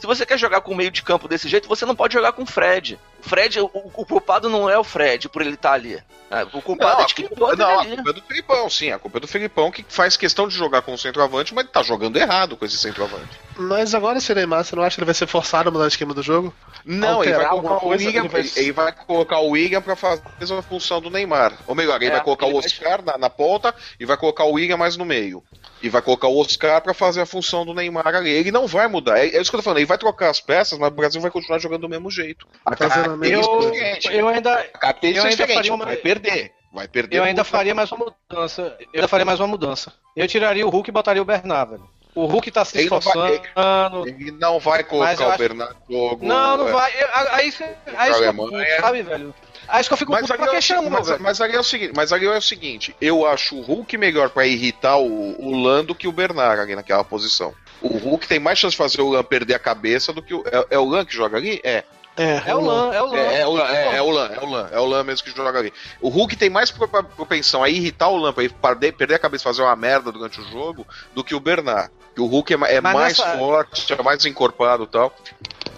[0.00, 2.32] Se você quer jogar com o meio de campo desse jeito, você não pode jogar
[2.32, 2.98] com o Fred.
[3.24, 6.02] O Fred, o, o culpado não é o Fred por ele estar ali.
[6.30, 7.96] É, O culpado Não, é a de quem culpa, não, a ali.
[7.96, 8.90] culpa é do Felipão, sim.
[8.92, 11.82] A culpa é do Felipão que faz questão de jogar com o centroavante, mas tá
[11.82, 13.28] jogando errado com esse centroavante.
[13.56, 15.88] Mas agora esse Neymar, você não acha que ele vai ser forçado a mudar o
[15.88, 16.54] esquema do jogo?
[16.84, 20.54] Não, ele vai colocar o William, ele vai- ele, vai colocar o William pra fazer
[20.56, 21.52] a função do Neymar.
[21.66, 24.16] Ou melhor, ele É, vai colocar ele o vai- Oscar na, na ponta e vai
[24.16, 25.42] colocar o William mais no meio.
[25.82, 28.30] E vai colocar o Oscar pra fazer a função do Neymar ali.
[28.30, 29.18] Ele não vai mudar.
[29.18, 29.78] É, é isso que eu tô falando.
[29.78, 32.46] Ele vai trocar as peças, mas o Brasil vai continuar jogando do mesmo jeito.
[32.64, 34.08] A Fazendo a é diferente.
[34.12, 36.52] Eu ainda, A característica eu é ainda faria uma- Vai perder.
[36.72, 37.16] Vai perder.
[37.16, 38.76] eu ainda faria mais uma mudança.
[38.80, 39.92] Eu ainda faria mais uma mudança.
[40.16, 41.90] Eu tiraria o Hulk e botaria o Bernard, velho.
[42.14, 44.08] O Hulk tá se Ele não vai- esforçando.
[44.08, 46.26] Ele não vai colocar eu o acho- Bernardo no jogo.
[46.26, 46.72] Não, não é.
[46.72, 46.92] vai.
[47.02, 47.48] Eu- Aí, aí,
[47.96, 49.34] aí, isso eu puto, sabe, velho?
[49.68, 51.92] Aí isso que eu fico Mas puto pra é mas, mas ali é o seguinte,
[51.94, 55.84] mas ali é o seguinte, eu acho o Hulk melhor pra irritar o, o Lan
[55.84, 57.54] do que o Bernard ali naquela posição.
[57.80, 60.42] O Hulk tem mais chance de fazer o Lan perder a cabeça do que o.
[60.46, 61.60] É, é o Lan que joga ali?
[61.62, 61.84] É.
[62.16, 63.16] É o Lan, é o Lan.
[63.16, 65.24] É, é o Lan, é, é o Lan, é o Lan, é o Lan mesmo
[65.24, 65.72] que joga ali.
[66.00, 68.52] O Hulk tem mais pro- propensão a irritar o Lan pra ele
[68.92, 71.90] perder, a cabeça e fazer uma merda durante o jogo do que o Bernard.
[72.14, 75.16] Que o Hulk é, é mais nessa- forte, é mais encorpado e tal.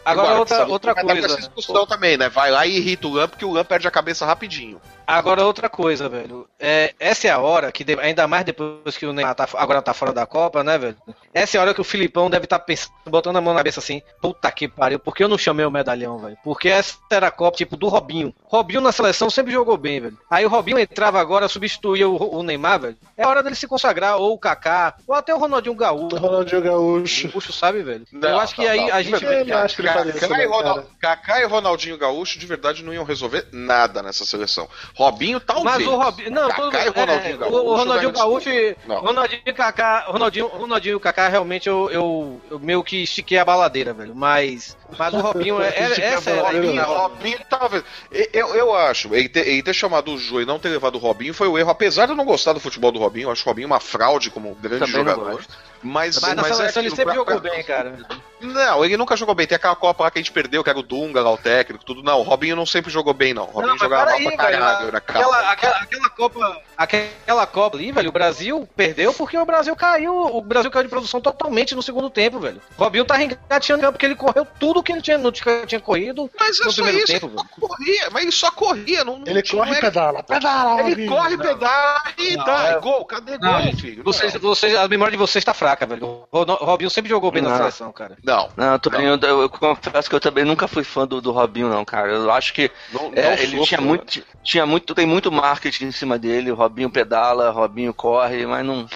[0.05, 1.27] Agora, outra, sabe, outra dar coisa.
[1.27, 2.29] essa discussão também, né?
[2.29, 4.81] Vai lá e irrita o Lan, porque o Lan perde a cabeça rapidinho.
[5.07, 6.49] Agora, outra coisa, velho.
[6.59, 9.93] É, essa é a hora que, ainda mais depois que o Neymar tá, agora tá
[9.93, 10.97] fora da Copa, né, velho?
[11.35, 13.81] Essa é a hora que o Filipão deve estar pensando, botando a mão na cabeça
[13.81, 16.39] assim: puta que pariu, por que eu não chamei o medalhão, velho?
[16.43, 18.35] Porque essa era a Copa, tipo, do Robinho.
[18.45, 20.19] Robinho na seleção sempre jogou bem, velho.
[20.31, 22.97] Aí o Robinho entrava agora, substituía o, o Neymar, velho.
[23.17, 26.17] É hora dele se consagrar, ou o Kaká, ou até o Ronaldinho Gaúcho.
[26.17, 27.29] Ronaldinho Gaúcho.
[27.29, 28.07] Gaúcho, sabe, velho?
[28.13, 28.95] Não, eu acho que não, aí não.
[28.95, 29.25] a gente.
[29.25, 29.83] Eu acho que
[30.21, 31.17] Kaká e, Ronald- cara.
[31.17, 34.69] Kaká e Ronaldinho Gaúcho de verdade não iam resolver nada nessa seleção.
[34.95, 35.65] Robinho talvez.
[35.79, 36.31] Mas o Robinho.
[36.31, 37.57] Não, Kaká todo, e Ronaldinho é, Gaúcho.
[37.57, 38.49] o, Ronaldinho Gaúcho.
[38.49, 39.01] e- Não.
[39.01, 40.01] Ronaldinho e Kaká.
[40.09, 44.15] Ronaldinho, Ronaldinho e Kaká, realmente eu, eu, eu meio que estiquei a baladeira, velho.
[44.15, 44.77] Mas.
[44.99, 46.83] Mas o Robinho, é, é- essa era a baladeira, linha.
[46.83, 47.85] Robinho, Robinho talvez.
[48.33, 50.99] Eu, eu acho, ele ter, ele ter chamado o Jô e não ter levado o
[50.99, 51.71] Robinho foi o erro.
[51.71, 54.31] Apesar de eu não gostar do futebol do Robinho, eu acho o Robinho uma fraude
[54.31, 55.43] como grande Também jogador.
[55.85, 57.99] Mas, Mas na mas é seleção ele aquilo, sempre pra- jogou pra- bem, cara.
[58.41, 59.47] Não, ele nunca jogou bem.
[59.49, 61.85] Tem aquela Copa lá que a gente perdeu, que era o Dunga lá, o técnico,
[61.85, 62.03] tudo.
[62.05, 63.45] Não, o Robinho não sempre jogou bem, não.
[63.45, 66.61] O Robinho Não, jogava mal pra caralho, era Aquela, aquela, aquela Copa.
[66.77, 70.15] Aquela Copa ali, velho, o Brasil perdeu porque o Brasil caiu.
[70.15, 72.61] O Brasil caiu de produção totalmente no segundo tempo, velho.
[72.77, 76.31] O Robinho tá engateando porque ele correu tudo que ele tinha, não tinha, tinha corrido.
[76.39, 79.05] Mas é só primeiro isso, tempo, ele só corria, mas ele só corria.
[79.05, 80.23] Não, não Ele tinha- corre e não pedala.
[80.23, 82.63] Pedala, Ele corre, pedala e Não, dá.
[82.69, 84.03] é- Gol, cadê Não, gol, gente, filho?
[84.05, 86.25] Vocês, vocês, a memória de vocês tá fraca, velho.
[86.31, 87.57] O Robinho sempre jogou bem na Não.
[87.59, 88.17] seleção, cara.
[88.25, 88.49] Não.
[88.57, 91.85] Não, Torinho, eu, eu confesso que eu também nunca fui fã do, do Robinho, não,
[91.85, 92.11] cara.
[92.13, 95.87] Eu acho que Não, é, não ele sofro, tinha muito, tinha muito, tem muito marketing
[95.87, 96.51] em cima dele.
[96.51, 98.87] O Robinho pedala, Robinho corre, mas não.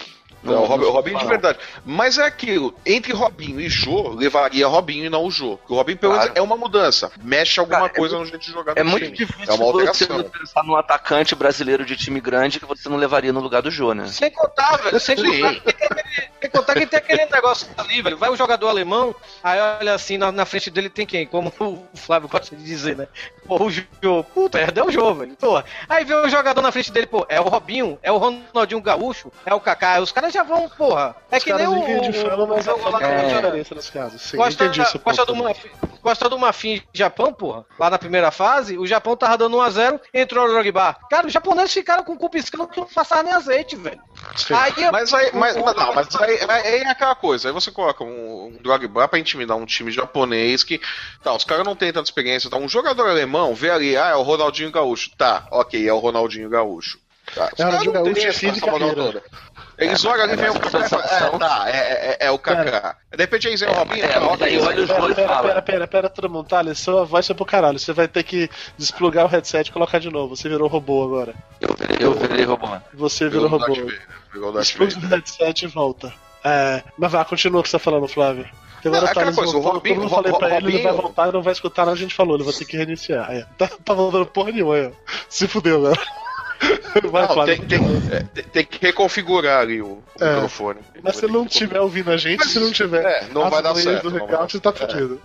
[0.43, 1.29] Não, o Robinho, o Robinho de não.
[1.29, 1.59] verdade.
[1.85, 5.57] Mas é aquilo, entre Robinho e Jô, levaria Robinho e não o Jô.
[5.57, 6.39] Porque o Robinho, pelo menos, Claro.
[6.39, 7.11] é uma mudança.
[7.21, 9.17] Mexe alguma Cara, é coisa no jeito de jogar É muito time.
[9.17, 13.33] difícil É uma você pensar num atacante brasileiro de time grande que você não levaria
[13.33, 14.05] no lugar do Jô, né?
[14.07, 14.99] Sem contar, velho.
[14.99, 18.17] Sem contar, que tem aquele- sem contar que tem aquele negócio ali, velho.
[18.17, 21.25] Vai o jogador alemão, aí olha assim, na, na frente dele tem quem?
[21.25, 23.07] Como o Flávio gosta de dizer, né?
[23.45, 23.83] Pô, o Jô.
[24.33, 25.35] Puta, perdeu o Jô, velho.
[25.39, 25.61] Pô.
[25.89, 29.31] Aí vê o jogador na frente dele, pô, é o Robinho, é o Ronaldinho Gaúcho,
[29.45, 29.99] é o Kaká.
[30.01, 31.15] Os caras já vão, porra.
[31.31, 32.01] É Os que nem caras o.
[32.01, 34.19] de fama, mas a fama o- diferença nesse caso.
[34.19, 34.99] Sim, Costa, entendi isso.
[34.99, 35.69] Costa do Marfim,
[36.01, 37.65] Costa do Marfim e Japão, porra.
[37.79, 40.95] Lá na primeira fase, o Japão tava dando 1x0, entrou o Drogba.
[41.09, 43.99] Cara, os japoneses ficaram com o cu piscando que não passaram nem azeite, velho.
[44.51, 48.03] Aí, Mas aí, mas, mas não, mas aí, aí é aquela coisa, aí você coloca
[48.03, 50.79] um, um Drogba pra intimidar um time japonês que,
[51.23, 54.15] tá, os caras não têm tanta experiência, tá, um jogador alemão vê ali, ah, é
[54.15, 56.99] o Ronaldinho Gaúcho, tá, ok, é o Ronaldinho Gaúcho.
[57.35, 59.23] Tá, os É não têm útil, essa física, toda.
[59.77, 62.95] Eles olham ali e vem o Kaká e é, tá, é, é, é o Kaká.
[63.11, 64.07] De repente eles vêm o Robinho, é,
[64.37, 67.45] tá, aí olha os Pera, dois e pera, pera, pera, Tramontalha, sua voz foi pro
[67.45, 67.77] caralho.
[67.77, 70.35] Você vai ter que desplugar o headset e colocar de novo.
[70.35, 71.35] Você virou robô agora.
[71.61, 72.69] Eu virei, eu virei robô.
[72.93, 73.65] Você virou robô.
[74.59, 76.11] Despluga o headset e volta.
[76.43, 78.47] É, mas vá, continua o que você tá falando, Flávio.
[78.81, 80.77] Que agora Não, é Thales aquela coisa, o Robinho- quando eu falei pra ele, ele
[80.77, 82.77] não vai Robinho- voltar, não vai escutar, não, a gente falou, ele vai ter que
[82.77, 83.29] reiniciar.
[83.29, 84.91] Aí, tá, tá voltando porra nenhuma aí, ó.
[85.29, 85.99] Se fudeu agora.
[87.11, 87.79] Vai, Não, tem, tem,
[88.11, 90.33] é, tem- tem que reconfigurar ali o, o É.
[90.33, 90.79] microfone.
[91.03, 94.03] Mas se não estiver ouvindo a gente, se não tiver É, não vai dar certo.
[94.09, 95.21] do não vai Hangout, tá fudido.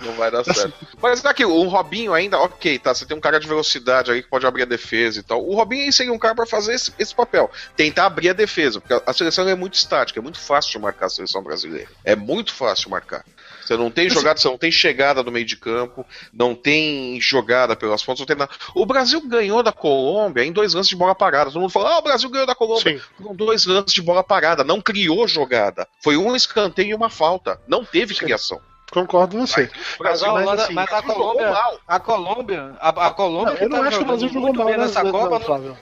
[0.00, 0.74] Não vai dar certo.
[1.00, 2.94] Mas aqui, o Robinho ainda, ok, tá?
[2.94, 5.42] Você tem um cara de velocidade aí que pode abrir a defesa e tal.
[5.46, 7.50] O Robinho seria um cara pra fazer esse, esse papel.
[7.76, 8.80] Tentar abrir a defesa.
[8.80, 11.88] Porque a seleção é muito estática, é muito fácil de marcar a seleção brasileira.
[12.04, 13.24] É muito fácil de marcar.
[13.64, 17.74] Você não tem jogada, você não tem chegada no meio de campo, não tem jogada
[17.74, 18.50] pelas pontas, não tem nada.
[18.74, 21.50] O Brasil ganhou da Colômbia em dois lances de bola parada.
[21.50, 22.98] Todo mundo fala, ah, o Brasil ganhou da Colômbia.
[22.98, 23.04] Sim.
[23.16, 25.88] Foram dois lances de bola parada, não criou jogada.
[26.02, 27.60] Foi um escanteio e uma falta.
[27.66, 28.60] Não teve criação.
[28.92, 29.64] Concordo com você.
[29.64, 31.80] O Mas Brasil, a mas Holanda, assim, mas a Colômbia, mal.
[31.88, 34.56] a Colômbia, a, a Colômbia Não, eu não tá acho que o Brasil jogou muito
[34.58, 35.76] mal bem nessa nessa Copa, não, não-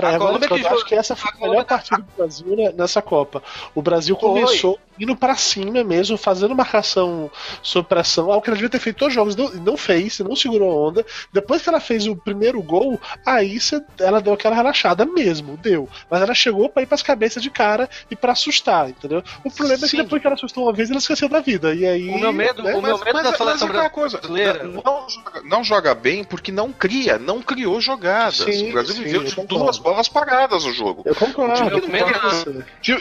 [0.00, 1.98] Pera A aí, agora Colômbia eu que acho que essa foi a a melhor partida
[1.98, 3.42] do Brasil né, nessa Copa.
[3.74, 4.28] O Brasil Foi.
[4.28, 7.30] começou indo pra cima mesmo, fazendo marcação
[7.62, 10.34] sob pressão, algo que ela devia ter feito todos os jogos, não, não fez, não
[10.34, 11.04] segurou a onda.
[11.32, 15.86] Depois que ela fez o primeiro gol, aí cê- ela deu aquela relaxada mesmo, deu.
[16.10, 19.22] Mas ela chegou pra ir pras cabeças de cara e pra assustar, entendeu?
[19.44, 19.96] O problema é Sim.
[19.98, 21.74] que depois que ela assustou uma vez, ela esqueceu da vida.
[21.74, 22.08] E aí.
[22.08, 24.16] O meu medo, né, o meu Mas, medo mas, da mas seleção é aquela coisa,
[24.18, 24.64] brasileira.
[24.64, 28.36] não, joga, não joga bem porque não cria, não criou jogadas.
[28.36, 31.02] Sim, o Brasil sim, viveu eu de duas bolas paradas no jogo.
[31.04, 32.50] Eu concordo, O time que concordo não- você.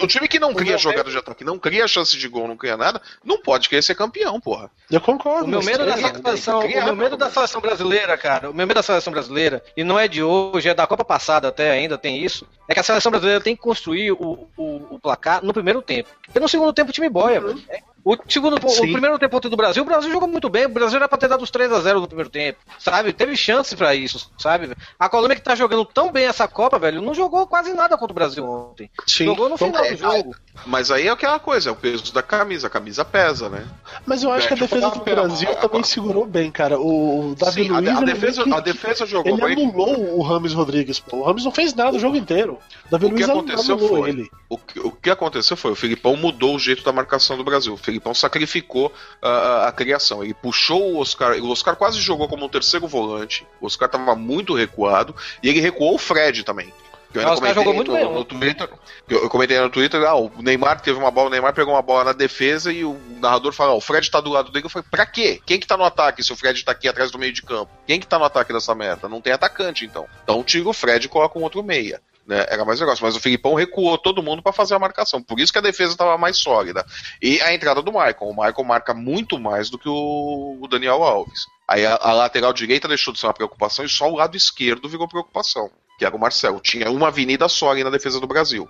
[0.03, 2.55] O time- O que não cria jogada de ataque, não cria chance de gol, não
[2.55, 4.69] cria nada, não pode querer ser campeão, porra.
[4.91, 5.45] Eu concordo.
[5.45, 8.53] O meu medo da cria, seleção, cria, o meu medo da seleção brasileira, cara, o
[8.53, 11.71] meu medo da seleção brasileira, e não é de hoje, é da Copa passada até
[11.71, 15.43] ainda, tem isso, é que a seleção brasileira tem que construir o, o, o placar
[15.43, 16.09] no primeiro tempo.
[16.25, 17.61] Porque no segundo tempo o time boia, velho.
[17.69, 18.59] É, O, segundo, o
[18.91, 20.67] primeiro tempo do Brasil, o Brasil jogou muito bem.
[20.67, 23.11] O Brasil era pra ter dado os 3 a 0 no primeiro tempo, sabe?
[23.11, 24.69] Teve chance pra isso, sabe?
[24.99, 28.13] A Colômbia que tá jogando tão bem essa Copa, velho, não jogou quase nada contra
[28.13, 28.91] o Brasil ontem.
[29.07, 29.97] Sim, jogou no final do concordo.
[30.17, 30.35] jogo.
[30.67, 33.65] Mas aí é aquela coisa, é o peso da camisa, a camisa pesa, né?
[34.05, 36.79] Mas eu acho que a Tipo, defesa do Brasil também segurou bem, cara.
[36.79, 37.89] O, o Davi Sim, a, Luiz.
[37.89, 39.65] a ele defesa, que- a defesa jogou Ele bem.
[39.67, 41.17] anulou o Rames Rodrigues, pô.
[41.17, 42.59] O Rames não fez nada o jogo inteiro.
[42.87, 44.29] O Davi O que Luiz aconteceu anulou foi- ele.
[44.47, 47.73] O que, o que aconteceu foi, o Filipão mudou o jeito da marcação do Brasil.
[47.73, 50.23] O Filipão sacrificou a, a- a criação.
[50.23, 51.37] Ele puxou o Oscar.
[51.37, 53.45] O Oscar quase jogou como um terceiro volante.
[53.61, 55.15] O Oscar estava muito recuado.
[55.41, 56.73] E ele recuou o Fred também.
[57.11, 58.37] Que eu ainda Ah, comentei jogou muito no, bem no ontem.
[58.37, 58.69] Twitter.
[59.07, 62.03] Eu, comentei no Twitter, ah, o Neymar teve uma bola, o Neymar pegou uma bola
[62.05, 64.65] na defesa e o narrador falou, ah, o Fred tá do lado dele.
[64.65, 65.39] Eu falei, pra quê?
[65.45, 67.71] Quem que tá no ataque se o Fred tá aqui atrás do meio de campo?
[67.87, 69.07] Quem que tá no ataque dessa merda?
[69.07, 70.05] Não tem atacante, então.
[70.23, 72.45] Então tira o Fred e coloca um outro meia né?
[72.49, 73.05] Era mais negócio.
[73.05, 75.21] Mas o Filipão recuou todo mundo para fazer a marcação.
[75.21, 76.85] Por isso que a defesa estava mais sólida.
[77.21, 78.15] E a entrada do Michael.
[78.21, 81.45] O Michael marca muito mais do que o, Daniel Alves.
[81.67, 84.89] Aí a, a lateral direita deixou de ser uma preocupação e só o lado esquerdo
[84.89, 85.69] virou preocupação.
[85.97, 86.59] Que era o Marcelo.
[86.59, 88.67] Tinha uma avenida só ali na defesa do Brasil.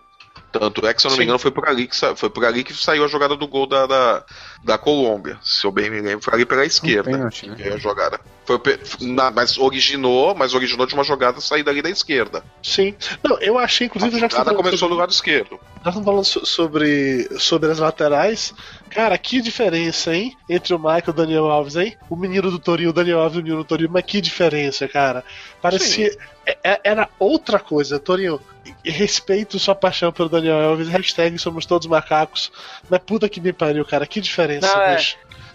[0.59, 1.25] Tanto é que, se eu não me Sim.
[1.25, 3.85] engano, foi por ali que, foi por ali que saiu a jogada do gol da,
[3.85, 4.23] da,
[4.63, 5.37] da Colômbia.
[5.43, 7.09] Se eu bem me lembro, foi ali pela esquerda.
[7.11, 7.55] pênalti, né?
[7.57, 8.19] veio a jogada.
[8.45, 8.59] Foi,
[9.01, 12.43] na- mas originou, mas originou de uma jogada saída ali da esquerda.
[12.61, 12.93] Sim.
[13.23, 15.59] Não, eu achei, A inclusive, já que você jogada começou sobre- do lado esquerdo.
[15.83, 18.53] Nós estamos falando so- sobre, sobre as laterais.
[18.95, 20.37] Cara, que diferença, hein?
[20.49, 21.97] Entre o Michael e o Daniel Alves, hein?
[22.09, 23.89] O menino do Torinho, o Daniel Alves e o menino do Torinho.
[23.91, 25.21] Mas que diferença, cara.
[25.61, 26.15] Parecia.
[26.45, 28.39] é- é- Era outra coisa, Torinho.
[28.85, 30.87] Respeito sua paixão pelo Daniel Alves.
[30.87, 32.49] Hashtag somos todos macacos.
[32.89, 34.07] Mas puta que me pariu, cara.
[34.07, 34.97] Que diferença, Não, é.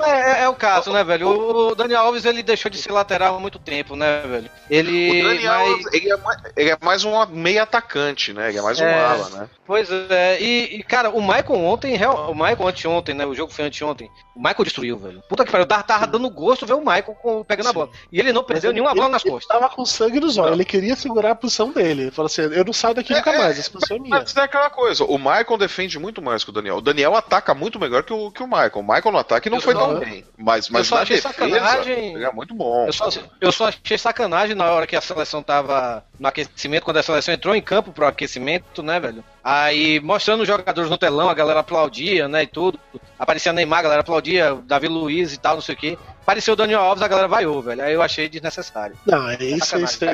[0.04, 1.28] É, é- é o caso, né, velho?
[1.28, 4.50] O Daniel Alves ele deixou de ser lateral há muito tempo, né, velho?
[4.68, 5.20] Ele.
[5.20, 8.48] O Daniel, mas- ele, é mais, ele é mais um meio atacante, né?
[8.48, 9.04] Ele é mais um É.
[9.04, 9.48] ala, né?
[9.66, 11.94] Pois é, e, e, cara, o Michael ontem,
[12.28, 13.24] o Michael anteontem, né?
[13.26, 14.10] O jogo foi anteontem.
[14.34, 15.22] O Michael destruiu, velho.
[15.28, 17.74] Puta que pariu, tava, tava dando gosto ver o Michael com- pegando a Sim.
[17.74, 17.90] bola.
[18.10, 19.48] E ele não perdeu Mas nenhuma ele- bola nas ele costas.
[19.60, 20.52] Tava com sangue nos olhos.
[20.54, 22.02] Ele queria segurar a posição dele.
[22.04, 23.58] Ele falou assim: eu não saio daqui nunca É, mais.
[23.58, 24.18] Essa posição é minha.
[24.18, 26.76] Mas é aquela coisa, o Michael defende muito mais que o Daniel.
[26.76, 28.70] O Daniel ataca muito melhor que o, que o Michael.
[28.76, 30.24] O Michael no ataque não Eu foi só- tão bem.
[30.36, 32.86] Mas, mas só na achei defesa, sacanagem- é muito bom.
[32.86, 33.08] Eu só,
[33.40, 37.32] eu só achei sacanagem na hora que a seleção tava no aquecimento, quando a seleção
[37.34, 39.24] entrou em campo pro aquecimento, né, velho?
[39.42, 42.78] Aí mostrando os jogadores no telão, a galera aplaudia, né, e tudo.
[43.18, 45.98] Aparecia Neymar, a galera aplaudia, Davi Luiz e tal, não sei o quê.
[46.22, 47.82] Apareceu o Daniel Alves, a galera vaiou, velho.
[47.82, 48.96] Aí eu achei desnecessário.
[49.04, 50.04] Não, é isso, é isso.
[50.04, 50.10] É,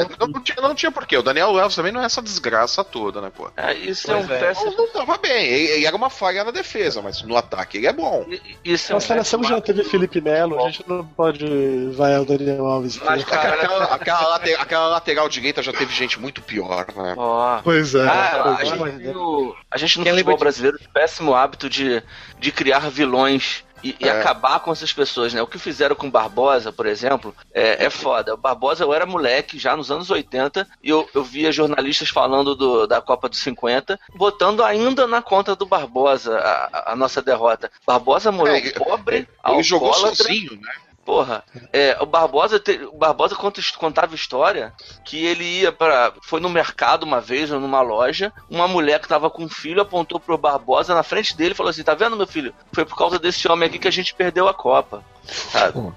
[0.00, 1.16] É, não, tinha, não tinha porquê.
[1.16, 3.50] O Daniel Alves também não é essa desgraça toda, né, pô?
[3.56, 4.38] É, isso é um é.
[4.38, 4.70] péssimo.
[4.72, 5.46] Não, não tava bem.
[5.46, 8.26] Ele, ele era uma falha na defesa, mas no ataque ele é bom.
[8.64, 11.46] Isso é um A seleção já teve Felipe Melo, a gente não pode
[11.92, 12.98] vaiar o Daniel Alves.
[13.02, 17.14] Mas, cara, Aquela, aquela late- aquela lateral direita já teve gente muito pior, né?
[17.16, 17.60] Ó.
[17.62, 18.06] Pois é.
[18.06, 18.64] Ah, a, é.
[18.66, 21.68] gente tem o- a gente no Quem lembra futebol de- brasileiro tem o péssimo hábito
[21.70, 22.02] de,
[22.38, 24.10] de criar vilões e, e É.
[24.20, 25.42] acabar com essas pessoas, né?
[25.42, 28.32] O que fizeram com o Barbosa, por exemplo, é, é foda.
[28.34, 32.54] O Barbosa, eu era moleque já nos anos 80 e eu, eu via jornalistas falando
[32.56, 37.70] do- da Copa dos 50, botando ainda na conta do Barbosa a, a- nossa derrota.
[37.86, 40.72] Barbosa morreu É, pobre, Ele jogou sozinho, né?
[41.06, 44.74] Porra, é, o Barbosa, te- o Barbosa conta- contava história
[45.04, 49.06] que ele ia para foi no mercado uma vez ou numa loja, uma mulher que
[49.06, 52.16] tava com um filho apontou pro Barbosa na frente dele e falou assim: "Tá vendo,
[52.16, 52.52] meu filho?
[52.72, 55.92] Foi por causa desse homem aqui que a gente perdeu a Copa." Sabe?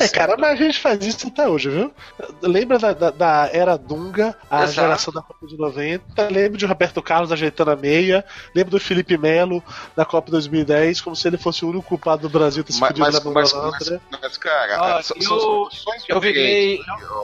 [0.00, 1.92] É, cara, mas a gente faz isso até hoje, viu?
[2.42, 4.72] Lembra da, da, da era Dunga, a Exato.
[4.72, 6.28] geração da Copa de 90.
[6.28, 8.24] Lembro de Roberto Carlos ajeitando a meia.
[8.54, 9.62] Lembro do Felipe Melo
[9.96, 12.98] da Copa 2010, como se ele fosse o único culpado do Brasil ter se Mas,
[12.98, 15.68] mas, na mas, mas, mas, cara, são, eu-
[16.08, 16.80] Eu virei.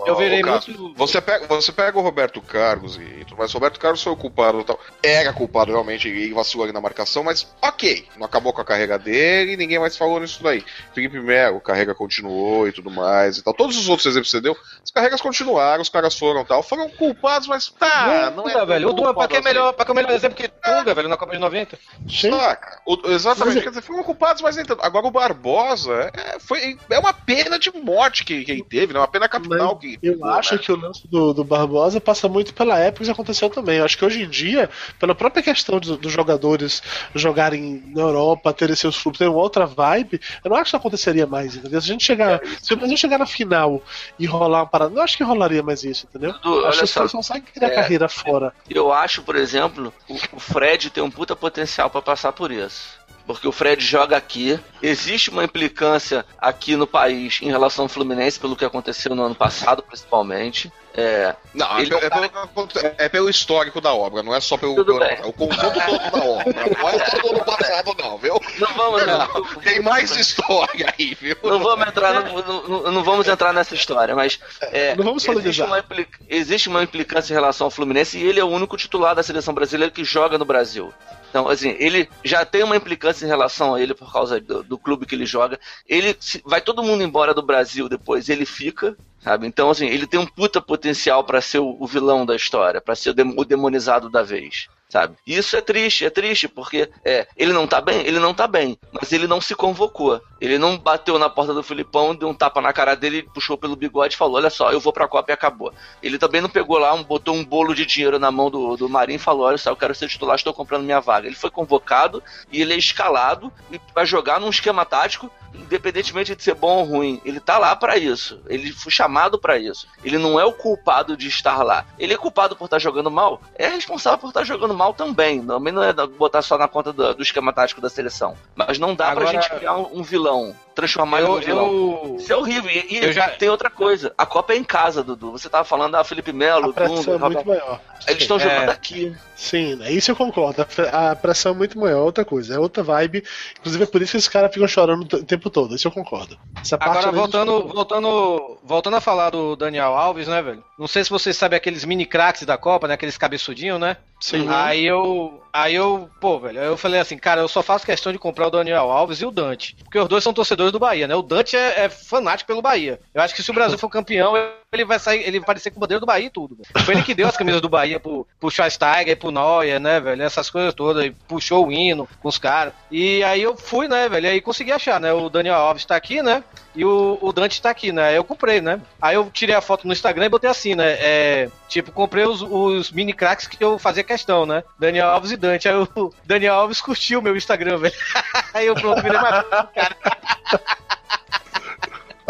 [0.06, 0.94] Eu virei muito.
[0.96, 3.50] Você pega, você pega o Roberto Carlos e tudo mais.
[3.50, 4.78] O Roberto Carlos foi o culpado e tal.
[5.02, 8.06] Era culpado realmente e vacilou ali na marcação, mas ok.
[8.16, 10.64] Não acabou com a carreira dele, ninguém mais falou nisso daí.
[10.94, 13.54] Felipe Melo, carreira continuou e tudo mais e tal.
[13.54, 16.62] Todos os outros exemplos que você deu, as carreiras continuaram, os caras foram tal.
[16.62, 18.52] Foram culpados, mas tá, não é.
[18.52, 18.88] Dunga, velho.
[18.88, 21.16] O Dunga, pra que é melhor, pra que é melhor exemplo que Dunga, velho, na
[21.16, 21.78] Copa de 90?
[22.08, 22.30] Sim.
[22.32, 22.80] Saca?
[22.84, 24.82] O- exatamente, Mas é- quer dizer, foram culpados, mas nem tanto.
[24.82, 28.98] Agora o Barbosa é, foi, é uma pena de morte que, que ele teve, né?
[28.98, 29.98] Uma pena capital que.
[30.02, 30.60] Eu pô, acho né?
[30.60, 33.78] que o lance do, do Barbosa passa muito pela época que isso aconteceu também.
[33.78, 34.68] Eu acho que hoje em dia,
[34.98, 36.82] pela própria questão dos, dos jogadores
[37.14, 40.76] jogarem na Europa, terem seus clubes, terem uma outra vibe, eu não acho que isso
[40.76, 41.80] aconteceria mais, entendeu?
[41.80, 42.40] Se a gente chegar.
[42.62, 43.82] Se o Brasil chegar na final
[44.18, 46.32] e rolar uma parada, eu não acho que rolaria mais isso, entendeu?
[46.34, 47.00] Dudu, Eu acho que só.
[47.00, 47.74] caras conseguem criar É.
[47.74, 48.52] carreira fora.
[48.68, 52.98] Eu acho, por exemplo, o, o Fred tem um puta potencial pra passar por isso.
[53.26, 58.40] Porque o Fred joga aqui, existe uma implicância aqui no país em relação ao Fluminense,
[58.40, 60.72] pelo que aconteceu no ano passado, principalmente.
[60.92, 62.68] É, Não, Ele é, pelo- é pelo,
[62.98, 64.74] é pelo histórico da obra, não é só pelo.
[64.74, 65.18] Tudo pelo bem.
[65.22, 66.54] é o conjunto todo da obra.
[66.78, 68.40] Não é todo ano passado, não, viu?
[68.58, 69.06] não vamos.
[69.06, 71.36] Não, tem mais história aí, viu?
[71.44, 75.24] Não vamos entrar, no- no- no- não vamos entrar nessa história, mas é, Não vamos
[75.24, 75.66] existe, solenizar.
[75.68, 79.14] uma impli- existe uma implicância em relação ao Fluminense e ele é o único titular
[79.14, 80.92] da seleção brasileira que joga no Brasil.
[81.30, 84.78] Então, assim, ele já tem uma implicância em relação a ele por causa do, do
[84.78, 85.58] clube que ele joga.
[85.86, 89.46] Ele se- vai todo mundo embora do Brasil depois, ele fica, sabe?
[89.46, 92.96] Então, assim, ele tem um puta potencial pra ser o, o vilão da história, pra
[92.96, 94.66] ser o, dem- o demonizado da vez.
[94.90, 95.16] Sabe?
[95.24, 98.48] E Isso é triste, é triste, porque é, ele não tá bem, ele não tá
[98.48, 100.20] bem, mas ele não se convocou.
[100.40, 103.76] Ele não bateu na porta do Filipão, deu um tapa na cara dele, puxou pelo
[103.76, 105.72] bigode e falou: Olha só, eu vou pra Copa e acabou.
[106.02, 108.88] Ele também não pegou lá, um, botou um bolo de dinheiro na mão do, do
[108.88, 111.28] Marinho e falou: Olha só, eu quero ser titular, estou comprando minha vaga.
[111.28, 116.42] Ele foi convocado e ele é escalado e vai jogar num esquema tático, independentemente de
[116.42, 117.20] ser bom ou ruim.
[117.24, 118.40] Ele tá lá pra isso.
[118.46, 119.86] Ele foi chamado pra isso.
[120.04, 121.84] Ele não é o culpado de estar lá.
[121.98, 123.40] Ele é culpado por estar jogando mal?
[123.56, 125.44] É responsável por estar jogando mal também.
[125.44, 128.36] Também não é botar só na conta do, do esquema tático da seleção.
[128.54, 131.66] Mas não dá Agora- pra gente criar um, um vilão, transformar Eu, num vilão.
[131.66, 132.70] eu, Isso é horrível.
[132.70, 134.12] E, e Eu já- tem outra coisa.
[134.16, 135.32] A Copa é em casa, Dudu.
[135.32, 137.80] Você tava falando da Felipe Melo, A pressão Dunga, é muito maior.
[138.08, 138.40] Eles estão É.
[138.40, 139.14] jogando aqui.
[139.36, 139.90] Sim, né?
[139.90, 140.60] isso eu concordo.
[140.62, 143.22] A pre- A pressão é muito maior, outra coisa, é outra vibe.
[143.58, 145.74] Inclusive é por isso que esses caras ficam chorando o te- o tempo todo.
[145.74, 146.36] Isso eu concordo.
[146.60, 150.62] Essa parte Agora, voltando, voltando, voltando a falar do Daniel Alves, né, velho?
[150.78, 152.94] Não sei se vocês sabem aqueles mini craques da Copa, né?
[152.94, 153.96] Aqueles cabeçudinhos, né?
[154.20, 154.46] Sim.
[154.48, 155.42] Aí eu.
[155.52, 158.46] Aí eu, pô, velho, aí eu falei assim, cara, eu só faço questão de comprar
[158.46, 159.74] o Daniel Alves e o Dante.
[159.82, 161.14] Porque os dois são torcedores do Bahia, né?
[161.14, 163.00] O Dante é, é fanático pelo Bahia.
[163.14, 164.34] Eu acho que se o Brasil for campeão,
[164.72, 166.54] ele vai sair, ele vai parecer com o bandeira do Bahia e tudo.
[166.54, 166.84] velho.
[166.84, 170.22] Foi ele que deu as camisas do Bahia pro, pro Schweinsteiger, pro Neuer, né, velho?
[170.22, 171.10] Essas coisas todas.
[171.26, 172.72] Puxou o hino com os caras.
[172.88, 174.28] E aí eu fui, né, velho?
[174.28, 175.12] Aí consegui achar, né?
[175.12, 176.44] O Daniel Alves tá aqui, né?
[176.74, 178.16] E o, o Dante tá aqui, né?
[178.16, 178.80] Eu comprei, né?
[179.02, 180.96] Aí eu tirei a foto no Instagram e botei assim, né?
[181.00, 184.62] É, tipo, comprei os, os mini cracks que eu fazia questão, né?
[184.78, 185.68] Daniel Alves e Dante.
[185.68, 187.94] Aí o Daniel Alves curtiu o meu Instagram, velho.
[188.54, 189.44] Aí eu pronto, virei mais
[189.74, 189.96] cara.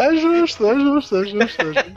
[0.01, 1.61] É justo, é justo, é justo.
[1.61, 1.93] É justo.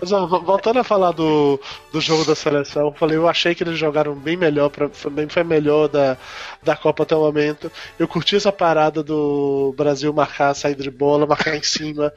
[0.00, 1.60] Mas ó, vo- voltando a falar do,
[1.92, 5.28] do jogo da seleção, eu falei, eu achei que eles jogaram bem melhor, pra, bem
[5.28, 6.16] foi melhor da,
[6.62, 7.70] da Copa até o momento.
[7.98, 12.12] Eu curti essa parada do Brasil marcar saída de bola, marcar em cima.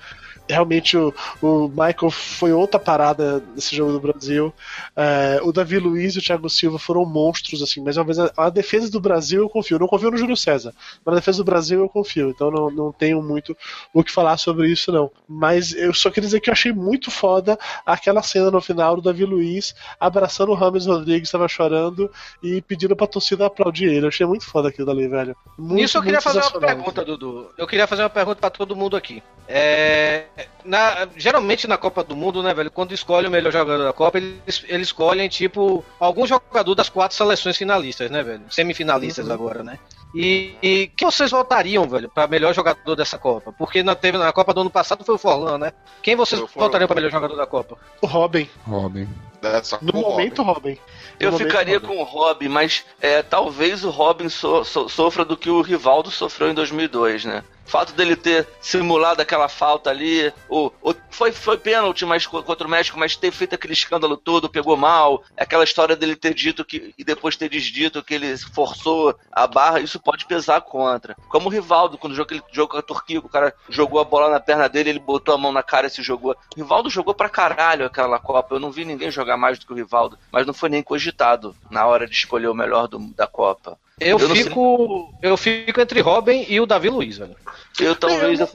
[0.47, 4.53] Realmente o, o Michael foi outra parada nesse jogo do Brasil.
[4.95, 8.31] É, o Davi Luiz e o Thiago Silva foram monstros, assim, mas uma vez a,
[8.37, 9.79] a defesa do Brasil eu confio.
[9.79, 10.73] Não confio no Júlio César,
[11.03, 12.29] mas na defesa do Brasil eu confio.
[12.29, 13.55] Então não, não tenho muito
[13.93, 15.11] o que falar sobre isso, não.
[15.27, 19.01] Mas eu só queria dizer que eu achei muito foda aquela cena no final do
[19.01, 22.11] Davi Luiz abraçando o Rames Rodrigues, estava chorando
[22.41, 24.05] e pedindo pra torcida aplaudir ele.
[24.05, 25.35] Eu achei muito foda aquilo ali, velho.
[25.57, 27.51] Muito, Nisso eu queria fazer uma pergunta, Dudu.
[27.57, 29.23] Eu queria fazer uma pergunta pra todo mundo aqui.
[29.47, 30.25] É,
[30.63, 34.17] na, geralmente na Copa do Mundo, né, velho, quando escolhe o melhor jogador da Copa,
[34.17, 38.41] eles, eles escolhem, tipo, algum jogador das quatro seleções finalistas, né, velho?
[38.49, 39.33] Semifinalistas uhum.
[39.33, 39.79] agora, né?
[40.13, 43.51] E, e que vocês votariam, velho, para melhor jogador dessa Copa?
[43.51, 45.73] Porque na, teve, na Copa do ano passado foi o Forlan, né?
[46.01, 47.77] Quem vocês votariam para melhor jogador da Copa?
[48.01, 48.49] O Robin.
[48.65, 49.07] Robin.
[49.41, 50.69] Dessa no momento, Robin.
[50.69, 50.79] Robin.
[51.19, 51.87] Eu no ficaria Robin.
[51.87, 56.09] com o Robin, mas é, talvez o Robin so, so, sofra do que o Rivaldo
[56.09, 57.43] sofreu em 2002, né?
[57.65, 62.69] Fato dele ter simulado aquela falta ali, o, o, foi, foi pênalti mas, contra o
[62.69, 66.93] México, mas ter feito aquele escândalo todo, pegou mal, aquela história dele ter dito que
[66.97, 71.15] e depois ter desdito que ele forçou a barra, isso pode pesar contra.
[71.29, 74.29] Como o Rivaldo, quando jogou aquele jogo com a Turquia, o cara jogou a bola
[74.29, 76.35] na perna dele, ele botou a mão na cara e se jogou.
[76.55, 78.55] O Rivaldo jogou pra caralho aquela Copa.
[78.55, 81.55] Eu não vi ninguém jogar mais do que o Rivaldo, mas não foi nem cogitado
[81.69, 83.77] na hora de escolher o melhor do, da Copa.
[83.99, 85.13] Eu, eu fico.
[85.21, 87.35] Eu fico entre Robin e o Davi Luiz, velho.
[87.79, 88.39] Eu talvez.
[88.39, 88.49] Eu,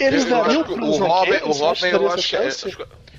[0.00, 2.48] eles dariam o Robin, o Robin eu acho, é,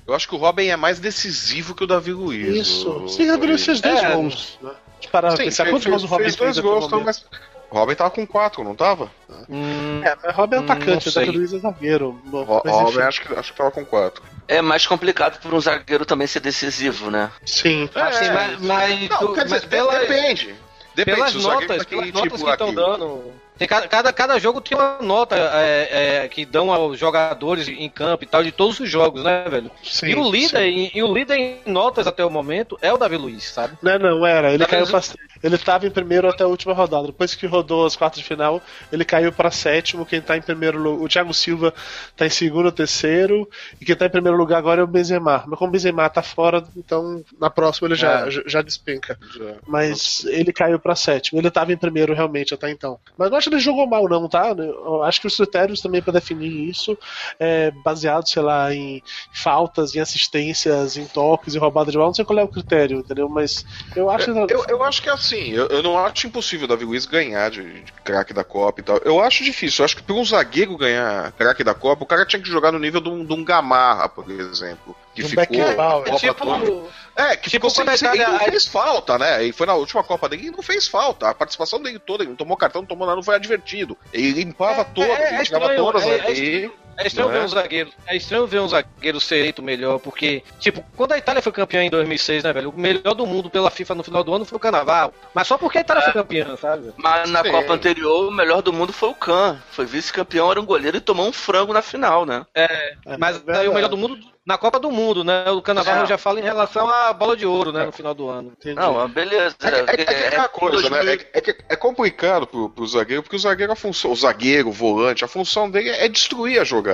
[0.08, 2.68] eu acho que o Robin é mais decisivo que o Davi Luiz.
[2.68, 3.08] Isso.
[3.10, 4.60] Sim, o Davi Luiz fez dois é, gols.
[4.62, 4.72] Né?
[5.12, 6.36] Parar Sim, pensar quantos gols o Robin fez?
[6.36, 7.26] dois gols, então, mas.
[7.70, 9.12] O Robin tava com quatro, não tava?
[9.50, 12.22] Hum, é, mas Robin é atacante, o Davi Luiz é zagueiro.
[12.32, 14.24] Robin acho que, acho que tava com quatro.
[14.48, 17.30] É mais complicado para um zagueiro também ser decisivo, né?
[17.46, 17.90] Sim.
[17.94, 20.56] É, assim, mas, mas, não, tu, mas pela, depende.
[20.98, 23.32] Depende, pelas notas, pelas tipo, notas que estão dando.
[23.58, 27.90] Tem cada, cada, cada, jogo tem uma nota é, é, que dão aos jogadores em
[27.90, 29.72] campo e tal, de todos os jogos, né, velho?
[29.84, 32.98] Sim, e o líder, e, e, o líder em notas até o momento é o
[32.98, 33.78] Davi Luiz, sabe?
[33.82, 34.50] Não, não, era.
[34.50, 35.10] Ele Davi caiu Luiz...
[35.10, 37.08] pra, Ele tava em primeiro até a última rodada.
[37.08, 38.62] Depois que rodou as quartas de final,
[38.92, 40.06] ele caiu para sétimo.
[40.06, 41.04] Quem tá em primeiro lugar.
[41.04, 41.74] O Thiago Silva
[42.16, 43.50] tá em segundo ou terceiro.
[43.80, 45.44] E quem tá em primeiro lugar agora é o Benzema.
[45.48, 48.32] Mas como o Benzema tá fora, então na próxima ele já, é.
[48.32, 49.18] já, já, despenca.
[49.38, 49.56] Já.
[49.66, 51.40] Mas ele caiu para sétimo.
[51.40, 53.00] Ele tava em primeiro realmente até então.
[53.18, 54.54] Mas não acho que ele jogou mal, não, tá?
[54.58, 56.98] Eu acho que os critérios também para definir isso
[57.40, 59.02] é baseado, sei lá, em
[59.32, 62.10] faltas, em assistências, em toques, em roubada de bola.
[62.10, 63.30] Não sei qual é o critério, entendeu?
[63.30, 63.66] Mas
[63.96, 64.32] eu acho.
[64.32, 67.06] Eu, eu, eu acho que é assim, eu, eu, não acho impossível o Davi Luiz
[67.06, 68.98] ganhar de, de craque da Copa e tal.
[68.98, 69.82] Eu acho difícil.
[69.82, 72.72] Eu acho que para um zagueiro ganhar craque da Copa, o cara tinha que jogar
[72.72, 77.36] no nível de um, de um Gamarra, por exemplo que um ficou Copa tipo, É,
[77.36, 79.44] que tipo, ficou sem, ele não fez falta, né?
[79.44, 81.30] E foi na última Copa dele e não fez falta.
[81.30, 83.98] A participação dele toda, ele não tomou cartão, não tomou nada, não foi advertido.
[84.14, 87.44] Ele limpava é, todo, é, ele é tirava todas é, é, é estranho, ver é?
[87.44, 91.42] um zagueiro, é estranho ver um zagueiro ser eleito melhor, porque, tipo, quando a Itália
[91.42, 92.70] foi campeã em 2006, né, velho?
[92.70, 95.14] O melhor do mundo pela FIFA no final do ano foi o Carnaval.
[95.34, 96.04] Mas só porque a Itália é.
[96.06, 96.92] foi campeã, sabe?
[96.98, 97.52] Mas na Sim.
[97.52, 99.62] Copa anterior, o melhor do mundo foi o Khan.
[99.72, 102.46] Foi vice-campeão, era um goleiro e tomou um frango na final, né?
[102.56, 104.18] É, é mas aí o melhor do mundo
[104.48, 105.52] na Copa do Mundo, né?
[105.52, 106.06] O Carnaval é.
[106.06, 107.86] já fala em relação à bola de ouro, né?
[107.86, 108.54] No final do ano.
[108.58, 108.76] Entendi.
[108.76, 109.58] Não, beleza.
[109.62, 111.16] É, é, é, é coisa, né?
[111.34, 115.26] É, é, complicado pro, pro zagueiro, porque o zagueiro, a função, o zagueiro, o volante,
[115.26, 116.87] a função dele é destruir a jogada.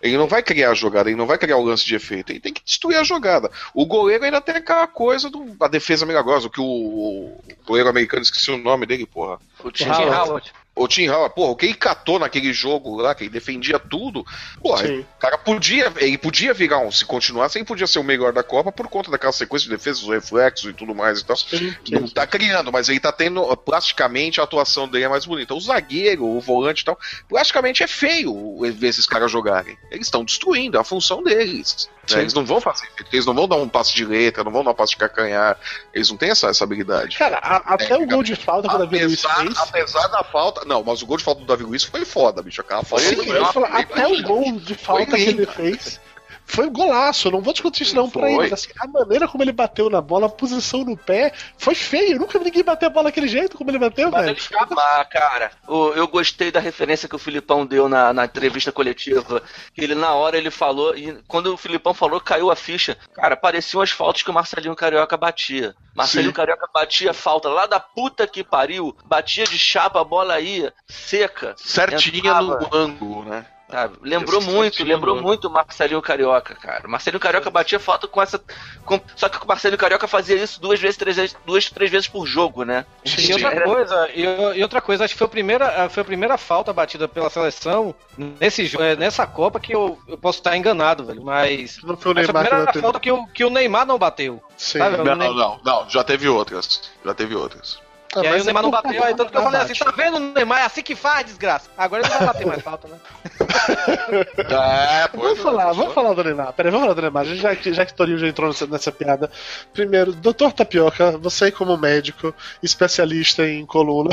[0.00, 2.40] Ele não vai criar a jogada, ele não vai criar o lance de efeito, ele
[2.40, 3.50] tem que destruir a jogada.
[3.72, 8.50] O goleiro ainda tem aquela coisa da defesa milagrosa, que o, o, goleiro americano, esqueci
[8.50, 9.38] o nome dele, porra.
[9.62, 10.52] O Tim Howard.
[10.76, 14.26] O Tim Howard, porra, o que ele catou naquele jogo lá, que ele defendia tudo,
[14.60, 18.32] porra, o cara podia, ele podia virar um, se continuasse, ele podia ser o melhor
[18.32, 21.36] da Copa por conta daquela sequência de defesa, os reflexos e tudo mais e tal.
[21.36, 21.74] Sim.
[21.90, 25.54] Não tá criando, mas ele tá tendo, plasticamente, a atuação dele é mais bonita.
[25.54, 26.98] O zagueiro, o volante e tal,
[27.28, 29.78] plasticamente é feio ver esses caras jogarem.
[29.92, 31.88] Eles estão destruindo, é a função deles.
[32.10, 32.20] Né?
[32.20, 34.72] Eles não vão fazer, eles não vão dar um passe de letra, não vão dar
[34.72, 35.58] um passe de cacanhar,
[35.92, 37.16] eles não têm essa, essa habilidade.
[37.16, 39.58] Cara, a, até é, o gol de falta que o Davi Luiz fez.
[39.58, 40.63] Apesar da falta.
[40.64, 42.60] Não, mas o gol de falta do Davi Luiz foi foda, bicho.
[42.60, 46.00] Aquela falta Sim, foi, até o gol de falta que ele fez
[46.46, 49.42] foi um golaço, não vou discutir isso não pra ele, mas assim, a maneira como
[49.42, 52.12] ele bateu na bola, a posição no pé, foi feio.
[52.12, 54.38] Eu nunca vi ninguém bater a bola daquele jeito como ele bateu, mas velho.
[54.76, 59.42] Ah, cara, eu gostei da referência que o Filipão deu na, na entrevista coletiva.
[59.76, 62.96] Ele, na hora, ele falou, e quando o Filipão falou, caiu a ficha.
[63.14, 65.74] Cara, pareciam as faltas que o Marcelinho Carioca batia.
[65.94, 66.36] Marcelinho Sim.
[66.36, 71.54] Carioca batia falta lá da puta que pariu, batia de chapa, a bola ia, seca.
[71.56, 73.46] Certinha no ângulo, né?
[73.70, 73.96] Sabe?
[74.02, 76.86] Lembrou muito, lembrou muito o Marcelinho Carioca, cara.
[76.86, 78.40] Marcelinho Carioca batia falta com essa.
[78.84, 79.00] Com...
[79.16, 82.26] Só que o Marcelinho Carioca fazia isso duas vezes, três vezes, duas, três vezes por
[82.26, 82.84] jogo, né?
[83.04, 84.22] E outra coisa, e,
[84.58, 87.94] e, outra coisa, acho que foi a primeira, foi a primeira falta batida pela seleção
[88.18, 91.24] nesse é, nessa Copa que eu, eu posso estar enganado, velho.
[91.24, 91.82] Mas.
[91.82, 94.42] Não foi o Neymar a primeira que falta que o, que o Neymar não bateu.
[94.58, 94.78] Sim.
[94.78, 94.98] Sabe?
[94.98, 96.82] Não, não, não, não, já teve outras.
[97.02, 97.82] Já teve outras.
[98.16, 100.16] Ah, e aí o Neymar não bateu, aí tanto que eu falei assim, tá vendo
[100.16, 100.60] o Neymar?
[100.60, 101.70] É assim que faz, desgraça.
[101.76, 102.96] Agora ele não vai bater mais falta, né?
[105.04, 106.52] é, pô, vamos falar, vamos falar do Neymar.
[106.52, 107.24] Peraí, vamos falar do Neymar.
[107.24, 109.30] Já que, já que Torinho já entrou nessa, nessa piada.
[109.72, 114.10] Primeiro, doutor Tapioca, você como médico, especialista em coluna.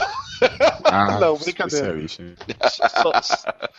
[0.85, 1.95] Ah, não, brincadeira.
[2.69, 3.11] Só,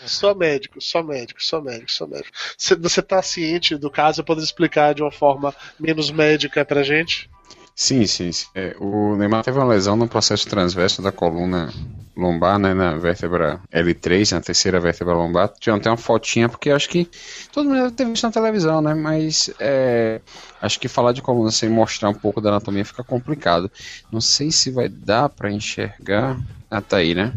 [0.07, 2.37] só, médico, só médico, só médico, só médico.
[2.57, 4.25] Você tá ciente do caso?
[4.25, 7.31] Pode explicar de uma forma menos médica pra gente?
[7.75, 8.31] Sim, sim.
[8.33, 8.47] sim.
[8.55, 11.71] É, o Neymar teve uma lesão no processo transverso da coluna
[12.17, 15.51] lombar, né, na vértebra L3, na terceira vértebra lombar.
[15.59, 17.09] Tinha até uma fotinha, porque acho que
[17.51, 20.21] todo mundo deve ter visto na televisão, né, mas é,
[20.61, 23.71] acho que falar de coluna sem mostrar um pouco da anatomia fica complicado.
[24.13, 26.39] Não sei se vai dar para enxergar.
[26.71, 27.33] Ah, tá aí, né?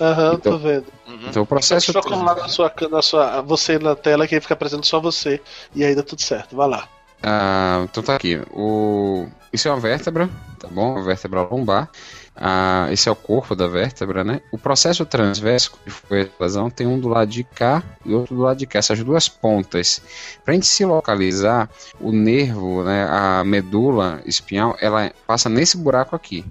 [0.00, 0.86] Aham, uhum, então, tô vendo.
[1.28, 1.92] Então o processo.
[1.92, 5.40] Só colocar na sua, na sua, você na tela que aí fica aparecendo só você.
[5.74, 6.56] E aí dá tudo certo.
[6.56, 6.88] Vai lá.
[7.22, 8.40] Ah, então tá aqui.
[8.52, 9.26] O...
[9.52, 10.28] Isso é uma vértebra,
[10.58, 10.92] tá bom?
[10.92, 11.90] Uma vértebra lombar.
[12.36, 14.40] Ah, esse é o corpo da vértebra, né?
[14.50, 18.34] O processo transverso que foi a lesão tem um do lado de cá e outro
[18.34, 20.00] do lado de cá, essas duas pontas.
[20.44, 21.68] Para a gente se localizar,
[22.00, 26.44] o nervo, né, a medula espinhal, ela passa nesse buraco aqui,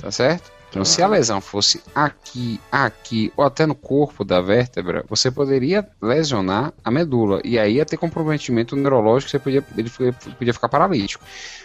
[0.00, 0.53] tá certo?
[0.74, 5.88] Então, se a lesão fosse aqui, aqui ou até no corpo da vértebra, você poderia
[6.02, 9.88] lesionar a medula e aí ia ter comprometimento neurológico, você podia, ele
[10.36, 11.24] podia ficar paralítico.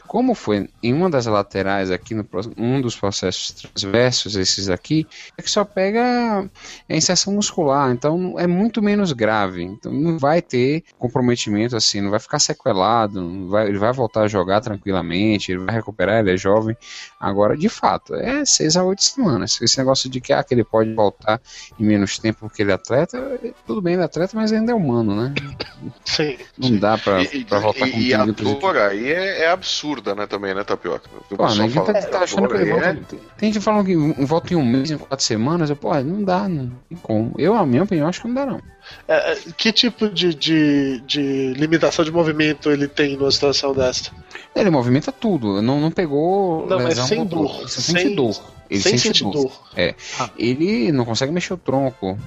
[0.10, 2.26] Como foi em uma das laterais aqui, no
[2.57, 5.06] um dos processos transversos, esses aqui,
[5.38, 6.49] é que só pega
[6.90, 9.61] a inserção muscular, então é muito menos grave.
[9.61, 14.27] Então não vai ter comprometimento assim, não vai ficar sequelado, vai, ele vai voltar a
[14.27, 16.76] jogar tranquilamente, ele vai recuperar, ele é jovem.
[17.19, 19.61] Agora, de fato, é 6 a 8 semanas.
[19.61, 21.40] Esse negócio de que, ah, que ele pode voltar
[21.80, 24.76] em menos tempo porque ele é atleta, tudo bem, ele é atleta, mas ainda é
[24.76, 25.36] humano, né?
[26.03, 26.36] Sim.
[26.57, 29.99] Não dá pra, e, pra voltar e, com E a dor aí é, é absurda
[30.00, 31.10] absurda, né, também, né, Tapioca?
[31.30, 32.88] Pô, ninguém fala, tá, tá achando que ele volta.
[32.88, 32.98] É...
[33.38, 35.70] Tem gente falando que volta em um mês, em quatro semanas.
[35.70, 37.34] Eu, pô, não dá, não tem como.
[37.38, 38.62] Eu, a minha opinião, acho que não dá, não.
[39.08, 44.12] É, é, que tipo de, de, de, limitação de movimento ele tem numa situação dessa?
[44.56, 46.66] Ele movimenta tudo, não, não pegou.
[46.66, 47.70] Não, mas sem dor.
[47.70, 48.42] Sem, dor.
[48.70, 49.34] Ele sem sentir dor.
[49.34, 49.52] dor.
[49.76, 49.94] É.
[50.20, 50.30] Ah.
[50.38, 52.18] Ele não consegue mexer o tronco.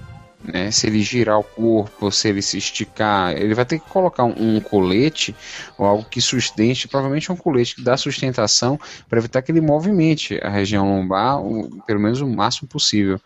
[0.44, 0.70] Né?
[0.70, 4.56] Se ele girar o corpo, se ele se esticar, ele vai ter que colocar um,
[4.56, 5.34] um colete
[5.78, 8.78] ou algo que sustente, provavelmente um colete que dá sustentação
[9.08, 11.38] para evitar que ele movimente a região lombar,
[11.86, 13.20] pelo menos o máximo possível.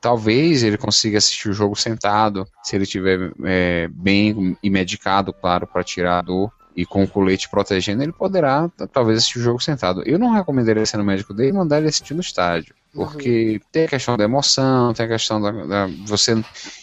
[0.00, 5.66] Talvez ele consiga assistir o jogo sentado, se ele estiver é, bem e medicado, claro,
[5.66, 9.60] para tirar a dor e com o colete protegendo, ele poderá talvez assistir o jogo
[9.60, 10.02] sentado.
[10.06, 12.74] Eu não recomendaria ser no médico dele mandar ele assistir no estádio.
[12.92, 13.60] Porque uhum.
[13.70, 16.34] tem a questão da emoção, tem a questão da, da você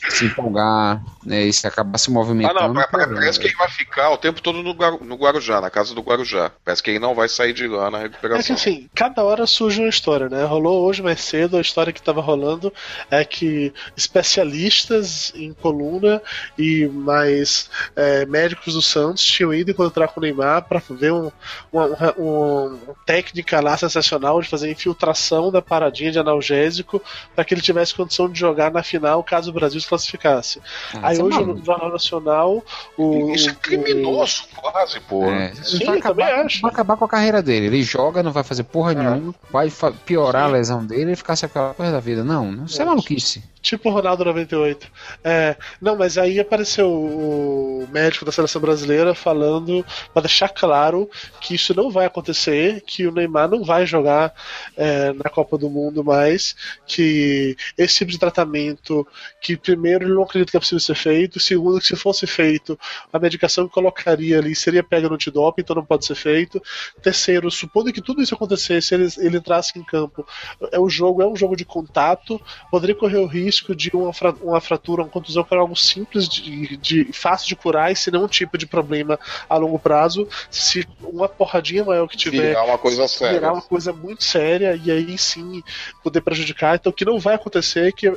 [0.10, 2.60] se empolgar, né, e se acabar se movimentando.
[2.60, 5.94] Ah, não, parece que ele vai ficar o tempo todo no, no Guarujá, na casa
[5.94, 6.52] do Guarujá.
[6.64, 8.40] Parece que ele não vai sair de lá na recuperação.
[8.40, 10.46] É que assim, cada hora surge uma história, né?
[10.46, 12.72] Rolou hoje mais cedo, a história que estava rolando
[13.12, 16.22] é que especialistas em coluna
[16.58, 21.30] e mais é, médicos do Santos tinham ido encontrar com o Neymar para ver um,
[21.72, 25.62] uma, uma, uma técnica lá sensacional de fazer infiltração da
[25.98, 27.02] de analgésico
[27.36, 30.62] para que ele tivesse condição de jogar na final caso o Brasil se classificasse.
[30.94, 32.64] Ah, Aí é hoje no Jornal Nacional.
[32.98, 34.62] O, Isso é criminoso, o...
[34.62, 35.26] quase, pô.
[35.26, 36.62] É, Sim, vai acabar, acho.
[36.62, 37.68] vai acabar com a carreira dele.
[37.68, 38.96] Ele joga, não vai fazer porra é.
[38.96, 39.72] nenhuma, vai
[40.06, 40.50] piorar Sim.
[40.50, 42.24] a lesão dele e ficar sem aquela coisa da vida.
[42.24, 43.44] Não, não isso é, é maluquice.
[43.68, 44.90] Tipo o Ronaldo 98.
[45.22, 51.10] É, não, mas aí apareceu o médico da seleção brasileira falando para deixar claro
[51.42, 54.34] que isso não vai acontecer, que o Neymar não vai jogar
[54.78, 59.06] é, na Copa do Mundo mais, que esse tipo de tratamento,
[59.42, 62.80] que primeiro ele não acredita que é possível ser feito, segundo que se fosse feito,
[63.12, 66.64] a medicação que colocaria ali seria pega no antidoping, então não pode ser feito.
[67.02, 70.26] Terceiro, supondo que tudo isso acontecesse, ele, ele entrasse em campo,
[70.72, 72.42] é o jogo é um jogo de contato,
[72.72, 74.12] poderia correr o risco risco de uma,
[74.42, 78.14] uma fratura, uma contusão que era algo simples, de, de, fácil de curar e sem
[78.14, 79.20] nenhum tipo de problema
[79.50, 80.28] a longo prazo.
[80.50, 82.50] Se uma porradinha maior que tiver.
[82.50, 83.40] Virar uma coisa séria.
[83.40, 85.64] Virar uma coisa muito séria e aí sim
[86.04, 86.76] poder prejudicar.
[86.76, 88.12] Então, o que não vai acontecer, que,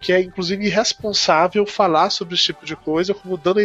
[0.00, 3.60] que é inclusive irresponsável falar sobre esse tipo de coisa, como dando,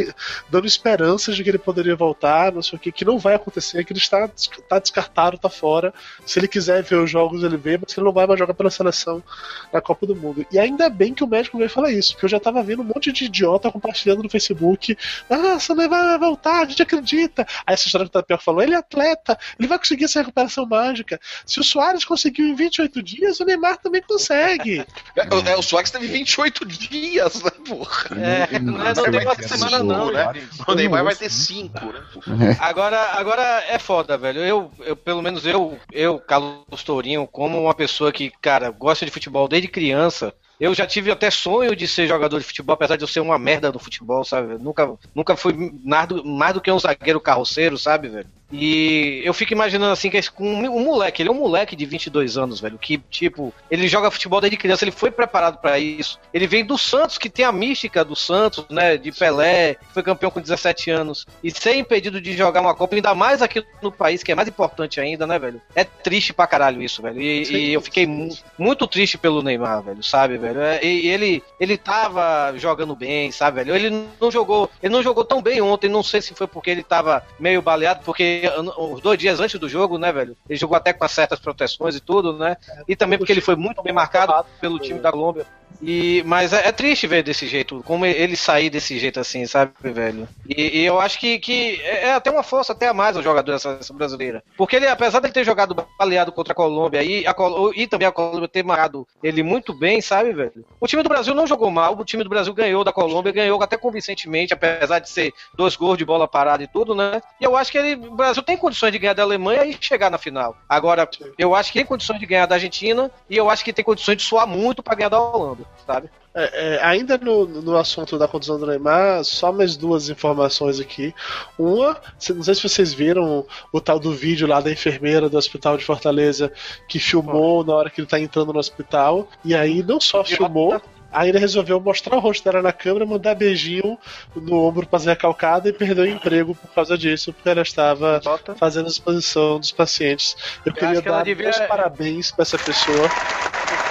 [0.50, 3.84] dando esperanças de que ele poderia voltar, não sei o que, que não vai acontecer,
[3.86, 5.94] que ele está, está descartado, está fora.
[6.26, 8.70] Se ele quiser ver os jogos, ele vê, mas ele não vai mais jogar pela
[8.70, 9.24] seleção
[9.72, 10.46] na Copa do Mundo.
[10.52, 12.82] E ainda bem bem que o médico veio falar isso, porque eu já tava vendo
[12.82, 14.98] um monte de idiota compartilhando no Facebook.
[15.30, 17.46] Ah, você não vai voltar, a gente acredita.
[17.66, 20.66] Aí essa história que o Tapioca falou, ele é atleta, ele vai conseguir essa recuperação
[20.66, 21.20] mágica.
[21.46, 24.86] Se o Soares conseguiu em 28 dias, o Neymar também consegue.
[25.16, 28.06] É, o- é, o Soares teve 28 dias, né, porra?
[28.18, 30.34] É, não, é, não tem uma semana não, né?
[30.68, 31.80] O Neymar vai ter 5,
[32.28, 32.58] né?
[32.60, 34.40] Agora, agora é foda, velho.
[34.42, 39.12] Eu, eu, pelo menos eu, eu, Carlos Tourinho, como uma pessoa que, cara, gosta de
[39.12, 43.04] futebol desde criança, eu já tive até sonho de ser jogador de futebol, apesar de
[43.04, 44.64] eu ser uma merda no futebol, sabe?
[44.64, 48.28] Nunca, nunca fui mais do, mais do que um zagueiro carroceiro, sabe, velho?
[48.52, 51.76] E eu fico imaginando assim que esse, com um, um moleque, ele é um moleque
[51.76, 55.80] de 22 anos, velho, que tipo, ele joga futebol desde criança, ele foi preparado pra
[55.80, 56.20] isso.
[56.34, 60.32] Ele vem do Santos, que tem a mística do Santos, né, de Pelé, foi campeão
[60.32, 64.24] com 17 anos, e ser impedido de jogar uma Copa, ainda mais aqui no país,
[64.24, 65.62] que é mais importante ainda, né, velho?
[65.76, 67.22] É triste pra caralho isso, velho.
[67.22, 70.62] E, e eu fiquei mu- muito triste pelo Neymar, velho, sabe, velho?
[70.62, 73.76] É, E, e ele, ele tava jogando bem, sabe, velho?
[73.76, 76.84] Ele não jogou, ele não jogou tão bem ontem, não sei se foi porque ele
[76.84, 78.41] tava meio baleado, porque
[78.78, 80.36] os dois dias antes do jogo, né, velho?
[80.50, 82.58] Ele jogou até com as certas proteções e tudo, né?
[82.88, 85.46] E também porque ele foi muito bem marcado pelo time da Colômbia.
[85.82, 89.72] E, mas é, é triste ver desse jeito, como ele sair desse jeito assim, sabe,
[89.84, 90.28] velho?
[90.48, 93.22] E, e eu acho que, que é é até uma força até a mais o
[93.22, 94.44] jogador da seleção brasileira.
[94.58, 97.88] Porque ele, apesar de ele ter jogado baleado contra a Colômbia e, a Col- e
[97.88, 100.66] também a Colômbia ter marcado ele muito bem, sabe, velho?
[100.80, 103.62] O time do Brasil não jogou mal, o time do Brasil ganhou da Colômbia, ganhou
[103.62, 107.22] até convincentemente, apesar de ser dois gols de bola parada e tudo, né?
[107.40, 110.10] E eu acho que ele, o Brasil tem condições de ganhar da Alemanha e chegar
[110.10, 110.56] na final.
[110.68, 113.84] Agora, eu acho que tem condições de ganhar da Argentina e eu acho que tem
[113.84, 116.10] condições de suar muito pra ganhar da Holanda, sabe?
[116.34, 121.14] É, é, ainda no, no assunto da condição do Neymar, só mais duas informações aqui.
[121.60, 122.00] Uma,
[122.30, 125.84] não sei se vocês viram o, tal do vídeo lá da enfermeira do hospital de
[125.84, 126.50] Fortaleza
[126.88, 129.28] que filmou na hora que ele tá entrando no hospital.
[129.44, 130.82] E aí não só filmou,
[131.12, 133.98] ainda resolveu mostrar o rosto dela na câmera, mandar beijinho
[134.36, 138.20] no ombro pra Zé Calcada e perdeu o emprego por causa disso, porque ela estava
[138.24, 138.56] Bota.
[138.56, 140.36] fazendo a exposição dos pacientes.
[140.66, 143.10] Eu, queria acho que dar devia- meus parabéns pra essa pessoa.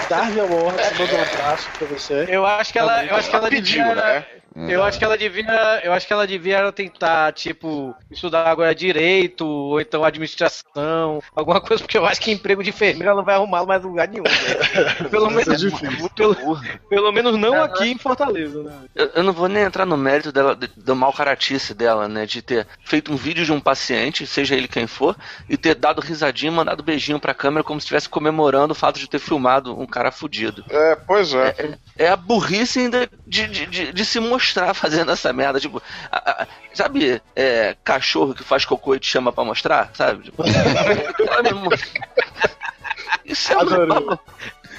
[0.09, 2.26] Darwin Awards, manda um abraço pra você.
[2.28, 4.24] Eu acho que ela, eu acho que ela Pediu, devia, né?
[4.56, 9.47] Eu acho que ela devia, eu acho que ela devia tentar, tipo, estudar agora direito
[9.47, 13.36] ou então administração, alguma coisa, porque eu acho que emprego de enfermeira ela não vai
[13.36, 14.24] arrumar mais lugar nenhum.
[14.24, 15.09] velho.
[15.10, 16.10] Pelo é menos, difícil.
[16.10, 16.36] pelo,
[16.89, 18.72] pelo menos não aqui em Fortaleza, né?
[18.94, 22.27] Eu, eu não vou nem entrar no mérito dela, de- do mau caratice dela, né?
[22.27, 25.16] De ter feito um vídeo de um paciente, seja ele quem for,
[25.48, 29.09] e ter dado risadinha, mandado beijinho pra câmera como se estivesse comemorando o fato de
[29.09, 30.64] ter filmado um cara fudido.
[30.68, 31.78] É, pois é.
[31.97, 34.39] É a burrice ainda de, de, de, de se mostrar
[34.74, 35.60] fazendo essa merda.
[35.60, 39.90] Tipo, a- a- sabe, é, cachorro que faz cocô e te chama pra mostrar?
[39.94, 40.24] Sabe?
[40.24, 40.42] Tipo,
[43.24, 44.18] Isso é uma, Adorei.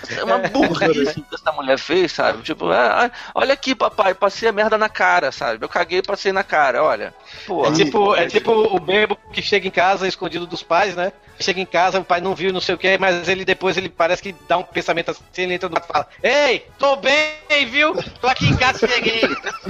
[0.10, 2.42] É uma burrice que essa mulher fez, sabe?
[2.42, 5.64] Tipo, ah, ah, olha aqui, papai, passei a merda na cara, sabe?
[5.64, 7.14] Eu caguei e passei na cara, olha.
[7.46, 11.12] Pô, É tipo, é tipo o bebo que chega em casa escondido dos pais, né?
[11.40, 13.90] Chega em casa, o pai não viu, não sei o que, mas ele depois ele
[13.90, 17.66] parece que dá um pensamento assim, ele entra no quarto e fala: Ei, tô bem,
[17.68, 17.96] viu?
[18.20, 19.22] Tô aqui em casa, cheguei.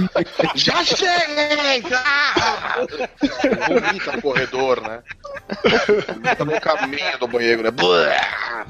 [0.54, 1.82] Já cheguei!
[1.82, 2.86] tá?
[3.68, 5.02] Vomita no corredor, né?
[6.08, 7.70] Vomita no caminho do banheiro, né?
[7.70, 8.62] Buah!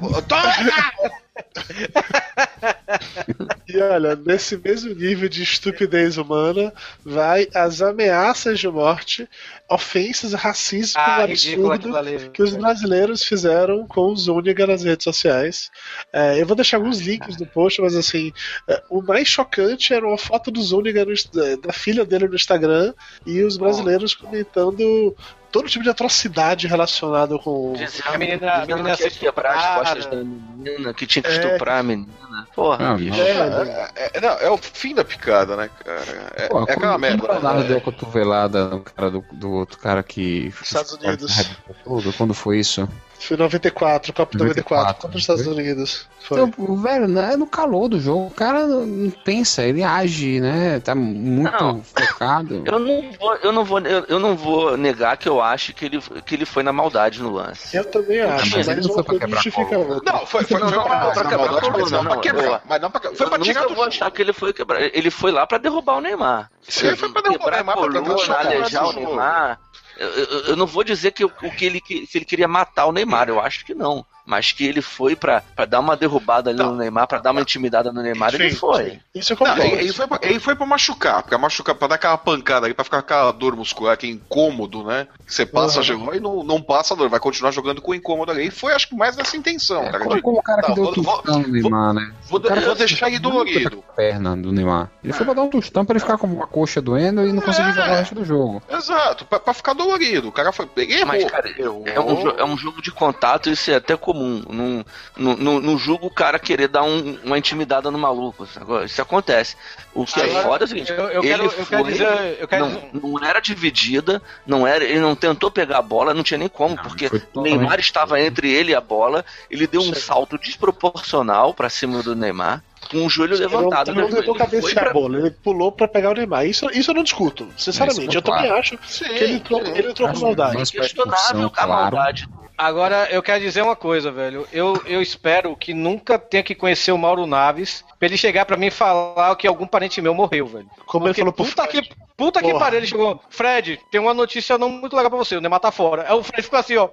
[3.67, 6.71] E olha, nesse mesmo nível de estupidez humana,
[7.03, 9.27] vai as ameaças de morte,
[9.69, 12.29] ofensas, racismo Ah, absurdo ali.
[12.29, 15.71] que os brasileiros fizeram com o Zúñiga nas redes sociais.
[16.11, 18.31] É, eu vou deixar alguns links no post, mas assim,
[18.67, 21.13] é, o mais chocante era uma foto do Zúñiga no
[21.61, 22.93] da filha dele no Instagram
[23.25, 25.15] e os brasileiros comentando
[25.53, 27.73] todo tipo de atrocidade relacionada com.
[27.73, 31.21] dizendo, A menina- a menina que ia se quebrar as costas da menina, que tinha
[31.21, 31.33] que É.
[31.35, 32.11] estuprar a menina.
[32.55, 33.15] Porra, Não, bicho.
[33.17, 33.23] não.
[33.23, 36.31] É, É, é- não, é o fim da picada, né, cara?
[36.35, 37.23] É, Pô, é aquela merda.
[37.23, 37.67] O Leonardo né?
[37.67, 40.51] deu a cotovelada no cara do, do outro cara que.
[40.61, 41.49] Estados Unidos.
[41.83, 42.89] Tudo, quando foi isso?
[43.27, 45.47] Foi 94, Copa 94, 94, contra os Estados?
[45.47, 46.07] Unidos.
[46.19, 46.41] Foi.
[46.41, 48.27] Então, velho, não é no calor do jogo.
[48.27, 50.79] O cara não, pensa, ele age, né?
[50.79, 51.81] Tá muito Não.
[51.83, 52.63] focado.
[52.65, 55.85] Eu não vou, eu não vou, eu, eu não vou negar que eu acho que
[55.85, 57.75] ele, que ele foi na maldade no lance.
[57.75, 59.77] Eu também acho, mas mas, ele não foi pra quebrar justifica.
[59.77, 62.11] Não, foi, foi, Não, foi não, uma não, pra quebrar maldade, colo, mas não não,
[62.11, 62.61] pra quebrar.
[62.67, 64.81] Mas não pra, foi pra tirar do vou achar que ele foi quebrar.
[64.81, 66.49] Ele foi lá pra derrubar o Neymar.
[66.81, 68.93] Ele foi pra derrubar o quebrar a Neymar, pra coluna, alejar o.
[68.93, 69.59] Neymar.
[69.97, 72.91] Eu, eu- eu não vou dizer que o, que ele se ele queria matar o
[72.91, 74.05] Neymar, eu acho que não.
[74.25, 77.41] Mas que ele foi pra, pra dar uma derrubada ali no Neymar, pra dar uma
[77.41, 78.89] intimidada no Neymar, ele Sim, foi.
[78.91, 78.99] sim.
[79.15, 79.61] Isso eu Não, concordo.
[79.73, 82.73] ele, ele foi pra, ele foi pra machucar, pra machucar, pra dar aquela pancada ali,
[82.73, 85.07] pra ficar com aquela dor muscular que é incômodo, né?
[85.27, 85.83] Você passa Uhum.
[85.83, 88.47] geló e não, não passa a dor, vai continuar jogando com incômodo ali.
[88.47, 89.99] E foi, acho que, mais nessa intenção, cara.
[89.99, 92.13] Como, de- como o cara que Tá, deu vou- tostão no Neymar, né?
[92.29, 93.83] Vou, cara vou deixar ele dolorido.
[93.95, 94.89] perna do Neymar.
[95.03, 97.41] Ele foi pra dar um tostão pra ele ficar com uma coxa doendo e não
[97.41, 97.73] conseguir É.
[97.73, 98.63] jogar o resto do jogo.
[98.69, 100.29] Exato, pra, pra ficar dolorido.
[100.29, 100.67] O cara foi.
[100.77, 101.07] Ele errou.
[101.07, 101.83] Mas, cara, errou.
[101.85, 104.43] É um, é um jogo de contato, isso é até comum.
[104.49, 104.85] Não,
[105.17, 108.47] não, não, não julgo o cara querer dar um- uma intimidada no maluco.
[108.55, 109.55] Agora, Isso acontece.
[109.93, 111.91] O que é Agora, foda é o seguinte: Eu, eu ele quero, eu quero foi-
[111.91, 112.37] dizer.
[112.39, 116.13] Eu quero não, dizer- não era dividida, não era, ele não tentou pegar a bola,
[116.13, 119.67] não tinha nem como, porque foi o Neymar estava entre ele e a bola, ele
[119.67, 123.91] deu um salto desproporcional pra cima do Neymar, com o joelho Ele não, levantado.
[123.91, 124.15] ele não né?
[124.15, 126.45] tentou Ele foi cabecear pra- a bola, ele pulou pra pegar o Neymar.
[126.45, 128.07] Isso, isso eu não discuto, sinceramente.
[128.09, 128.59] Isso Eu foi também claro.
[128.59, 130.57] acho Sim, que ele entrou, ele entrou com maldade.
[130.57, 131.71] mas- questionável a claro.
[131.95, 132.27] maldade.
[132.55, 134.47] Agora, eu quero dizer uma coisa, velho.
[134.53, 138.55] Eu, eu espero que nunca tenha que conhecer o Mauro Naves pra ele chegar pra
[138.55, 140.67] mim e falar que algum parente meu morreu, velho.
[140.85, 141.89] Como ele Porque falou pro puta Fred.
[141.89, 142.59] que, puta que Porra.
[142.59, 143.19] pariu, ele chegou.
[143.27, 146.05] Fred, tem uma notícia não muito legal pra você, o Neymar tá fora.
[146.07, 146.89] Aí o Fred ficou assim, ó.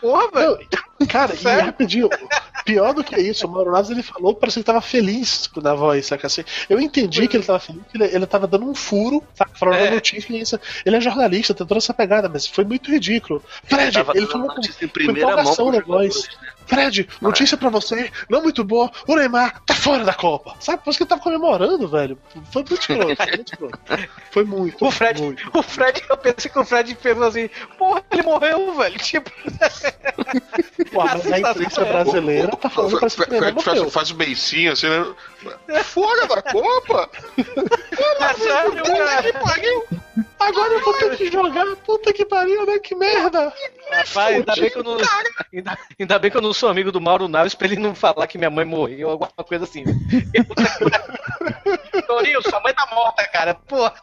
[0.00, 0.58] Porra, velho.
[1.08, 1.64] Cara, e Sério?
[1.66, 2.08] rapidinho,
[2.64, 5.74] pior do que isso, o Mauro Naves ele falou, parece que ele tava feliz na
[5.74, 6.44] voz, saca assim?
[6.68, 9.50] Eu entendi que ele tava feliz, que ele, ele tava dando um furo, saca?
[9.54, 9.90] Falando É.
[9.90, 10.44] notícia, e
[10.86, 13.42] ele é jornalista, tem toda essa pegada, mas foi muito ridículo.
[13.64, 16.28] Fred, ele dando falou com, em com primeira mão empolgação pros na voz.
[16.40, 16.48] né?
[16.66, 20.54] Fred, notícia pra você, não muito boa, o Neymar tá fora da Copa.
[20.60, 22.18] Sabe, parece que ele tava comemorando, velho.
[22.50, 23.78] Foi muito escroto, foi muito escroto.
[24.30, 24.84] Foi muito.
[24.84, 25.50] O Fred, muito.
[25.52, 28.98] o Fred, eu pensei que o Fred pensou assim, porra, ele morreu, velho.
[28.98, 29.30] Tipo,
[30.92, 34.88] Pô, mas a imprensa brasileira tá falando que o Neymar Faz, faz o beicinho assim,
[34.88, 35.82] né?
[35.84, 37.10] Fora da Copa?
[37.38, 39.94] é sério, cara.
[40.38, 42.78] Agora eu vou ter que jogar, puta que pariu, né?
[42.78, 43.52] Que merda!
[43.90, 44.96] Rapaz, ainda bem, que eu não,
[45.52, 48.26] ainda, ainda bem que eu não sou amigo do Mauro Naves pra ele não falar
[48.26, 49.84] que minha mãe morreu, alguma coisa assim.
[52.06, 53.54] Torinho, sua mãe tá morta, cara.
[53.54, 53.94] Porra.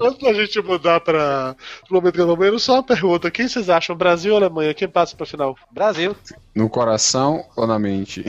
[0.00, 1.54] Antes da gente mudar pra
[1.86, 4.74] pro momento eu não só uma pergunta: quem vocês acham, Brasil ou Alemanha?
[4.74, 5.56] Quem passa pra final?
[5.70, 6.16] Brasil.
[6.54, 8.24] No coração ou na mente?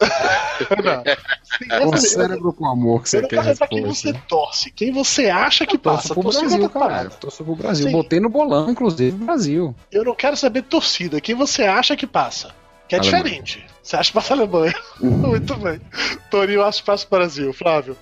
[0.00, 1.80] Não.
[1.90, 4.12] Com o cérebro com amor que Eu você não quer quero saber pra quem você
[4.28, 6.14] torce, quem você acha que Torço passa.
[6.14, 6.94] pro Torcida Brasil, parada.
[6.94, 7.10] cara.
[7.10, 7.86] Torço pro Brasil.
[7.86, 7.92] Sim.
[7.92, 9.74] Botei no bolão, inclusive, Brasil.
[9.92, 12.54] Eu não quero saber torcida, quem você acha que passa.
[12.88, 13.22] Que é Alemanha.
[13.24, 13.66] diferente.
[13.82, 14.74] Você acha que passa a Alemanha?
[15.00, 15.80] Muito bem.
[16.30, 17.52] Torinho, eu acho que passa o Brasil.
[17.52, 17.96] Flávio.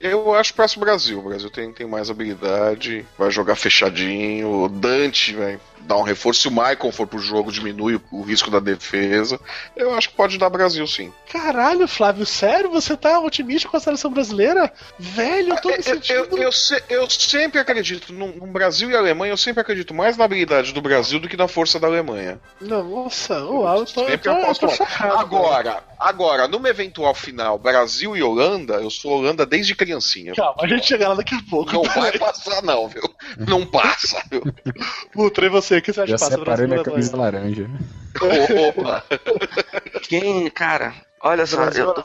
[0.00, 1.18] Eu acho que passa o Brasil.
[1.18, 4.50] O Brasil tem, tem mais habilidade, vai jogar fechadinho.
[4.64, 5.58] O Dante vai
[5.88, 6.42] dar um reforço.
[6.42, 9.40] Se o Michael for pro jogo, diminui o, o risco da defesa.
[9.74, 11.12] Eu acho que pode dar Brasil sim.
[11.32, 12.70] Caralho, Flávio, sério?
[12.70, 14.72] Você tá otimista com a seleção brasileira?
[14.98, 16.36] Velho, eu tô me Eu, sentindo.
[16.36, 20.16] eu, eu se- eu sempre acredito, no, no Brasil e Alemanha, eu sempre acredito mais
[20.16, 22.38] na habilidade do Brasil do que na força da Alemanha.
[22.60, 25.18] Nossa, uau, eu tô, eu tô, eu tô chocado.
[25.18, 30.34] Agora, agora, numa eventual final Brasil e Holanda, eu sou Holanda desde criancinha.
[30.34, 31.72] Calma, a gente chega lá daqui a pouco.
[31.72, 33.02] Não vai passar, não, viu?
[33.46, 34.42] Não passa, viu?
[35.12, 35.77] Putra, e você?
[35.78, 37.70] O que você acha Já que passa separei minha camisa laranja.
[38.68, 39.04] Opa!
[40.08, 42.04] Quem, cara, olha só, Brasil eu tô,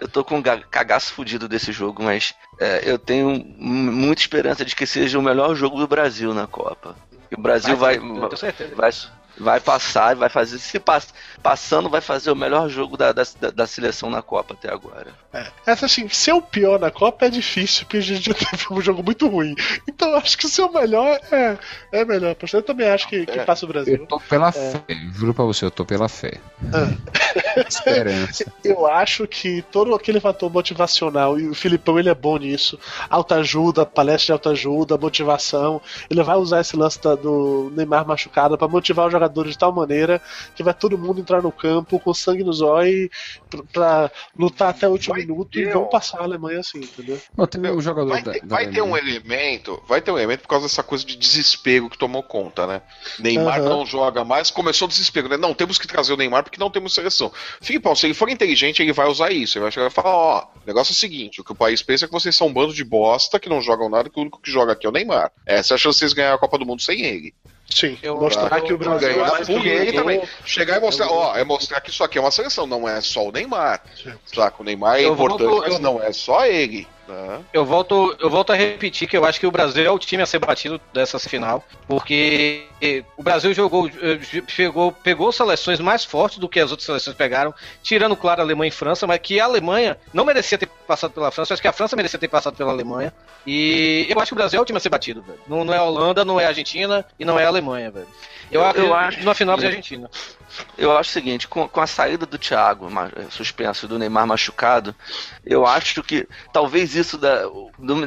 [0.00, 4.64] eu- tô com um ga- cagaço fudido desse jogo, mas é, eu tenho muita esperança
[4.64, 6.96] de que seja o melhor jogo do Brasil na Copa.
[7.30, 7.98] E o Brasil vai,
[8.36, 8.74] certeza.
[8.74, 8.90] vai,
[9.40, 10.58] vai passar, vai fazer.
[10.58, 11.12] Se pass,
[11.42, 13.22] passando, vai fazer o melhor jogo da, da,
[13.54, 15.08] da seleção na Copa até agora.
[15.32, 15.46] É.
[15.66, 18.80] Essa assim, ser o pior na Copa é difícil, porque a gente já teve um
[18.80, 19.54] jogo muito ruim.
[19.88, 21.56] Então eu acho que ser o melhor é,
[21.92, 22.36] é melhor.
[22.52, 23.44] Eu também acho que, que É.
[23.44, 24.06] passa o Eu Brasil.
[24.06, 24.82] tô pela fé,
[25.14, 26.34] juro pra você, eu tô pela fé.
[27.68, 28.44] Esperança.
[28.64, 33.86] Eu acho que todo aquele fator motivacional, e o Filipão ele é bom nisso, autoajuda,
[33.86, 39.06] palestra de autoajuda, motivação, ele vai usar esse lance da- do Neymar machucado pra motivar
[39.06, 40.20] os jogadores de tal maneira
[40.54, 43.08] que vai todo mundo entrar no campo com sangue nos olhos
[43.48, 46.78] pra, pra lutar até o último Vai minuto ter, e vão passar a Alemanha assim,
[46.78, 47.20] entendeu?
[47.36, 50.18] Não, tem um jogador Vai, da, ter, da vai ter um elemento, vai ter um
[50.18, 52.82] elemento por causa dessa coisa de desespero que tomou conta, né?
[53.18, 53.68] Neymar Aham.
[53.68, 55.36] não joga mais, começou o desespero, né?
[55.36, 57.32] Não, temos que trazer o Neymar porque não temos seleção.
[57.60, 59.58] Filipão, se ele for inteligente, ele vai usar isso.
[59.58, 61.82] Ele vai chegar e falar: ó, o negócio é o seguinte: o que o país
[61.82, 64.22] pensa é que vocês são um bando de bosta que não jogam nada, que o
[64.22, 65.30] único que joga aqui é o Neymar.
[65.46, 67.34] Essa é a chance de vocês ganhar a Copa do Mundo sem ele.
[67.72, 69.08] Sim, Eu- mostrar eu- que o Brasil
[69.46, 70.20] por que ele também.
[70.44, 73.28] Chegar e mostrar, ó, é mostrar que isso aqui é uma seleção, não é só
[73.28, 73.80] o Neymar.
[73.96, 74.12] Sim.
[74.26, 74.60] Saca?
[74.60, 76.86] O Neymar é Eu vou- importante, eu- mas não é só ele.
[77.10, 77.40] Tá.
[77.52, 80.22] Eu volto, eu volto a repetir que eu acho que o Brasil é o time
[80.22, 82.68] a ser batido dessa final, porque
[83.16, 87.52] o Brasil jogou, eh, chegou, pegou seleções mais fortes do que as outras seleções pegaram,
[87.82, 91.32] tirando, claro, a Alemanha e França, mas que a Alemanha não merecia ter passado pela
[91.32, 93.12] França, eu acho que a França merecia ter passado pela Alemanha.
[93.44, 95.40] E eu acho que o Brasil é o time a ser batido, velho.
[95.48, 98.06] Não, não é a Holanda, não é a Argentina e não é a Alemanha, velho.
[98.52, 100.08] Eu, eu, eu acho na final de Argentina.
[100.76, 102.88] Eu acho o seguinte, com, com a saída do Thiago
[103.30, 104.94] suspenso do Neymar machucado,
[105.44, 107.42] eu acho que talvez isso da,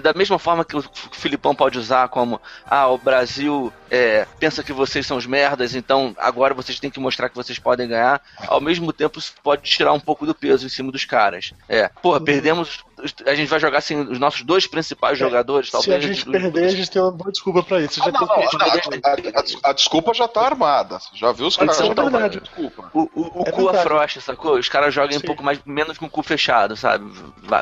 [0.01, 4.73] da mesma forma que o Filipão pode usar como ah, o Brasil é, pensa que
[4.73, 8.59] vocês são os merdas, então agora vocês têm que mostrar que vocês podem ganhar, ao
[8.59, 11.53] mesmo tempo isso pode tirar um pouco do peso em cima dos caras.
[11.69, 12.83] É, porra, perdemos
[13.25, 16.03] a gente vai jogar assim os nossos dois principais é, jogadores, talvez.
[16.03, 18.01] Se a gente perder, a gente tem uma boa desculpa pra isso.
[18.01, 20.99] Ah, não, a, a, a, desculpa já tá armada.
[21.13, 22.91] Já viu os caras já tá desculpa.
[22.93, 24.57] O, o, o é cu afrouxa, sacou?
[24.57, 25.19] Os caras jogam Sim.
[25.19, 27.11] um pouco mais, menos com o cu fechado, sabe?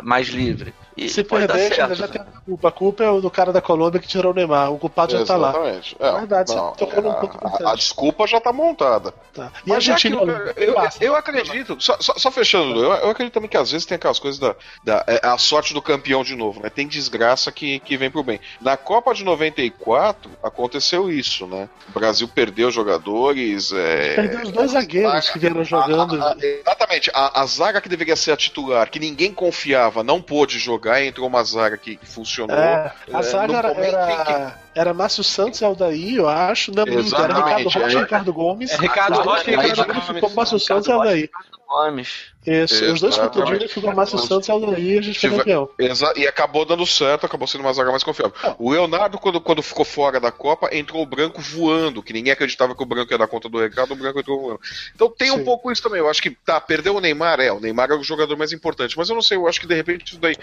[0.04, 0.74] Mais livre.
[0.96, 2.68] E Se perder, certo, já tem a culpa.
[2.68, 4.72] A culpa é o do cara da Colômbia que tirou o Neymar.
[4.72, 5.54] O culpado já tá lá.
[6.00, 9.14] É, verdade, não, você tocou é, ponto a, a, desculpa já tá montada.
[9.34, 9.52] Tá.
[9.66, 10.28] E Mas a gente eu,
[10.58, 13.96] eu, eu, acredito, só, só, só fechando, eu, eu, acredito também que às vezes tem
[13.96, 16.70] aquelas coisas da, da é, a sorte do campeão de novo, né?
[16.70, 18.40] Tem desgraça que, que vem pro bem.
[18.60, 21.70] Na Copa de 94 aconteceu isso, né?
[21.90, 23.72] O Brasil perdeu jogadores.
[23.72, 24.16] É...
[24.16, 26.22] Perdeu os dois zagueiros que vieram jogando.
[26.22, 27.12] A, a, exatamente.
[27.14, 31.04] A, a zaga que deveria ser a titular, que ninguém confiava, não pôde jogar jogar,
[31.04, 32.58] entrou uma zaga que, que funcionou.
[32.58, 36.72] É, a é, zaga era, era, era Márcio Santos e Aldair, eu acho.
[36.74, 38.72] Não, era Ricardo Rocha e Ricardo Gomes.
[38.72, 40.06] É, Ricardo Rocha e Ricardo Gomes.
[40.08, 41.30] Ficou Márcio Santos e Aldair.
[41.68, 42.34] Gomes.
[42.46, 45.70] Isso, os dois contundidos ficou Márcio Santos e Aldair, a gente foi campeão.
[46.16, 48.34] e acabou dando certo, acabou sendo uma zaga mais confiável.
[48.44, 48.56] Ah.
[48.58, 52.76] O Leonardo, quando, quando ficou fora da Copa, entrou o branco voando, que ninguém acreditava
[52.76, 54.60] que o branco ia dar conta do recado, o branco entrou voando.
[54.96, 55.36] Então tem Sim.
[55.36, 56.00] um pouco isso também.
[56.00, 58.98] Eu acho que, tá, perdeu o Neymar, é, o Neymar é o jogador mais importante,
[58.98, 60.36] mas eu não sei, eu acho que de repente isso daí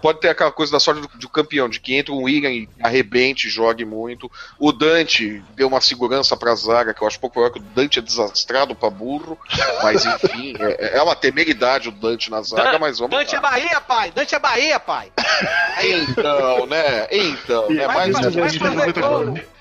[0.00, 2.68] pode ter aquela coisa da sorte do, do campeão, de que entra um William e
[2.82, 4.30] arrebente, jogue muito.
[4.58, 7.98] O Dante deu uma segurança pra zaga, que eu acho pouco pior que o Dante
[7.98, 9.38] é desastrado pra burro,
[9.82, 13.38] mas enfim, é, é uma temeridade o Dante na zaga, Dan mas vamos Dante lá.
[13.38, 14.10] é Bahia, pai!
[14.12, 15.12] Dante é Bahia, pai!
[15.82, 17.08] então, né?
[17.10, 17.86] Então, né?
[17.86, 19.51] Mais, mas, mas,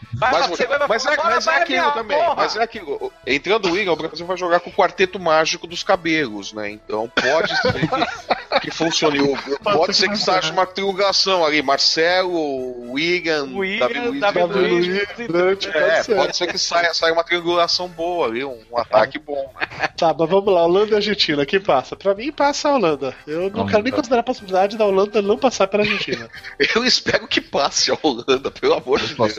[1.06, 2.18] é, mas é aquilo também.
[2.18, 2.35] Porra.
[2.35, 3.14] Mas é aquilo.
[3.26, 6.69] Entrando o William, o Brasil vai jogar com o quarteto mágico dos cabelos, né?
[6.69, 9.19] Então pode ser que, que funcione.
[9.64, 11.61] Pode ser que saia uma triangulação ali.
[11.61, 14.88] Marcelo, William, William Davi Luiz.
[15.30, 19.53] Luiz é, pode ser que saia, saia uma triangulação boa ali, um, um ataque bom.
[19.98, 20.64] Tá, mas vamos lá.
[20.64, 21.95] Holanda e Argentina, quem passa?
[21.95, 23.15] Pra mim, passa a Holanda.
[23.26, 26.30] Eu não quero nem considerar a possibilidade da Holanda não passar pela Argentina.
[26.76, 29.35] Eu espero que passe a Holanda, pelo amor de Deus.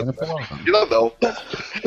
[0.73, 1.12] Argentina não.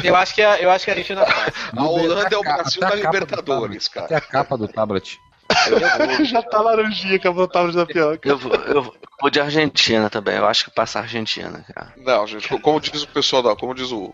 [0.03, 1.53] Eu acho que a, eu acho que a Argentina faz.
[1.75, 4.05] A Holanda é o Brasil da Libertadores, cara.
[4.05, 5.19] Até a capa do tablet.
[6.25, 8.27] Já tá laranjinha com a tablet da pioca.
[8.27, 10.37] Eu, eu vou de Argentina também.
[10.37, 11.93] Eu acho que passa a Argentina, cara.
[11.97, 13.55] Não, gente, como diz o pessoal da.
[13.55, 14.13] Como diz o,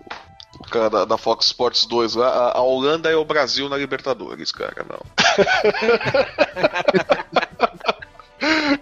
[0.59, 4.51] o cara da, da, Fox Sports 2, a, a Holanda é o Brasil na Libertadores,
[4.51, 4.99] cara, não.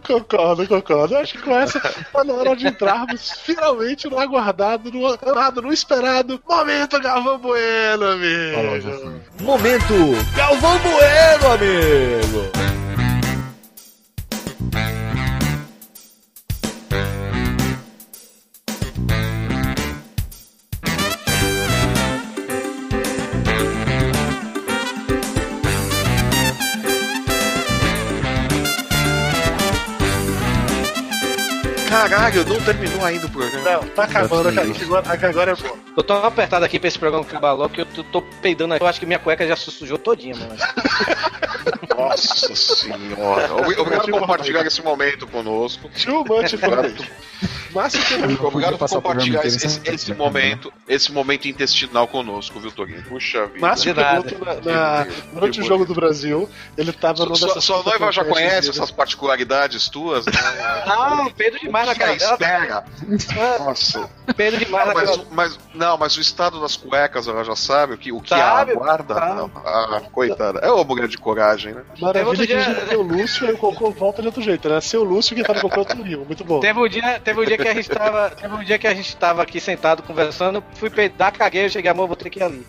[0.05, 1.17] concordo, concordo.
[1.17, 5.73] Acho que com essa tá na hora de entrarmos finalmente no aguardado, no aguardado, no
[5.73, 9.21] esperado momento Galvão Bueno, amigo.
[9.41, 9.93] Momento
[10.35, 12.78] Galvão Bueno, amigo.
[31.99, 33.71] Caralho, não terminou ainda o programa.
[33.71, 34.67] Não, tá acabando, cara.
[34.69, 35.77] Agora, agora é bom.
[35.97, 38.81] Eu tô apertado aqui pra esse programa acabar logo, que eu tô, tô peidando aqui.
[38.81, 40.55] Eu acho que minha cueca já sujou todinha, mano.
[41.95, 43.53] Nossa senhora.
[43.53, 45.89] Obrigado por compartilhar esse momento conosco.
[45.89, 46.55] Too much.
[47.73, 48.01] Márcio,
[48.45, 53.03] obrigado por compartilhar esse, esse, esse, momento, esse momento intestinal conosco, viu, Toguinho?
[53.03, 53.59] Puxa vida.
[53.59, 54.13] Márcio na,
[54.65, 57.63] na, durante o jogo do Brasil, ele tava numa dessas.
[57.63, 60.25] Sua noiva já conhece essas particularidades tuas?
[60.25, 60.33] Né?
[60.87, 62.85] ah, Pedro demais na cara Espera.
[63.59, 64.09] Nossa.
[64.35, 67.97] Pedro demais na mas, mas, Não, mas o estado das cuecas ela já sabe o
[67.97, 69.15] que, o que sabe, aguarda.
[69.15, 70.59] Ah, coitada.
[70.59, 71.81] É uma grande coragem, né?
[71.99, 74.79] Maravilha que a gente tem o Lúcio e o Cocô volta de outro jeito, né?
[74.81, 76.25] Ser o Lúcio que tá no Cocô outro nível.
[76.25, 76.59] Muito bom.
[76.59, 78.29] Teve um dia, teve um dia que a gente tava.
[78.29, 81.91] Teve um dia que a gente tava aqui sentado conversando, fui peidar, caguei, eu cheguei,
[81.91, 82.65] amor, vou ter que ir ali.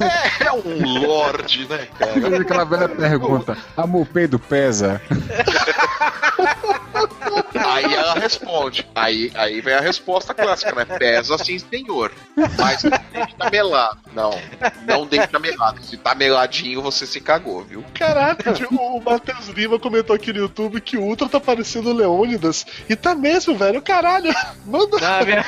[0.00, 2.40] é, é um lorde, né, cara?
[2.40, 5.00] Aquela velha pergunta: amor, peido pesa?
[7.54, 8.86] Aí ela responde.
[8.94, 10.84] Aí, aí vem a resposta clássica, né?
[10.98, 12.12] Pesa sim, senhor.
[12.36, 13.98] Mas não deixa melar.
[14.12, 14.30] Não,
[14.86, 15.82] não deixa melado.
[15.82, 17.84] Se tá meladinho, você se cagou, viu?
[17.94, 22.64] Caraca, o Matheus Lima comentou aqui no YouTube que o Ultra tá parecendo o Leônidas.
[22.88, 23.80] E tá mesmo, velho.
[23.82, 24.32] Caralho.
[24.66, 24.96] Manda.
[25.02, 25.44] Ah, minha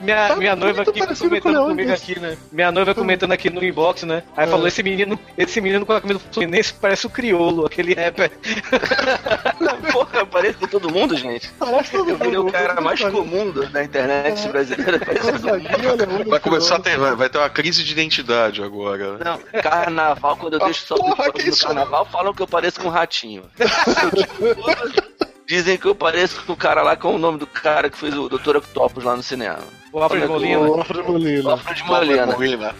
[0.00, 2.36] minha, Tá minha noiva aqui parecido com o comentando comigo aqui, né?
[2.52, 4.22] Minha noiva comentando aqui no inbox, né?
[4.36, 4.50] Aí É.
[4.50, 8.30] falou: esse menino, esse menino com a camisa do Fluminense parece o criolo, aquele rapper.
[9.92, 11.48] Porra, parece com todo mundo, gente.
[11.58, 12.52] Parece todo Eu virei o mundo.
[12.52, 14.98] cara mais Parece- comum do- da internet brasileira.
[14.98, 15.32] Mundo.
[15.32, 19.18] Gonzaguinha, Leônidas, Vai começar a ter, vai, vai ter uma crise de identidade agora.
[19.18, 19.24] né?
[19.24, 21.66] Não, carnaval, quando eu deixo só porra, que no isso?
[21.66, 23.44] carnaval, falam que eu pareço com um ratinho.
[25.46, 27.96] Dizem que eu pareço com o cara lá, qual é o nome do cara que
[27.96, 28.56] fez o Dr.
[28.56, 29.60] Octopus lá no cinema?
[29.92, 30.58] O Alfred Molina.
[30.60, 31.50] O Alfred Molina.
[31.52, 32.26] Alfred Molina.
[32.26, 32.74] Molina.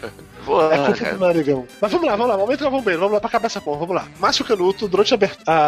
[0.47, 1.67] Porra, É culpa do narigão.
[1.81, 3.95] Mas vamos lá, vamos lá, momento Galvão Bueno, vamos lá pra acabar essa porra, vamos
[3.95, 4.07] lá.
[4.19, 5.17] Márcio Canuto, durante a,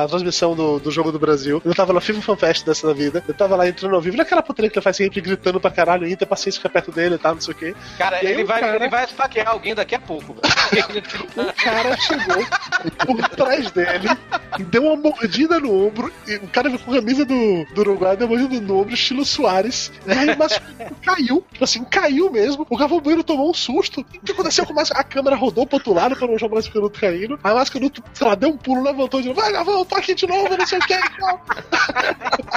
[0.04, 2.94] a transmissão do, do Jogo do Brasil, eu tava no FIFA Fan Fest dessa da
[2.94, 5.70] vida, eu tava lá entrando ao vivo, naquela putaria que ele faz sempre gritando pra
[5.70, 7.76] caralho, Inter, paciência, fica perto dele e tal, não sei o quê.
[7.98, 10.36] Cara, aí ele vai, cara- ele vai esfaquear alguém daqui a pouco.
[11.36, 12.46] O cara chegou
[13.06, 14.08] por trás dele
[14.70, 16.12] deu uma mordida no ombro.
[16.28, 19.26] E o cara com a camisa do, do Uruguai deu uma mordida no ombro, estilo
[19.26, 19.92] Soares.
[20.06, 20.62] E aí o Márcio
[21.04, 22.66] caiu, tipo assim, caiu mesmo.
[22.70, 24.02] O Galvão Bueno tomou um susto.
[24.02, 24.96] O que aconteceu com o Márcio?
[24.98, 27.40] A câmera rodou pro outro lado pra não jogar o Márcio Canuto caindo.
[27.44, 29.40] Aí o Márcio Canuto, sei lá, deu um pulo, levantou de novo.
[29.42, 30.94] Vai, Galvão, tô aqui de novo, não sei o que.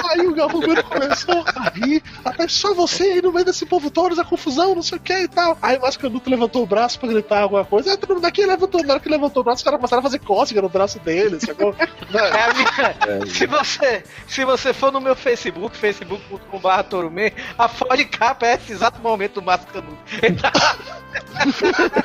[0.09, 2.03] Aí o Galvão Bueno começou a rir.
[2.23, 5.13] Até só você aí no meio desse povo todo, a confusão, não sei o que
[5.13, 5.57] e tal.
[5.61, 7.91] Aí o Márcio Canuto levantou o braço pra gritar alguma coisa.
[7.91, 8.83] Aí todo mundo aqui levantou.
[8.83, 11.39] Na hora que levantou o braço, os caras começaram a fazer cócega no braço dele,
[11.39, 11.75] sacou?
[12.13, 18.05] É minha- se, você, se você for no meu Facebook, facebook.com.br Torumê, a foto de
[18.05, 19.97] capa é esse exato momento do Márcio Canuto.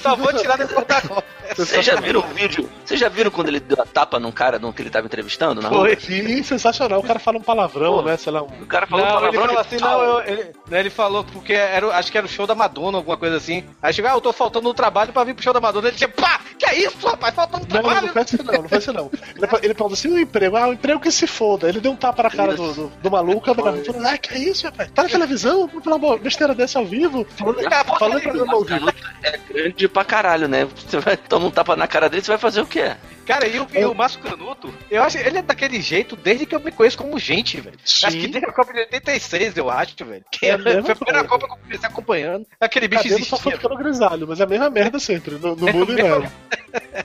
[0.00, 1.24] Só vou tirar depois da copa.
[1.56, 2.68] Vocês já viram o vídeo?
[2.84, 5.60] Vocês já viram quando ele deu a tapa num cara num que ele tava entrevistando?
[5.60, 5.80] Na rua?
[5.80, 5.96] Foi.
[6.00, 7.00] Sim, sensacional.
[7.00, 8.02] O cara fala um palavrão, Pô.
[8.02, 8.16] né?
[8.16, 8.46] Sei lá, um.
[8.46, 11.24] O cara falou Não, ele palavrão falou de assim, não, eu- ele, né, ele falou
[11.24, 13.64] porque era, acho que era o show da Madonna, alguma coisa assim.
[13.82, 15.88] Aí chegou, ah, eu tô faltando no trabalho pra vir pro show da Madonna.
[15.88, 17.34] Ele disse, pá, que é isso, rapaz?
[17.34, 18.06] Faltando no Não, não, trabalho.
[18.06, 19.10] não faz isso não, não faz isso não.
[19.36, 21.68] Ele, ele falou assim, o emprego, ah, o emprego que se foda.
[21.68, 24.34] Ele deu um tapa na cara do, do, do maluco, a mulher falou, ah, que
[24.34, 24.90] é isso, rapaz?
[24.94, 27.26] Tá na televisão, falar uma besteira dessa ao vivo.
[27.36, 29.12] Falando, ele- pra programa ao vivo.
[29.22, 30.64] É grande pra caralho, né?
[30.64, 32.92] Você vai tomar um tapa na cara dele, você vai fazer o quê?
[33.24, 36.56] Cara, e o, e o Márcio Canuto, eu acho ele é daquele jeito desde que
[36.56, 37.78] eu me conheço como gente, velho.
[37.84, 38.06] Sim.
[38.06, 40.24] Acho que desde a Copa de 86, eu acho, velho.
[40.30, 41.28] Que É mesmo, foi a primeira cara.
[41.28, 42.46] Copa que eu comecei acompanhando.
[42.60, 43.68] Aquele bicho cabelo só foi existia.
[43.70, 46.32] ficando grisalho, mas é a mesma merda sempre, não, não É muda mesmo- nada.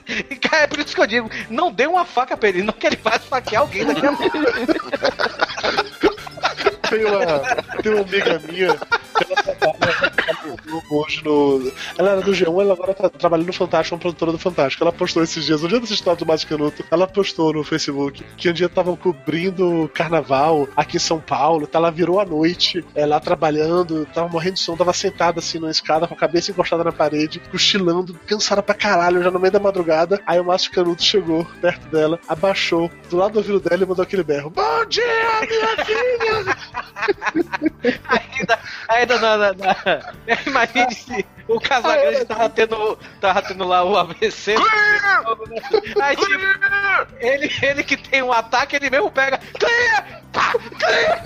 [0.08, 2.72] E, cara, é por isso que eu digo, não dê uma faca pra ele, não
[2.72, 4.38] que ele vai esfaquear alguém daqui a pouco.
[6.88, 8.76] Tem uma, tem uma amiga minha
[9.68, 11.72] ela hoje no.
[11.96, 14.84] Ela era do G1, ela agora tá trabalhando no Fantástico, uma produtora do Fantástico.
[14.84, 18.24] Ela postou esses dias, no dia dessa história do Márcio Canuto, ela postou no Facebook
[18.36, 22.84] que um dia estavam cobrindo carnaval aqui em São Paulo, tá, ela virou a noite,
[22.94, 26.50] é, lá trabalhando, tava morrendo de sono, tava sentada assim numa escada, com a cabeça
[26.50, 30.20] encostada na parede, cochilando, cansada pra caralho, já no meio da madrugada.
[30.26, 34.02] Aí o Márcio Canuto chegou perto dela, abaixou do lado do ouvido dela e mandou
[34.02, 35.04] aquele berro: Bom dia,
[35.48, 36.77] minha filha!
[38.08, 38.58] Ainda,
[38.88, 40.14] ainda na, na, na-
[40.46, 44.54] Imagine se o Casagrande tava tendo, tava tendo lá o AVC.
[46.00, 46.32] Aí, tipo,
[47.20, 49.40] ele, ele que tem um ataque, ele mesmo pega.
[49.58, 50.22] Clear!
[50.32, 50.52] Pá!
[50.78, 51.24] Clear!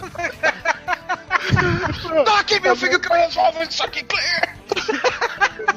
[2.24, 4.56] Toque, meu filho, que eu resolvo isso aqui, Clear!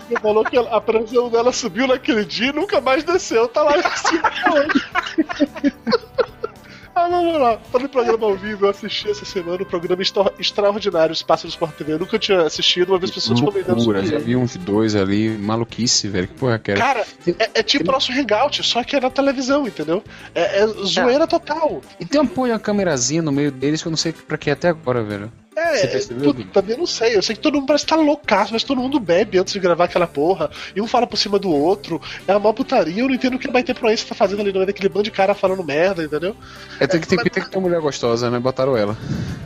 [0.09, 3.47] Ele falou que a pressão dela subiu naquele dia e nunca mais desceu.
[3.47, 4.31] Tá lá em cima
[6.95, 7.57] Ah, vamos lá.
[7.71, 11.49] Falando em programa ao vivo, eu assisti essa semana o programa extra- extraordinário Espaço do
[11.49, 11.91] Sport TV.
[11.93, 16.07] Eu nunca tinha assistido, uma vez pessoas comentando sobre já vi uns dois ali, maluquice,
[16.07, 16.27] velho.
[16.29, 16.79] Que porra que era?
[16.79, 17.05] Cara,
[17.37, 20.01] é, é tipo nosso hangout, só que é na televisão, entendeu?
[20.33, 21.81] É, é zoeira total.
[21.99, 24.49] E tem uma de uma câmerazinha no meio deles que eu não sei pra que
[24.49, 25.31] até agora, velho.
[25.55, 27.15] Você É, percebeu, puta, também não sei.
[27.15, 29.85] Eu sei que todo mundo parece estar loucaço, mas todo mundo bebe antes de gravar
[29.85, 30.49] aquela porra.
[30.75, 32.01] E um fala por cima do outro.
[32.27, 33.01] É uma putaria.
[33.01, 35.03] Eu não entendo o que a Baita Influência tá fazendo ali no meio daquele bando
[35.03, 36.35] de cara falando merda, entendeu?
[36.79, 38.37] É, tem que, tem, que- tem que ter uma mulher gostosa, né?
[38.39, 38.97] Botaram ela.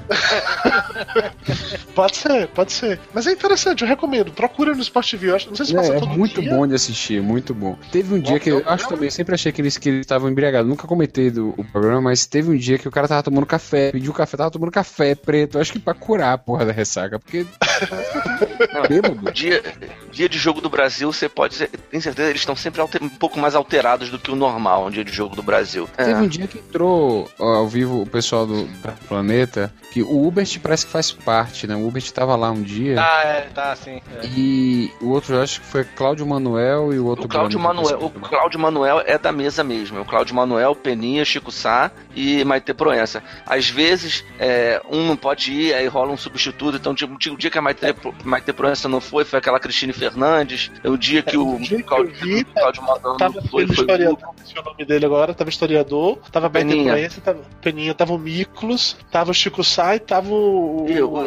[1.94, 3.00] Pode ser, pode ser.
[3.14, 4.32] Mas é interessante, eu recomendo.
[4.32, 5.30] Procura no Sport TV.
[5.30, 6.50] Eu acho, não sei se passa É, é muito dia.
[6.54, 7.78] bom de assistir, muito bom.
[7.92, 10.30] Teve um dia que eu acho também, eu sempre achei que eles que eles estavam
[10.30, 10.70] embriagados.
[10.70, 13.92] Nunca comentei do o programa, mas teve um dia que o cara tava tomando café,
[13.92, 15.60] pediu café, tava tomando café preto.
[15.60, 17.46] Acho que pra curar a porra da ressaca, porque
[18.74, 19.64] Não, dia,
[20.12, 23.10] dia de jogo do Brasil, você pode ser, tem certeza, eles estão sempre alter, um
[23.10, 25.88] pouco mais alterados do que o normal, um dia de jogo do Brasil.
[25.96, 28.68] Teve um dia que entrou ó, ao vivo o pessoal do
[29.08, 31.76] Planeta, que o Ubert parece que faz parte, né?
[31.76, 32.98] O Ubert tava lá um dia.
[33.00, 34.02] Ah, é, tá, sim.
[34.22, 34.26] É.
[34.28, 37.26] E o outro, eu acho que foi Cláudio Manuel e o outro.
[37.26, 39.98] O Cláudio Manuel, o Cláudio Manuel é da mesa mesmo.
[39.98, 43.24] É o Cláudio Manuel, Peninha, Chico Sá e Maite Proença.
[43.46, 46.78] Às vezes, é, um não pode ir, aí rola um substituto.
[46.78, 47.82] Então, tipo, o dia que a Maite,
[48.24, 50.72] Maite Proença não foi, foi aquela Cristine Fernandes.
[50.84, 54.14] É o dia que É, o, o vi, Cláudio Manuel Tava não foi, foi, historiador,
[54.24, 56.94] o- o nome dele agora, tava historiador, tava Beto Peninha.
[56.94, 59.62] Proença, tava Peninha, tava o Miklos, tava o Chico
[59.96, 60.86] e tava o.
[60.90, 61.18] Eu,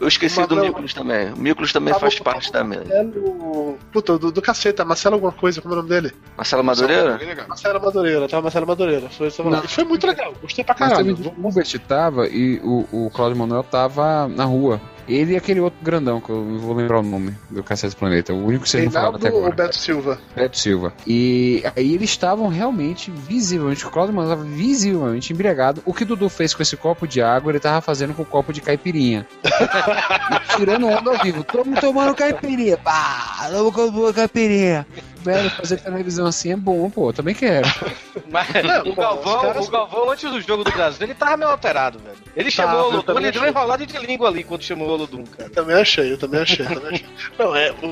[0.00, 1.32] eu esqueci do Miklos também.
[1.32, 2.84] O Miklos também Tava faz parte da mesa.
[2.84, 3.78] Marcelo.
[3.92, 6.12] Puta, do, do caceta, Marcelo alguma coisa, como é o nome dele?
[6.36, 7.20] Marcelo Madureira?
[7.48, 9.08] Marcelo Madureira, tava Marcelo Madureira.
[9.10, 9.28] Foi.
[9.28, 11.30] E foi muito legal, gostei pra Mas teve caralho.
[11.30, 14.80] um que o Ubert tava e o, o Cláudio Manuel tava na rua.
[15.08, 18.32] Ele e aquele outro grandão, que eu não vou lembrar o nome do Cacete Planeta.
[18.32, 19.64] O único que vocês não falaram Reinaldo até ou agora.
[19.64, 20.20] Beto Silva?
[20.34, 20.92] Beto Silva.
[21.06, 25.82] E aí eles estavam realmente, visivelmente, o Claudio Manuel estava visivelmente embriagado.
[25.84, 28.26] O que o Dudu fez com esse copo de água, ele tava fazendo com o
[28.26, 29.26] copo de caipirinha.
[30.56, 31.44] Tirando onda ao vivo.
[31.64, 32.76] Mundo tomando caipirinha.
[32.76, 34.86] Pá, vamos com caipirinha.
[35.24, 37.12] Velho, fazer televisão assim é bom, pô.
[37.12, 37.66] Também quero.
[38.30, 41.50] Mas Não, o, Galvão, caras- o Galvão, antes do jogo do Brasil, ele tava meio
[41.50, 42.16] alterado, velho.
[42.36, 44.88] Ele chamou o eu Olodum, também ele deu uma enrolada de língua ali quando chamou
[44.88, 45.48] o Olodum, cara.
[45.50, 47.06] Também achei, eu também achei, também achei.
[47.38, 47.86] Não, é, o,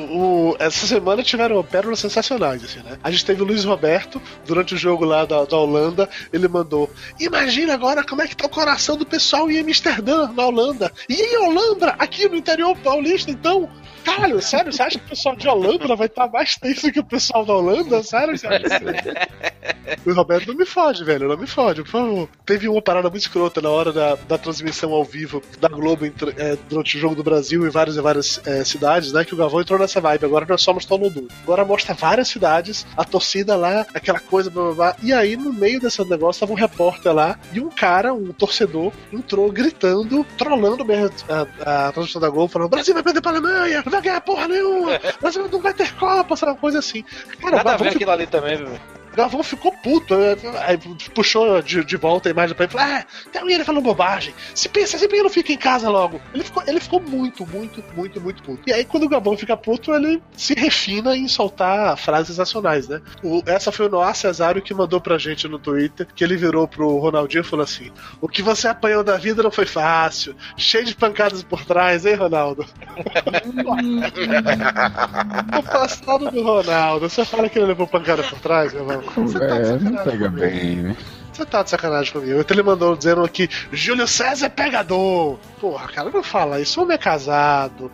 [0.50, 2.98] o- essa semana tiveram pérolas sensacionais, assim, né?
[3.02, 6.90] A gente teve o Luiz Roberto, durante o jogo lá da, da Holanda, ele mandou:
[7.18, 10.92] Imagina agora como é que tá o coração do pessoal em Amsterdã, na Holanda.
[11.08, 13.68] E em Holanda, aqui no interior paulista, então.
[14.04, 17.04] Caralho, sério, você acha que o pessoal de Holanda vai estar mais tenso que o
[17.04, 18.02] pessoal da Holanda?
[18.02, 18.68] Sério, sério?
[20.04, 22.28] Luiz Roberto não me fode, velho, não me fode, por favor.
[22.44, 26.56] Teve uma parada muito escrota na hora da, da transmissão ao vivo da Globo é,
[26.68, 29.24] durante o Jogo do Brasil em várias e várias é, cidades, né?
[29.24, 30.24] Que o Galvão entrou nessa vibe.
[30.24, 31.28] Agora nós somos Tolodum.
[31.42, 34.96] Agora mostra várias cidades, a torcida lá, aquela coisa, blá blá blá.
[35.02, 38.92] E aí, no meio desse negócio, tava um repórter lá e um cara, um torcedor,
[39.12, 43.82] entrou gritando, trollando mesmo a, a transmissão da Globo, falando: Brasil vai perder pra Alemanha,
[43.92, 46.52] vai ganhar porra nenhuma, Brasil não vai ter Copa, sabe?
[46.52, 47.04] Uma coisa assim.
[47.40, 48.68] Cara, Nada a ver aquilo ali também, viu?
[49.12, 50.36] O Galvão ficou puto, aí
[50.66, 50.78] aí
[51.14, 54.34] puxou de, de volta a imagem pra ele e falou: Ah, tem ele falando bobagem.
[54.54, 56.20] Se pensa, se ele não fica em casa logo.
[56.32, 58.62] Ele ficou, ele ficou muito, muito, muito, muito puto.
[58.66, 63.00] E aí, quando o Galvão fica puto, ele se refina em soltar frases nacionais, né?
[63.22, 66.66] O- essa foi o Noah Cesário que mandou pra gente no Twitter, que ele virou
[66.66, 67.90] pro Ronaldinho e falou assim:
[68.20, 72.14] O que você apanhou da vida não foi fácil, cheio de pancadas por trás, hein,
[72.14, 72.64] Ronaldo?
[75.58, 79.01] o passado do Ronaldo, você fala que ele levou pancada por trás, meu irmão?
[79.16, 80.96] Você tá É, não pega bem, né?
[81.32, 82.40] Você tá de sacanagem comigo.
[82.40, 85.38] Então ele mandou dizendo aqui: Júlio César é pegador.
[85.60, 86.80] Porra, cara, não fala isso.
[86.80, 87.90] O homem é casado.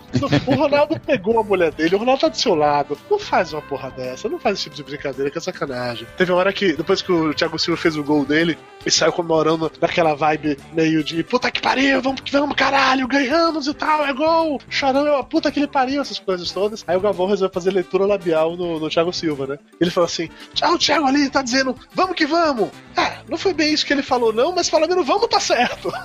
[0.46, 2.98] O Ronaldo pegou a mulher dele, o Ronaldo tá do seu lado.
[3.10, 4.28] Não faz uma porra dessa.
[4.28, 6.06] Não faz esse tipo de brincadeira, que é sacanagem.
[6.16, 9.12] Teve uma hora que, depois que o Thiago Silva fez o gol dele, e saiu
[9.12, 14.04] comemorando naquela vibe meio de puta que pariu, vamos que vamos, caralho, ganhamos e tal,
[14.04, 14.60] é gol.
[14.68, 16.84] Chorando, puta que ele pariu, essas coisas todas.
[16.86, 19.58] Aí o Galvão resolveu fazer leitura labial no, no Thiago Silva, né?
[19.80, 22.70] Ele falou assim: Tchau, o Thiago ali tá dizendo, vamos que vamos.
[22.96, 25.92] É, não foi bem isso que ele falou, não, mas pelo menos vamos tá certo.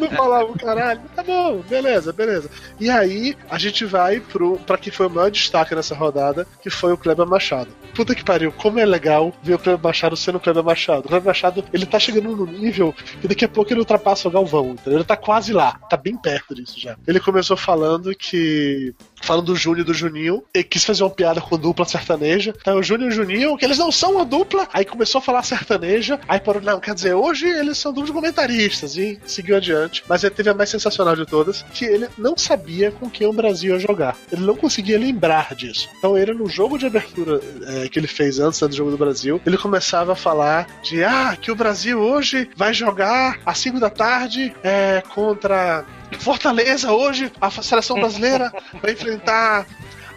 [0.00, 1.00] Não falava caralho.
[1.14, 2.50] Tá bom, beleza, beleza.
[2.78, 6.68] E aí a gente vai pro pra que foi o maior destaque nessa rodada, que
[6.68, 7.70] foi o Kleber Machado.
[7.94, 11.06] Puta que pariu, como é legal ver o Kleber Machado sendo o Kleber Machado.
[11.06, 14.30] O Kleber Machado, ele tá chegando no nível que daqui a pouco ele ultrapassa o
[14.30, 14.98] Galvão, entendeu?
[14.98, 16.96] Ele tá quase lá, tá bem perto disso já.
[17.06, 21.40] Ele começou falando que falando do Júnior e do Juninho, ele quis fazer uma piada
[21.40, 22.54] com dupla sertaneja.
[22.60, 25.22] Então, o Júnior e o Juninho, que eles não são uma dupla, aí começou a
[25.22, 30.02] falar sertaneja, aí parou, não, quer dizer, hoje eles são duplos comentaristas, e seguiu adiante.
[30.08, 33.32] Mas ele teve a mais sensacional de todas, que ele não sabia com quem o
[33.32, 34.16] Brasil ia jogar.
[34.30, 35.88] Ele não conseguia lembrar disso.
[35.98, 38.98] Então, ele, no jogo de abertura é, que ele fez antes né, do jogo do
[38.98, 43.80] Brasil, ele começava a falar de, ah, que o Brasil hoje vai jogar às 5
[43.80, 45.84] da tarde é, contra
[46.18, 49.66] Fortaleza hoje, a seleção brasileira vai enfrentar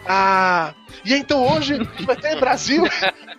[0.06, 0.72] a.
[1.04, 2.84] E então hoje vai ter Brasil.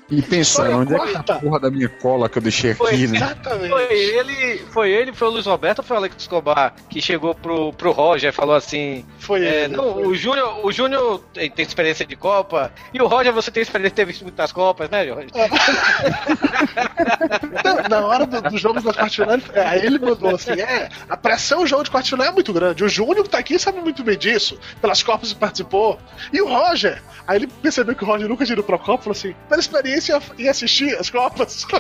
[0.09, 1.33] E pensando, onde é que tá quarta.
[1.35, 3.17] a porra da minha cola que eu deixei Foi aqui, né?
[3.17, 3.69] Exatamente.
[3.69, 7.33] Foi ele, foi ele, foi o Luiz Roberto ou foi o Alex Escobar que chegou
[7.33, 9.75] pro, pro Roger e falou assim: Foi é, ele.
[9.77, 10.07] não, foi.
[10.07, 13.91] o Júnior, o Júnior tem, tem experiência de Copa, e o Roger você tem experiência
[13.91, 15.29] de ter visto muitas Copas, né, Roger?
[17.63, 20.51] Não, na hora do, do jogo das quartas de final, ele- aí ele mandou assim:
[20.51, 22.83] é, a pressão do jogo de final é muito grande.
[22.83, 25.99] O Júnior que tá aqui sabe muito bem disso, pelas Copas que participou.
[26.33, 29.17] E o Roger, aí ele percebeu que o Roger nunca tirou pra Copa e falou
[29.17, 31.65] assim: pela experiência em assistir as Copas.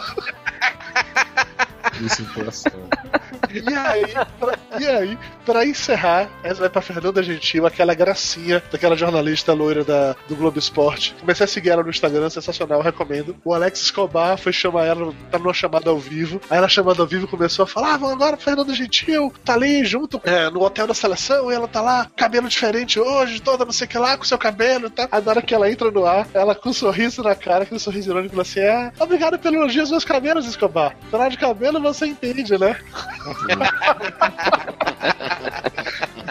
[3.53, 8.95] E aí, pra, e aí, pra encerrar, essa vai pra Fernanda Gentil, aquela gracinha daquela
[8.95, 11.15] jornalista loira da, do Globo Esporte.
[11.19, 13.35] Comecei a seguir ela no Instagram, sensacional, recomendo.
[13.43, 16.39] O Alex Escobar foi chamar ela, tá numa chamada ao vivo.
[16.49, 19.83] Aí ela chamada ao vivo começou a falar: ah, vamos agora, Fernanda Gentil, tá ali
[19.83, 23.71] junto é, no hotel da seleção, e ela tá lá, cabelo diferente hoje, toda não
[23.71, 25.07] sei o que lá, com seu cabelo, tá?
[25.11, 27.79] Aí na hora que ela entra no ar, ela com um sorriso na cara, aquele
[27.79, 30.95] sorriso irônico, assim: é, obrigado pelo elogio aos meus cabelos, Escobar.
[31.09, 32.75] Falar de cabelo você entende, né?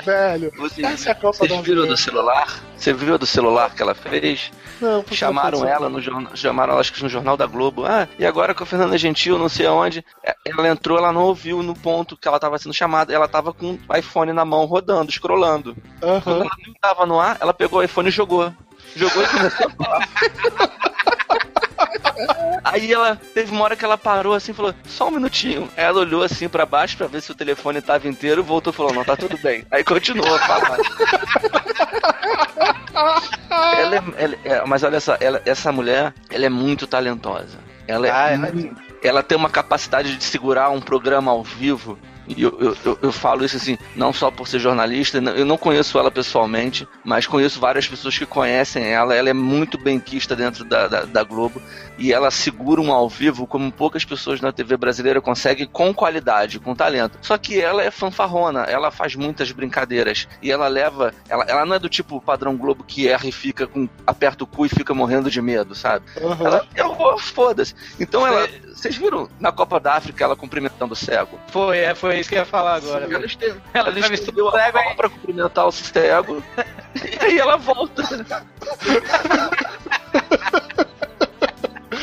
[0.04, 1.86] Velho, Você, essa é a Copa viram Vida.
[1.86, 2.48] do celular?
[2.76, 4.50] Você viu do celular que ela fez?
[4.80, 7.84] Não, Chamaram ela no jornal, chamaram acho que no Jornal da Globo.
[7.84, 10.04] Ah, e agora com a Fernanda Gentil, não sei aonde.
[10.24, 13.12] É, Ela entrou, ela não ouviu no ponto que ela estava sendo chamada.
[13.12, 15.76] Ela tava com o iPhone na mão, rodando, scrollando.
[16.00, 16.40] Quando Aham.
[16.40, 18.52] ela não tava no ar, ela pegou o iPhone e jogou.
[18.96, 20.08] Jogou e começou a falar.
[22.72, 25.68] Aí ela teve uma hora que ela parou assim e falou: só um minutinho.
[25.76, 28.76] Aí ela olhou assim pra baixo pra ver se o telefone tava inteiro, voltou e
[28.76, 29.64] falou: não, tá tudo bem.
[29.70, 30.78] Aí continuou a falar.
[33.50, 37.58] Ela é- ela é- mas olha só, ela- essa mulher, ela é muito talentosa.
[37.86, 41.98] Ela, é Ah, ela muito- ela tem uma capacidade de segurar um programa ao vivo.
[42.36, 45.56] E eu, eu, eu, eu falo isso assim, não só por ser jornalista, eu não
[45.56, 49.14] conheço ela pessoalmente, mas conheço várias pessoas que conhecem ela.
[49.14, 51.60] Ela é muito benquista dentro da, da, da Globo
[51.98, 56.58] e ela segura um ao vivo como poucas pessoas na TV brasileira conseguem com qualidade,
[56.58, 57.18] com talento.
[57.20, 61.12] Só que ela é fanfarrona, ela faz muitas brincadeiras e ela leva.
[61.28, 63.88] Ela, ela não é do tipo padrão Globo que erra e fica com.
[64.06, 66.04] aperta o cu e fica morrendo de medo, sabe?
[66.16, 66.46] aham.
[66.46, 67.74] Ela, eu vou, foda-se.
[67.98, 68.48] Então ela.
[68.74, 71.38] Vocês viram na Copa da África ela cumprimentando o cego?
[71.48, 73.06] Foi, é, foi isso que eu ia falar agora.
[73.12, 73.98] Ela esteve, Ela ela
[74.42, 76.42] o a cego mão pra cumprimentar o cego.
[77.20, 78.02] e aí ela volta.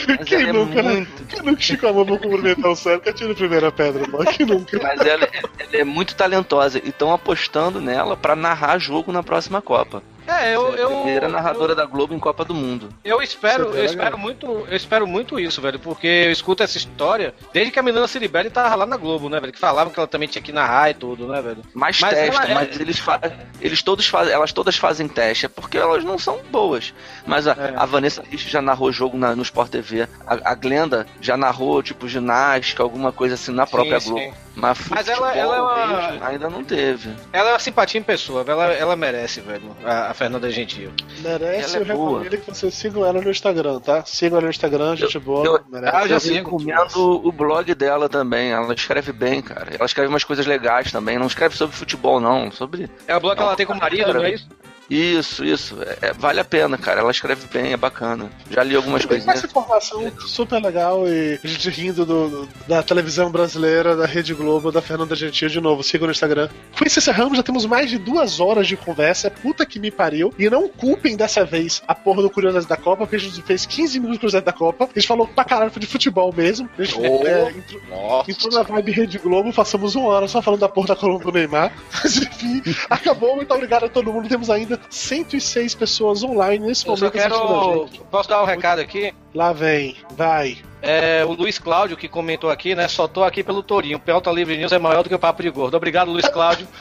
[0.08, 0.92] Mas Quem é nunca, né?
[0.94, 1.26] muito.
[1.26, 4.26] Quem nunca esticou a mão pra cumprimentar o céu que atira a primeira pedra, mano?
[4.32, 4.80] Que nunca.
[4.82, 9.24] Mas ela, é- ela é muito talentosa e estão apostando nela pra narrar jogo na
[9.24, 10.02] próxima Copa.
[10.28, 12.90] É, eu, é a eu, primeira narradora da Globo em Copa do Mundo.
[13.04, 16.78] Eu espero, Você eu espero muito, eu espero muito isso, velho, porque eu escuto essa
[16.78, 19.54] história desde que a menina Ciribelli tava lá na Globo, né, velho?
[19.54, 21.62] Que falavam que ela também tinha que narrar e tudo, né, velho?
[21.74, 23.20] Mais Mas testa, ela é- mas eles, fa
[23.62, 26.94] eles todos fazem, elas todas fazem teste, é porque elas não são boas.
[27.26, 27.74] Mas a, É.
[27.76, 31.82] a Vanessa Rich já narrou jogo na- no Sport TV, a, a Glenda já narrou
[31.82, 34.26] tipo ginástica, alguma coisa assim na própria Sim, Globo.
[34.26, 34.34] sim.
[34.56, 37.12] Mas, Mas ela- futebol ela é uma- ainda não teve.
[37.32, 40.92] Ela é uma simpatia em pessoa, velho, ela, ela merece, velho, a, a Fernanda Gentil.
[41.22, 42.20] Merece, Ela eu é boa.
[42.24, 44.04] recomendo que vocês sigam ela no Instagram, tá?
[44.06, 45.46] Sigam ela no Instagram, gente boa.
[45.46, 45.96] eu- merece.
[45.96, 46.36] Ah, eu já Eu sigo.
[46.58, 48.52] recomendo o blog dela também.
[48.52, 49.76] Ela escreve bem, cara.
[49.76, 51.18] Ela escreve umas coisas legais também.
[51.20, 52.52] Não escreve sobre futebol, não.
[52.52, 54.48] Sobre É o blog que ela tem com o marido, não é isso?
[54.90, 55.76] Isso, isso.
[55.82, 57.02] É, é- vale a pena, cara.
[57.02, 58.30] Ela escreve bem, é bacana.
[58.50, 59.38] Já li algumas Tem coisinhas.
[59.38, 64.34] essa informação super legal e a gente rindo do, do- da televisão brasileira, da Rede
[64.34, 65.84] Globo, da Fernanda Gentil de novo.
[65.84, 66.48] Sigam no Instagram.
[66.78, 69.30] Com isso encerramos, já temos mais de duas horas de conversa.
[69.30, 70.34] Puta que me pariu.
[70.40, 73.66] E não culpem dessa vez a porra do Curiosidade da Copa, porque a gente fez
[73.66, 74.86] 15 minutos de Curiosidade da Copa.
[74.86, 76.70] A gente falou pra caralho de futebol mesmo.
[76.78, 77.28] A gente Oh.
[77.28, 80.96] é, entrou, entrou na vibe Rede Globo, passamos uma hora só falando da porra da
[80.96, 81.72] coluna do Neymar.
[81.92, 83.36] Mas enfim, acabou.
[83.36, 84.30] Muito obrigado a todo mundo.
[84.30, 87.90] Temos ainda 106 pessoas online nesse Eu momento a quero.
[88.10, 89.14] Posso dar um recado aqui?
[89.34, 90.58] Lá vem, vai.
[90.82, 92.88] É, o Luiz Cláudio que comentou aqui, né?
[92.88, 93.98] Só tô aqui pelo Torinho.
[93.98, 95.76] O Pelta Livre News é maior do que o Papo de Gordo.
[95.76, 96.68] Obrigado, Luiz Cláudio.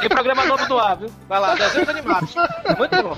[0.00, 1.10] Tem programa novo do ar, viu?
[1.28, 2.34] Vai lá, desenhos animados.
[2.78, 3.16] Muito bom.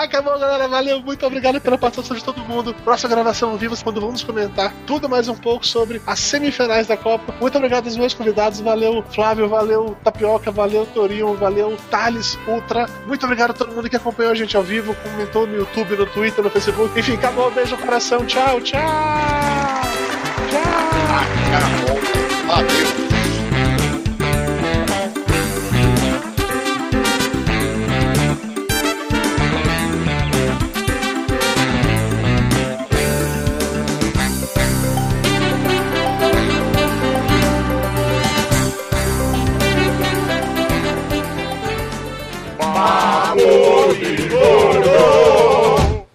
[0.00, 0.66] Acabou, galera.
[0.66, 2.72] Valeu, muito obrigado pela participação de todo mundo.
[2.82, 6.96] Próxima gravação ao vivo, quando vamos comentar tudo mais um pouco sobre as semifinais da
[6.96, 7.34] Copa.
[7.38, 8.60] Muito obrigado aos meus convidados.
[8.60, 12.88] Valeu, Flávio, valeu, Tapioca, valeu, Torinho, valeu, Thales Ultra.
[13.06, 16.06] Muito obrigado a todo mundo que acompanhou a gente ao vivo, comentou no YouTube, no
[16.06, 16.98] Twitter, no Facebook.
[16.98, 17.50] Enfim, acabou.
[17.50, 18.24] Beijo no coração.
[18.24, 18.80] Tchau, tchau.
[20.48, 20.60] Tchau.
[22.46, 23.09] Valeu.